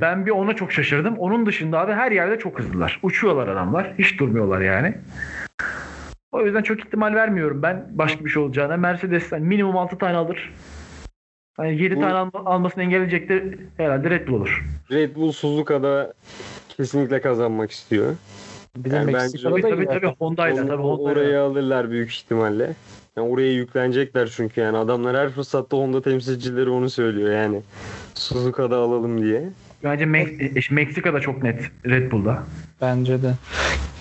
[0.00, 1.16] Ben bir ona çok şaşırdım.
[1.18, 3.00] Onun dışında abi her yerde çok hızlılar.
[3.02, 3.94] Uçuyorlar adamlar.
[3.98, 4.94] Hiç durmuyorlar yani.
[6.32, 8.76] O yüzden çok ihtimal vermiyorum ben başka bir şey olacağına.
[8.76, 10.52] Mercedes'ten minimum 6 tane alır.
[11.56, 14.64] Hani 7 Bu- tane alma- almasını engelleyecek de herhalde Red Bull olur.
[14.90, 16.12] Red Bull Suzuka'da
[16.68, 18.14] kesinlikle kazanmak istiyor.
[18.76, 21.10] Bizim Yani Meksika'da Tabii tabii, tabii Honda'yla tabii Honda'yla.
[21.20, 22.72] oraya alırlar büyük ihtimalle.
[23.16, 27.60] Yani oraya yüklenecekler çünkü yani adamlar her fırsatta Honda temsilcileri onu söylüyor yani.
[28.14, 29.42] Suzuka'da alalım diye.
[29.84, 32.42] Bence Mek- e, Meksika'da çok net Red Bull'da.
[32.80, 33.32] Bence de.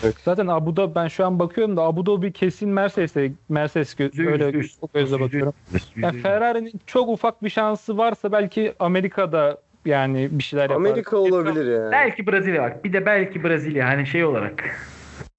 [0.03, 0.15] Evet.
[0.25, 4.45] Zaten Abu Dhabi ben şu an bakıyorum da Abu Dhabi kesin Mercedes'e Mercedes gö- öyle
[4.45, 4.77] yüzde yüz.
[4.81, 5.53] çok gözle bakıyorum.
[5.97, 10.75] Yani Ferrari'nin çok ufak bir şansı varsa belki Amerika'da yani bir şeyler yapar.
[10.75, 11.91] Amerika olabilir ya.
[11.91, 12.83] Belki Brezilya bak.
[12.85, 14.63] Bir de belki Brezilya hani şey olarak.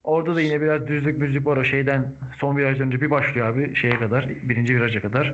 [0.03, 3.75] Orada da yine biraz düzlük müzlük var o şeyden son virajdan önce bir başlıyor abi
[3.75, 5.33] şeye kadar birinci viraja kadar.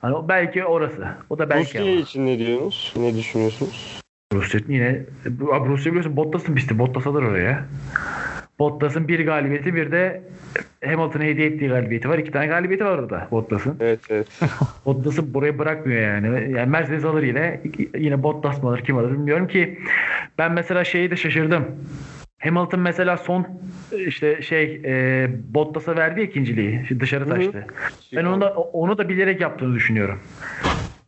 [0.00, 1.08] Hani belki orası.
[1.30, 1.90] O da belki Rusya ama.
[1.90, 2.92] için ne diyorsunuz?
[2.96, 3.99] Ne düşünüyorsunuz?
[4.32, 5.00] Rusya yine
[5.52, 6.78] abi Rusya biliyorsun Bottas'ın pisti.
[6.78, 7.64] Bottas alır oraya.
[8.58, 10.22] Bottas'ın bir galibiyeti bir de
[10.84, 12.18] Hamilton'a hediye ettiği galibiyeti var.
[12.18, 13.76] İki tane galibiyeti var orada Bottas'ın.
[13.80, 14.26] Evet evet.
[14.86, 16.52] Bottas'ı buraya bırakmıyor yani.
[16.52, 17.60] Yani Mercedes alır yine.
[17.98, 19.78] Yine Bottas mı alır kim alır bilmiyorum ki.
[20.38, 21.64] Ben mesela şeyi de şaşırdım.
[22.38, 23.46] Hamilton mesela son
[24.06, 26.84] işte şey e, Bottas'a verdi ikinciliği.
[27.00, 27.34] Dışarı Hı hı.
[27.34, 27.66] taştı.
[28.16, 30.18] Ben onu da onu da bilerek yaptığını düşünüyorum.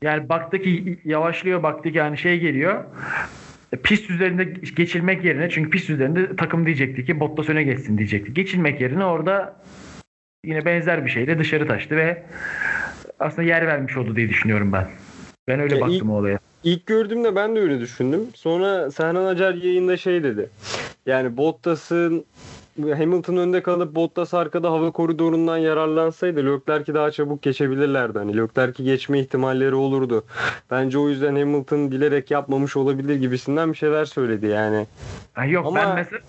[0.02, 2.84] Yani baktı ki yavaşlıyor baktı ki yani şey geliyor.
[3.82, 4.44] Pist üzerinde
[4.76, 8.34] geçilmek yerine çünkü pist üzerinde takım diyecekti ki Bottas öne geçsin diyecekti.
[8.34, 9.56] Geçilmek yerine orada
[10.44, 12.22] yine benzer bir şeyle dışarı taştı ve
[13.20, 14.88] aslında yer vermiş oldu diye düşünüyorum ben.
[15.48, 16.38] Ben öyle Ya baktım ilk- o olaya.
[16.64, 18.20] İlk gördüğümde ben de öyle düşündüm.
[18.34, 20.50] Sonra Serhan Acar yayında şey dedi.
[21.06, 22.24] Yani Bottas'ın
[22.80, 28.18] Hamilton önde kalıp Bottas arkada hava koridorundan yararlansaydı Leclerc'i daha çabuk geçebilirlerdi.
[28.18, 30.24] Hani Leclerc'i geçme ihtimalleri olurdu.
[30.70, 34.86] Bence o yüzden Hamilton bilerek yapmamış olabilir gibisinden bir şeyler söyledi yani.
[35.32, 36.20] Ha, yok Ama- ben mesela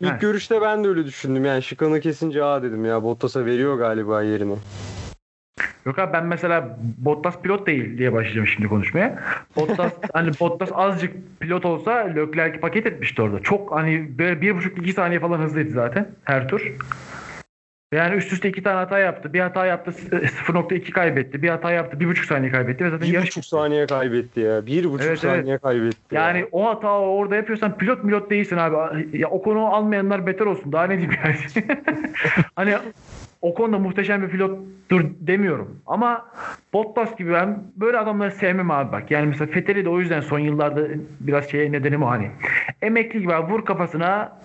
[0.00, 0.16] İlk Ha.
[0.20, 1.44] görüşte ben de öyle düşündüm.
[1.44, 4.56] Yani şıkanı kesince aa dedim ya Bottas'a veriyor galiba yerini.
[5.86, 9.18] Yok abi ben mesela Bottas pilot değil diye başlayacağım şimdi konuşmaya.
[9.56, 13.40] Bottas hani Bottas azıcık pilot olsa Leclerc'i paket etmişti orada.
[13.40, 16.72] Çok hani böyle bir buçuk iki saniye falan hızlıydı zaten her tur.
[17.92, 19.32] Yani üst üste iki tane hata yaptı.
[19.32, 21.42] Bir hata yaptı 0.2 kaybetti.
[21.42, 24.66] Bir hata yaptı 1.5 saniye kaybetti ve zaten Bir yarış buçuk saniye kaybetti ya.
[24.66, 25.38] Bir buçuk Evet, evet.
[25.38, 26.14] saniye kaybetti.
[26.14, 26.20] ya.
[26.22, 29.18] Yani o hata orada yapıyorsan pilot milot değilsin abi.
[29.18, 30.72] Ya o konu almayanlar beter olsun.
[30.72, 31.66] Daha ne diyeyim yani.
[32.56, 32.74] hani
[33.42, 35.80] o konuda muhteşem bir pilottur demiyorum.
[35.86, 36.26] Ama
[36.72, 39.10] Bottas gibi ben böyle adamları sevmem abi bak.
[39.10, 40.88] Yani mesela Fethel'i de o yüzden son yıllarda
[41.20, 42.30] biraz şeye nedenim o hani.
[42.82, 44.38] Emekli gibi abi vur kafasına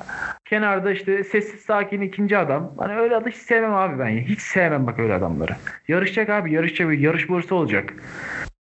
[0.46, 2.72] kenarda işte sessiz sakin ikinci adam.
[2.78, 4.10] Hani öyle adam hiç sevmem abi ben.
[4.18, 5.52] Hiç sevmem bak öyle adamları.
[5.88, 7.94] Yarışacak abi yarışacak yarış hırsı olacak.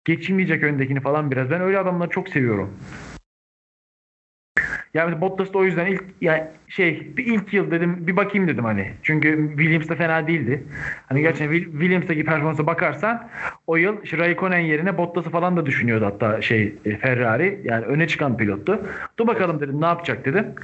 [0.04, 1.50] Geçilmeyecek öndekini falan biraz.
[1.50, 2.76] Ben öyle adamları çok seviyorum.
[4.94, 8.64] Yani Bottas da o yüzden ilk yani şey bir ilk yıl dedim bir bakayım dedim
[8.64, 8.92] hani.
[9.02, 10.64] Çünkü Williams de fena değildi.
[11.06, 13.28] Hani gerçekten Will- Williams'taki performansa bakarsan
[13.66, 17.60] o yıl işte Raikkonen yerine Bottas'ı falan da düşünüyordu hatta şey e, Ferrari.
[17.64, 18.86] Yani öne çıkan pilottu.
[19.18, 20.54] Dur bakalım dedim ne yapacak dedim.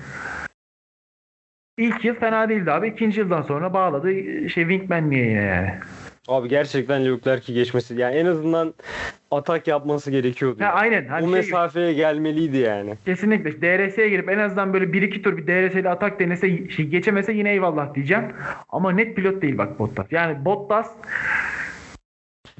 [1.79, 2.89] İlk yıl fena değildi abi.
[2.89, 4.12] İkinci yıldan sonra bağladı
[4.49, 5.74] şey Wingman'liğe yine yani.
[6.29, 8.74] Abi gerçekten Leclerc'i geçmesi yani en azından
[9.31, 10.61] atak yapması gerekiyordu.
[10.61, 10.72] Ha, yani.
[10.74, 11.07] aynen.
[11.07, 12.95] Hani o şey- mesafeye gelmeliydi yani.
[13.05, 13.62] Kesinlikle.
[13.62, 17.51] DRS'ye girip en azından böyle 1-2 tur bir DRS ile atak denese şey geçemese yine
[17.53, 18.24] eyvallah diyeceğim.
[18.68, 20.07] Ama net pilot değil bak Bottas.
[20.11, 20.91] Yani Bottas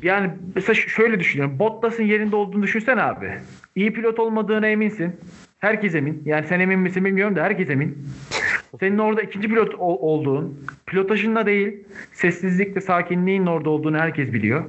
[0.03, 1.59] yani mesela şöyle düşünüyorum.
[1.59, 3.33] Bottas'ın yerinde olduğunu düşünsene abi.
[3.77, 5.21] İyi pilot olmadığına eminsin.
[5.67, 6.23] Herkes emin.
[6.25, 7.99] Yani sen emin misin bilmiyorum da herkes emin.
[8.81, 14.64] Senin orada ikinci pilot ol- olduğun, pilotajında değil, sessizlikle, sakinliğin orada olduğunu herkes biliyor.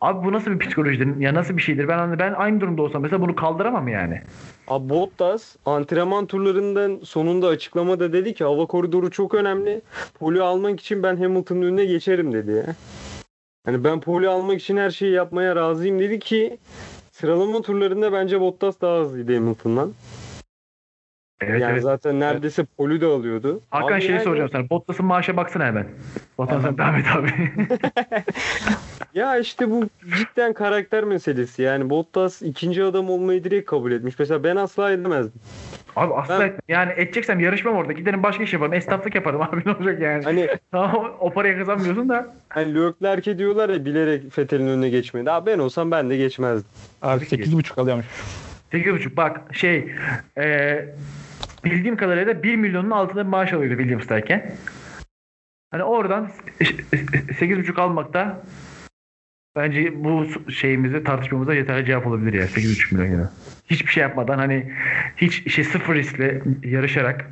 [0.00, 1.16] Abi bu nasıl bir psikolojidir?
[1.16, 1.88] Ya nasıl bir şeydir?
[1.88, 4.20] Ben ben aynı durumda olsam mesela bunu kaldıramam yani.
[4.68, 9.80] Abi Bottas antrenman turlarından sonunda açıklamada dedi ki hava koridoru çok önemli.
[10.18, 12.66] Poli almak için ben Hamilton'ın önüne geçerim dedi ya.
[13.66, 16.58] Hani ben poli almak için her şeyi yapmaya razıyım dedi ki
[17.20, 19.92] sıralama turlarında bence Bottas daha hızlıydı Hamilton'dan.
[21.40, 21.82] Evet, yani evet.
[21.82, 23.60] zaten neredeyse poli de alıyordu.
[23.70, 24.70] Hakan Abi şeyi yani- soracağım sana.
[24.70, 25.86] Bottas'ın maaşa baksana hemen.
[26.38, 27.30] Bottas sen devam et abi.
[29.14, 29.84] Ya işte bu
[30.18, 31.62] cidden karakter meselesi.
[31.62, 34.18] Yani Bottas ikinci adam olmayı direkt kabul etmiş.
[34.18, 35.40] Mesela ben asla edemezdim.
[35.98, 36.60] Abi asla Ben- etmem.
[36.68, 37.92] Yani edeceksem yarışmam orada.
[37.92, 38.72] Giderim başka iş yaparım.
[38.74, 40.24] Esnaflık yaparım abi ne olacak yani.
[40.24, 42.34] Hani Tamam o parayı kazanmıyorsun da.
[42.48, 45.30] hani Leclerc'e diyorlar ya bilerek Fethel'in önüne geçmedi.
[45.30, 46.70] Abi ben olsam ben de geçmezdim.
[47.02, 48.06] Abi 8.5 alıyormuş.
[48.72, 49.92] 8,5 bak şey
[50.38, 50.78] e,
[51.64, 54.52] bildiğim kadarıyla 1 milyonun altında bir maaş alıyordu Williams'tayken.
[55.70, 56.28] Hani oradan
[56.60, 58.40] 8,5 almak da
[59.58, 63.28] bence bu şeyimize tartışmamıza yeterli cevap olabilir ya 8,5 milyon euro.
[63.70, 64.72] Hiçbir şey yapmadan hani
[65.16, 67.24] hiç şey sıfır riskle yarışarak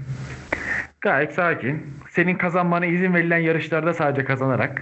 [1.01, 1.83] gayet sakin.
[2.11, 4.81] Senin kazanmana izin verilen yarışlarda sadece kazanarak.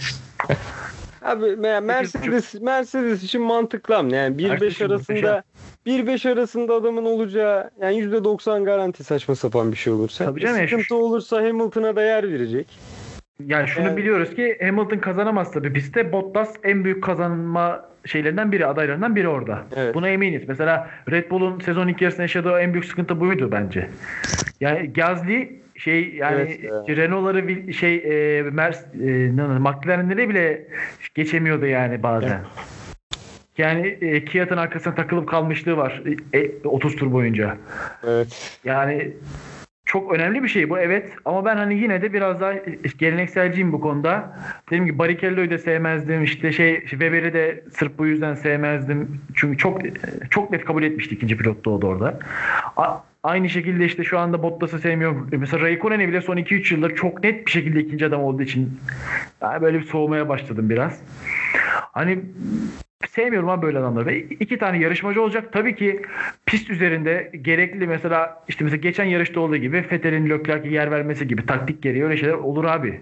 [1.22, 5.42] Abi me- Mercedes Mercedes için mantıklı ama yani 1-5 Mercedes için arasında
[5.86, 10.24] 1-5 arasında adamın olacağı yani %90 garanti saçma sapan bir şey olursa.
[10.24, 12.78] Tabii canım şu- Sıkıntı olursa Hamilton'a da yer verecek.
[13.46, 13.96] Yani şunu Evet.
[13.96, 19.62] biliyoruz ki Hamilton kazanamazsa bir pistte Bottas en büyük kazanma şeylerinden biri, adaylarından biri orada.
[19.76, 19.94] Evet.
[19.94, 20.48] Buna eminiz.
[20.48, 23.88] Mesela Red Bull'un sezon ilk yarısında yaşadığı en büyük sıkıntı buydu bence.
[24.60, 26.96] Yani Gasly şey yani Evet.
[26.96, 30.66] Renault'ları şey e, Mers, e, McLaren'leri bile
[31.14, 32.40] geçemiyordu yani bazen.
[33.58, 37.56] Yani e, Kiat'ın arkasına takılıp kalmışlığı var e, e, 30 tur boyunca.
[38.06, 38.58] Evet.
[38.64, 39.12] Yani
[39.86, 42.52] çok önemli bir şey bu evet ama ben hani yine de biraz daha
[42.98, 44.38] gelenekselciyim bu konuda.
[44.66, 49.20] Dediğim gibi Barrichello'yu da sevmezdim işte şey Weber'i de sırf bu yüzden sevmezdim.
[49.34, 49.80] Çünkü çok
[50.30, 52.18] çok net kabul etmişti ikinci pilot doğdu orada.
[53.22, 55.28] Aynı şekilde işte şu anda Bottas'ı sevmiyorum.
[55.32, 58.80] Mesela Raikkonen'i bile son 2-3 yıldır çok net bir şekilde ikinci adam olduğu için
[59.42, 61.00] yani böyle bir soğumaya başladım biraz.
[61.92, 62.18] Hani
[63.08, 64.06] sevmiyorum abi böyle adamları.
[64.06, 65.52] Ve iki tane yarışmacı olacak.
[65.52, 66.02] Tabii ki
[66.46, 71.46] pist üzerinde gerekli mesela işte mesela geçen yarışta olduğu gibi Vettel'in Leclerc'e yer vermesi gibi
[71.46, 73.00] taktik gereği öyle şeyler olur abi.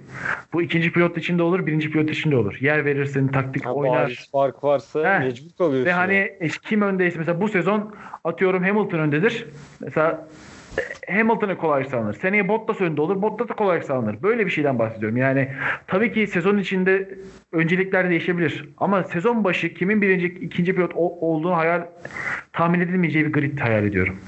[0.52, 2.56] Bu ikinci pilot için de olur, birinci pilot için de olur.
[2.60, 4.28] Yer verirsin, taktik Ha, oynar.
[4.32, 5.20] fark varsa Heh.
[5.24, 5.86] mecbur kalıyorsun.
[5.86, 7.94] Ve hani e, kim öndeyse mesela bu sezon
[8.24, 9.46] atıyorum Hamilton öndedir.
[9.80, 10.28] Mesela
[11.10, 12.14] Hamilton'a kolay sağlanır.
[12.14, 13.22] Seneye Bottas önde olur.
[13.22, 14.22] Bottas'a kolay sağlanır.
[14.22, 15.16] Böyle bir şeyden bahsediyorum.
[15.16, 15.48] Yani
[15.86, 17.18] tabii ki sezon içinde
[17.52, 18.68] öncelikler değişebilir.
[18.78, 21.86] Ama sezon başı kimin birinci, ikinci pilot olduğunu hayal
[22.52, 24.18] tahmin edilmeyeceği bir grid hayal ediyorum.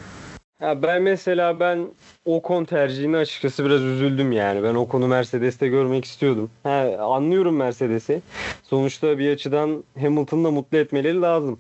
[0.61, 1.87] Ya ben mesela ben
[2.25, 4.63] Ocon tercihini açıkçası biraz üzüldüm yani.
[4.63, 6.51] Ben Ocon'u Mercedes'te görmek istiyordum.
[6.63, 8.21] Ha, anlıyorum Mercedes'i.
[8.63, 11.59] Sonuçta bir açıdan Hamilton'ı da mutlu etmeleri lazım.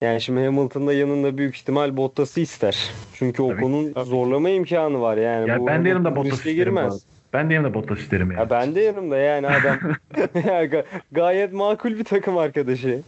[0.00, 2.90] Yani şimdi Hamilton da yanında büyük ihtimal Bottas'ı ister.
[3.14, 5.48] Çünkü Ocon'un zorlama imkanı var yani.
[5.48, 7.02] Ya Bu ben de yanımda Bottas girmez.
[7.32, 8.40] Ben de yanımda Bottas isterim yani.
[8.40, 9.78] Ya ben de yanımda yani adam
[11.12, 13.02] gayet makul bir takım arkadaşı.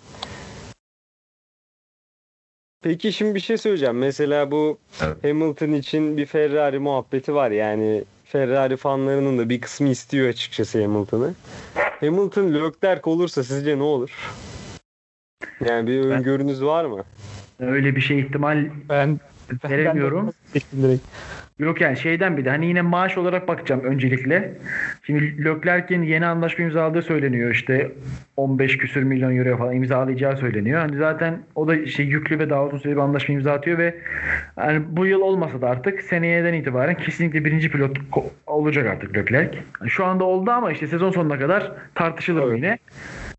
[2.82, 3.98] Peki şimdi bir şey söyleyeceğim.
[3.98, 5.24] Mesela bu Evet.
[5.24, 7.50] Hamilton için bir Ferrari muhabbeti var.
[7.50, 11.34] Yani Ferrari fanlarının da bir kısmı istiyor açıkçası Hamilton'ı.
[12.00, 14.10] Hamilton Leclerc olursa sizce ne olur?
[15.66, 17.04] Yani bir öngörünüz var mı?
[17.60, 19.20] Öyle bir şey ihtimal Ben
[19.64, 20.32] ben- Veremiyorum.
[20.54, 21.02] ben direkt.
[21.58, 24.52] Yok yani şeyden bir de hani yine maaş olarak bakacağım öncelikle.
[25.06, 27.92] Şimdi Leclerc'in yeni anlaşma imzaladığı söyleniyor işte
[28.36, 30.80] 15 küsür milyon euro falan imzalayacağı söyleniyor.
[30.80, 33.94] Hani zaten o da şey yüklü ve daha uzun süreli bir anlaşma imza atıyor ve
[34.58, 39.58] yani bu yıl olmasa da artık seneyeden itibaren kesinlikle birinci pilot ko- olacak artık Leclerc.
[39.80, 42.56] Yani şu anda oldu ama işte sezon sonuna kadar tartışılır Evet.
[42.56, 42.78] yine.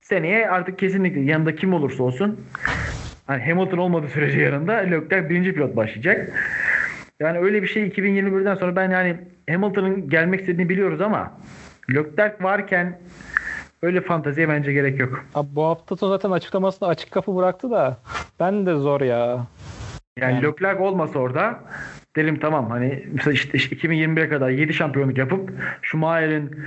[0.03, 2.39] Seneye artık kesinlikle yanında kim olursa olsun
[3.27, 6.33] hani Hamilton olmadığı sürece yanında Leclerc birinci pilot başlayacak.
[7.19, 9.17] Yani öyle bir şey 2021'den sonra ben yani
[9.49, 11.31] Hamilton'ın gelmek istediğini biliyoruz ama
[11.93, 12.99] Leclerc varken
[13.81, 15.25] öyle fanteziye bence gerek yok.
[15.35, 17.97] Abi bu hafta sonu zaten açıklamasını açık kapı bıraktı da
[18.39, 19.47] ben de zor ya.
[20.17, 21.59] Yani Yani- Leclerc olmasa orada
[22.15, 25.49] derim tamam hani mesela işte, işte 2021'e kadar 7 şampiyonluk yapıp
[25.81, 26.59] Schumacher'in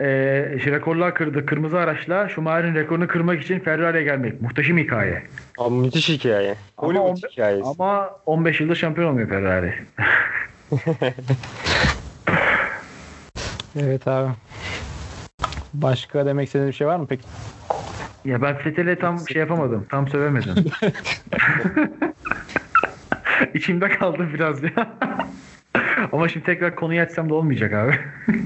[0.00, 4.42] e, işte rekorlar kırdı kırmızı araçla Schumacher'in rekorunu kırmak için Ferrari'ye gelmek.
[4.42, 5.22] Muhteşem hikaye.
[5.58, 6.54] Abi müthiş hikaye.
[6.78, 7.64] Ama on- hikayesi.
[7.78, 9.74] Ama 15 yılda şampiyon olmuyor Ferrari.
[13.80, 14.30] Evet abi.
[15.74, 17.22] Başka demek istediğiniz bir şey var mı peki?
[18.24, 19.86] Ya ben Fethel'e tam şey yapamadım.
[19.90, 20.54] Tam sövemedim.
[23.54, 24.98] İçimde kaldı biraz ya.
[26.12, 27.98] Ama şimdi tekrar konuyu açsam da olmayacak abi.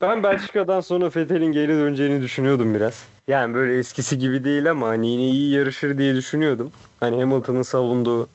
[0.00, 3.04] Ben Belçika'dan sonra Vettel'in geri döneceğini düşünüyordum biraz.
[3.28, 6.72] Yani böyle eskisi gibi değil ama hani yine iyi yarışır diye düşünüyordum.
[7.00, 8.28] Hani Hamilton'ın savunduğu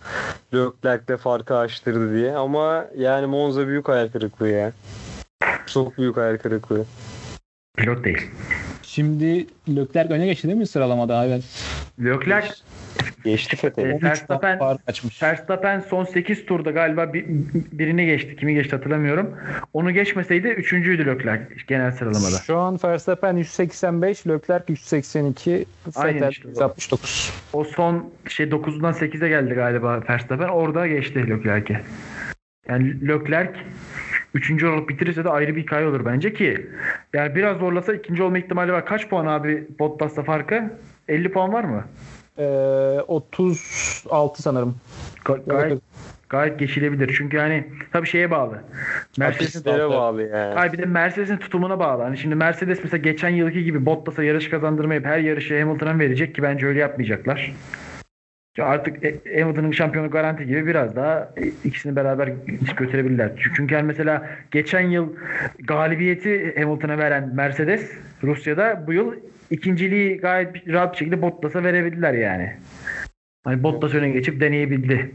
[0.54, 2.36] Leclerc'le farkı açtırdı diye.
[2.36, 4.72] Ama yani Monza büyük hayal kırıklığı ya.
[5.66, 6.86] Çok büyük hayal kırıklığı.
[7.78, 8.32] Pilot değil.
[8.82, 11.42] Şimdi Leclerc öne geçti değil mi sıralamada abi?
[12.00, 12.54] Leclerc
[13.24, 13.88] Geçti Vettel'i.
[13.88, 14.04] Evet.
[14.04, 14.60] Verstappen-.
[15.22, 17.26] Verstappen son 8 turda galiba bir,
[17.72, 18.36] birini geçti.
[18.36, 19.36] Kimi geçti hatırlamıyorum.
[19.74, 22.38] Onu geçmeseydi üçüncüydü Leclerc genel sıralamada.
[22.48, 25.66] Şu an Verstappen 185, Leclerc 182,
[25.96, 26.50] Aynen Vettel işte.
[26.50, 27.34] 169.
[27.54, 30.48] O son şey 9'dan 8'e geldi galiba Verstappen.
[30.48, 31.82] Orada geçti Leclerc'e.
[32.68, 33.54] Yani Leclerc
[34.34, 36.68] üçüncü olarak bitirirse de ayrı bir hikaye olur bence ki.
[37.14, 38.86] Yani biraz zorlasa ikinci olma ihtimali var.
[38.86, 40.64] Kaç puan abi Bottas'la farkı?
[41.08, 41.86] 50 puan var mı?
[42.38, 44.76] Ee, 36 sanırım.
[45.26, 45.82] Ga- gayet,
[46.30, 47.16] gayet geçilebilir.
[47.18, 48.62] Çünkü hani tabii şeye bağlı.
[49.18, 50.54] Mercedes'in bağlı yani.
[50.54, 52.04] Hayır bir de Mercedes'in tutumuna bağlı.
[52.04, 56.44] Hani şimdi Mercedes mesela geçen yılki gibi Bottas'a yarış kazandırmayıp her yarışı Hamilton'a verecek ki
[56.44, 57.54] bence öyle yapmayacaklar.
[58.58, 62.34] Ya Artık e- Hamilton'ın şampiyonu garanti gibi biraz daha e, ikisini beraber
[62.78, 63.32] götürebilirler.
[63.38, 65.10] Çünkü çünkü yani mesela geçen yıl
[65.60, 67.92] galibiyeti Hamilton'a veren Mercedes
[68.24, 69.14] Rusya'da bu yıl
[69.54, 72.54] ikinciliği gayet rahat bir şekilde Bottas'a verebildiler yani.
[73.44, 75.12] Hani Bottas öne geçip deneyebildi.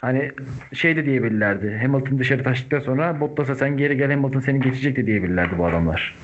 [0.00, 0.30] Hani
[0.72, 1.78] şey de diyebilirlerdi.
[1.82, 6.16] Hamilton dışarı taştıktan sonra Bottas'a sen geri gel Hamilton seni geçecek de diyebilirlerdi bu adamlar.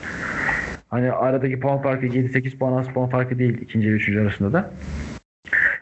[0.88, 4.70] Hani aradaki puan farkı 7-8 puan az puan farkı değil ikinci ve üçüncü arasında da.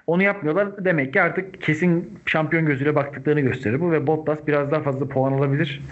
[0.07, 0.85] Onu yapmıyorlar.
[0.85, 5.33] Demek ki artık kesin şampiyon gözüyle baktıklarını gösterir bu ve Bottas biraz daha fazla puan
[5.33, 5.83] alabilir.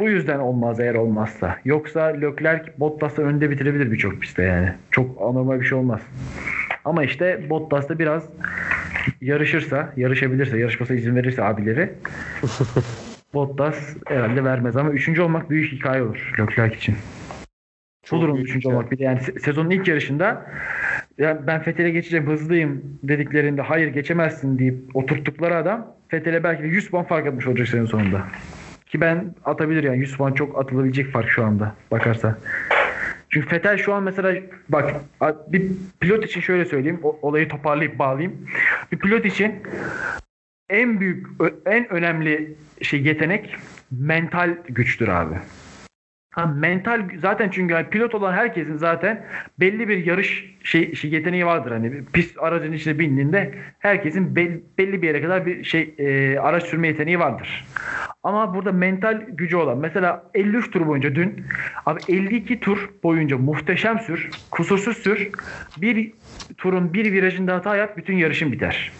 [0.00, 1.56] Bu yüzden olmaz eğer olmazsa.
[1.64, 4.72] Yoksa Leclerc Bottas'la önde bitirebilir birçok pistte yani.
[4.90, 6.00] Çok anormal bir şey olmaz.
[6.84, 8.24] Ama işte Bottas da biraz
[9.20, 11.90] yarışırsa, yarışabilirse, yarışmasa izin verirse abileri
[13.34, 16.94] Bottas herhalde vermez ama üçüncü olmak büyük hikaye olur Leclerc için.
[18.04, 20.46] Çok Olur büyük üçüncü olmak bir de yani se- sezonun ilk yarışında
[21.18, 26.90] ya ben Fethel'e geçeceğim hızlıyım dediklerinde hayır geçemezsin deyip oturttukları adam Fethel'e belki de 100
[26.90, 28.26] puan fark atmış olacak senin sonunda.
[28.90, 32.36] Ki ben atabilir yani 100 puan çok atılabilecek fark şu anda bakarsan.
[33.28, 34.94] Çünkü Fetel şu an mesela bak
[35.52, 38.46] bir pilot için şöyle söyleyeyim olayı toparlayıp bağlayayım.
[38.92, 39.54] Bir pilot için
[40.70, 41.26] en büyük
[41.66, 43.56] en önemli şey yetenek
[43.90, 45.34] mental güçtür abi.
[46.34, 49.26] Ha, mental zaten çünkü hani pilot olan herkesin zaten
[49.60, 55.02] belli bir yarış şey, şey yeteneği vardır hani pist aracın içine bindiğinde herkesin bel- belli
[55.02, 57.64] bir yere kadar bir şey e, araç sürme yeteneği vardır.
[58.22, 61.44] Ama burada mental gücü olan mesela 53 tur boyunca dün
[61.86, 65.30] abi 52 tur boyunca muhteşem sür, kusursuz sür.
[65.76, 66.12] Bir
[66.56, 68.92] turun bir virajında hata yap bütün yarışın biter.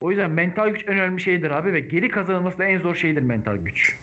[0.00, 3.22] O yüzden mental güç en önemli şeydir abi ve geri kazanılması da en zor şeydir
[3.22, 3.98] mental güç.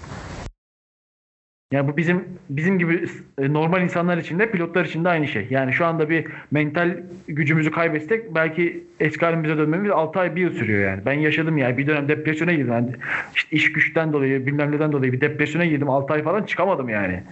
[1.72, 3.06] Yani bu bizim bizim gibi
[3.38, 5.48] e, normal insanlar için de pilotlar için de aynı şey.
[5.50, 10.54] Yani şu anda bir mental gücümüzü kaybetsek belki eski halimize dönmemiz 6 ay 1 yıl
[10.54, 11.06] sürüyor yani.
[11.06, 12.74] Ben yaşadım yani bir dönem depresyona girdim.
[12.74, 12.90] Yani
[13.36, 17.24] işte iş güçten dolayı bilmem neden dolayı bir depresyona girdim 6 ay falan çıkamadım yani.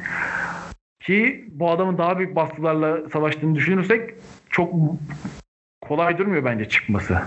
[1.00, 4.14] Ki bu adamın daha büyük baskılarla savaştığını düşünürsek
[4.50, 4.74] çok
[5.82, 7.18] kolay durmuyor bence çıkması.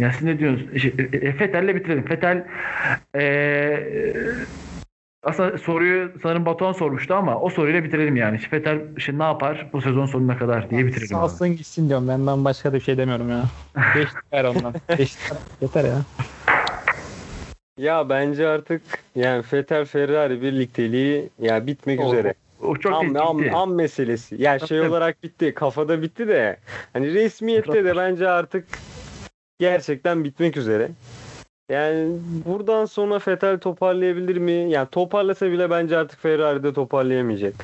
[0.00, 0.74] Ya siz ne diyorsunuz?
[0.74, 2.04] İşte, e, e, Fetel'le bitirelim.
[2.04, 2.44] Fetel
[3.14, 4.34] eee
[5.22, 8.36] aslında soruyu sanırım Batuhan sormuştu ama o soruyla bitirelim yani.
[8.36, 11.16] İşte Fetel işte ne yapar bu sezon sonuna kadar diye bitirelim.
[11.16, 11.28] abi.
[11.28, 12.08] Salsın gitsin diyorum.
[12.08, 13.44] Ben, ben başka da bir şey demiyorum ya.
[13.94, 14.74] Geçtik ver ondan.
[14.98, 15.32] Geçtik.
[15.60, 15.96] Yeter ya.
[17.78, 18.82] Ya bence artık
[19.16, 22.34] yani Vettel Ferrari birlikteliği ya bitmek O- üzere.
[22.62, 24.42] O çok Am, net am, am meselesi.
[24.42, 24.88] Ya şey Tabii.
[24.88, 25.54] olarak bitti.
[25.54, 26.56] Kafada bitti de.
[26.92, 28.64] Hani resmiyette de bence artık
[29.58, 30.88] gerçekten bitmek üzere.
[31.68, 32.16] Yani
[32.46, 34.52] buradan sonra Vettel toparlayabilir mi?
[34.52, 37.54] Yani toparlasa bile bence artık Ferrari'de toparlayamayacak.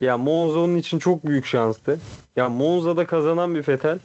[0.00, 1.98] Ya Monza onun için çok büyük şanstı.
[2.36, 3.98] Ya Monza'da kazanan bir Vettel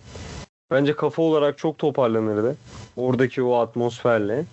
[0.71, 2.55] bence kafa olarak çok toparlanırdı.
[2.97, 4.45] Oradaki o atmosferle.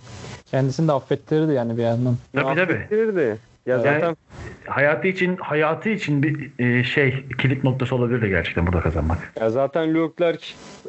[0.50, 2.16] Kendisini de affettirirdi yani bir yandan.
[2.34, 2.62] Tabii tabii.
[2.62, 3.38] Affettirirdi.
[3.66, 4.16] Ya Yani- zaten
[4.66, 9.18] Hayatı için hayatı için bir e, şey kilit noktası olabilir de gerçekten burada kazanmak.
[9.40, 10.46] Ya zaten Leclerc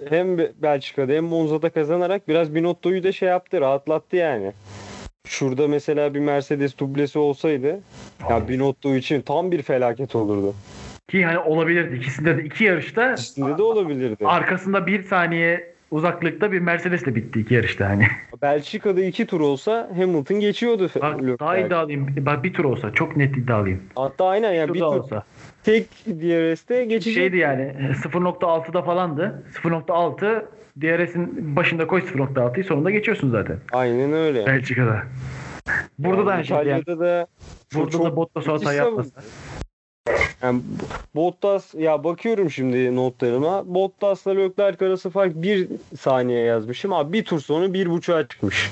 [0.09, 4.51] hem Belçika'da hem Monza'da kazanarak biraz Binotto'yu da şey yaptı, rahatlattı yani.
[5.27, 7.79] Şurada mesela bir Mercedes dublesi olsaydı
[8.29, 10.53] ya Binotto için tam bir felaket olurdu.
[11.09, 11.95] Ki hani olabilirdi.
[11.95, 14.25] İkisinde de iki yarışta İkisinde de olabilirdi.
[14.27, 18.07] arkasında bir saniye uzaklıkta bir Mercedes'le bitti iki yarışta hani.
[18.41, 21.39] Belçika'da iki tur olsa Hamilton geçiyordu Bak Leclerc.
[21.39, 22.07] daha iddialıyım.
[22.19, 23.83] Bak bir tur olsa çok net iddialıyım.
[23.95, 25.23] Hatta aynen yani Bir bir tur olsa.
[25.63, 27.13] tek DRS'te geçecek.
[27.13, 27.73] Şeydi yani
[28.03, 29.43] 0.6'da falandı.
[29.63, 30.45] 0.6
[30.81, 33.57] DRS'in başında koy 0.6'yı sonunda geçiyorsun zaten.
[33.71, 34.45] Aynen öyle.
[34.45, 35.03] Belçika'da.
[35.99, 36.85] Burada da aynı şey yani.
[36.85, 37.27] Da
[37.75, 39.21] Burada çok- da Bottas hata yapmasa.
[40.43, 40.61] Yani
[41.15, 43.63] Bottas ya bakıyorum şimdi notlarıma.
[43.75, 45.67] Bottas'la Leclerc arası fark bir
[45.99, 46.93] saniye yazmışım.
[46.93, 48.71] Abi bir tur sonra bir buçuğa çıkmış.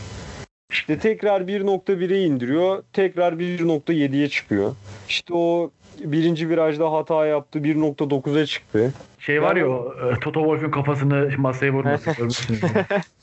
[0.72, 2.84] İşte tekrar 1.1'e indiriyor.
[2.94, 4.76] Tekrar 1.7'ye çıkıyor.
[5.10, 7.60] İşte o birinci virajda hata yaptı.
[7.60, 8.94] 1.9'a çıktı.
[9.20, 12.62] Şey var ya o e, Toto Wolff'ün kafasını masaya vurması görmüşsünüz.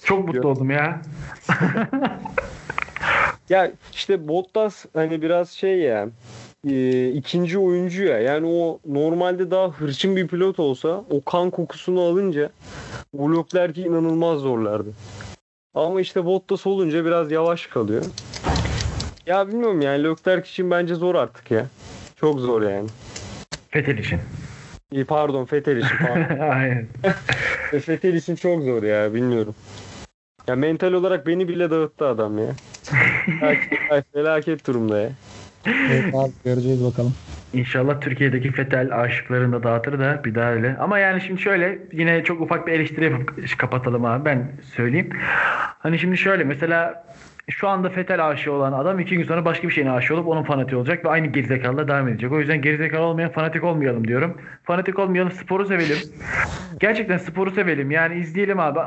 [0.05, 1.01] Çok mutlu oldum ya.
[3.49, 6.09] Ya işte Bottas hani biraz şey ya
[6.67, 8.21] e, ikinci oyuncu ya.
[8.21, 12.51] Yani o normalde daha hırçın bir pilot olsa o kan kokusunu alınca
[13.19, 14.89] o Leclerc'i inanılmaz zorlardı.
[15.75, 18.03] Ama işte Bottas olunca biraz yavaş kalıyor.
[19.27, 21.67] Ya bilmiyorum yani Leclerc için bence zor artık ya.
[22.17, 22.89] Çok zor yani.
[23.71, 24.21] Fetel için.
[24.93, 26.39] İyi, Pardon Vettel için pardon.
[26.51, 26.87] Aynen.
[27.73, 29.55] Vettel için çok zor ya bilmiyorum.
[30.49, 32.47] Ya mental olarak beni bile dağıttı adam ya.
[33.41, 35.11] Felaket, felaket durumda ya.
[35.67, 37.15] Evet, abi, göreceğiz bakalım.
[37.53, 40.77] İnşallah Türkiye'deki Fetel aşıklarını da dağıtır da bir daha öyle.
[40.77, 45.11] Ama yani şimdi şöyle yine çok ufak bir eleştiri yapıp kapatalım abi ben söyleyeyim.
[45.79, 47.07] Hani şimdi şöyle mesela
[47.51, 50.43] şu anda Fetel aşığı olan adam iki gün sonra başka bir şeyine aşığı olup onun
[50.43, 52.33] fanatiği olacak ve aynı gerizekalılığa devam edecek.
[52.33, 54.37] O yüzden gerizekalı olmayan fanatik olmayalım diyorum.
[54.65, 55.97] Fanatik olmayalım, sporu sevelim.
[56.81, 57.91] Gerçekten sporu sevelim.
[57.91, 58.79] Yani izleyelim abi.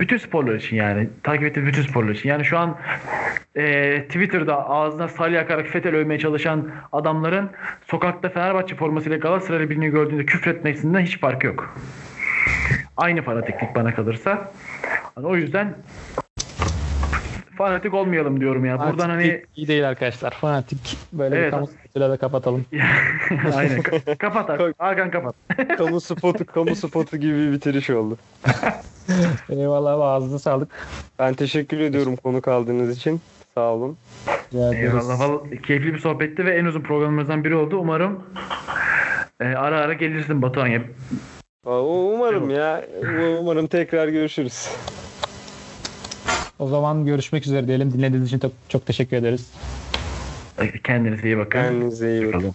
[0.00, 1.08] Bütün sporlar için yani.
[1.22, 2.28] Takip ettiğimiz bütün sporlar için.
[2.28, 2.76] Yani şu an
[3.54, 7.50] e, Twitter'da ağzına salya yakarak Fetel övmeye çalışan adamların
[7.86, 11.74] sokakta Fenerbahçe formasıyla Galatasaray'la birini gördüğünde küfretmesinden hiç fark yok.
[12.96, 14.52] Aynı fanatiklik bana kalırsa.
[15.14, 15.74] Hani o yüzden
[17.62, 18.78] fanatik olmayalım diyorum ya.
[18.78, 20.30] Buradan Fanatik hani iyi değil arkadaşlar.
[20.30, 21.46] Fanatik böyle Evet.
[21.46, 22.64] bir kamu spotuyla da kapatalım.
[23.54, 24.74] aynen Ka- kapat artık.
[24.78, 25.34] Hakan kapat.
[25.78, 28.18] kamu spotu kamu spotu gibi bir bitiriş oldu.
[29.48, 30.68] Eyvallah abi ağzına sağlık.
[31.18, 33.20] Ben teşekkür ediyorum konuk aldığınız için.
[33.54, 33.96] Sağ olun.
[34.54, 35.20] Eyvallah.
[35.20, 37.78] Vallahi keyifli bir sohbetti ve en uzun programımızdan biri oldu.
[37.78, 38.22] Umarım
[39.40, 40.70] e, ara ara gelirsin Batuhan
[41.64, 42.84] Umarım ya.
[43.40, 44.68] Umarım tekrar görüşürüz.
[46.62, 47.92] O zaman görüşmek üzere diyelim.
[47.92, 49.50] Dinlediğiniz için çok, çok teşekkür ederiz.
[50.84, 51.50] Kendinize iyi bakın.
[51.50, 52.38] Kendinize iyi bakın.
[52.38, 52.54] Bakalım.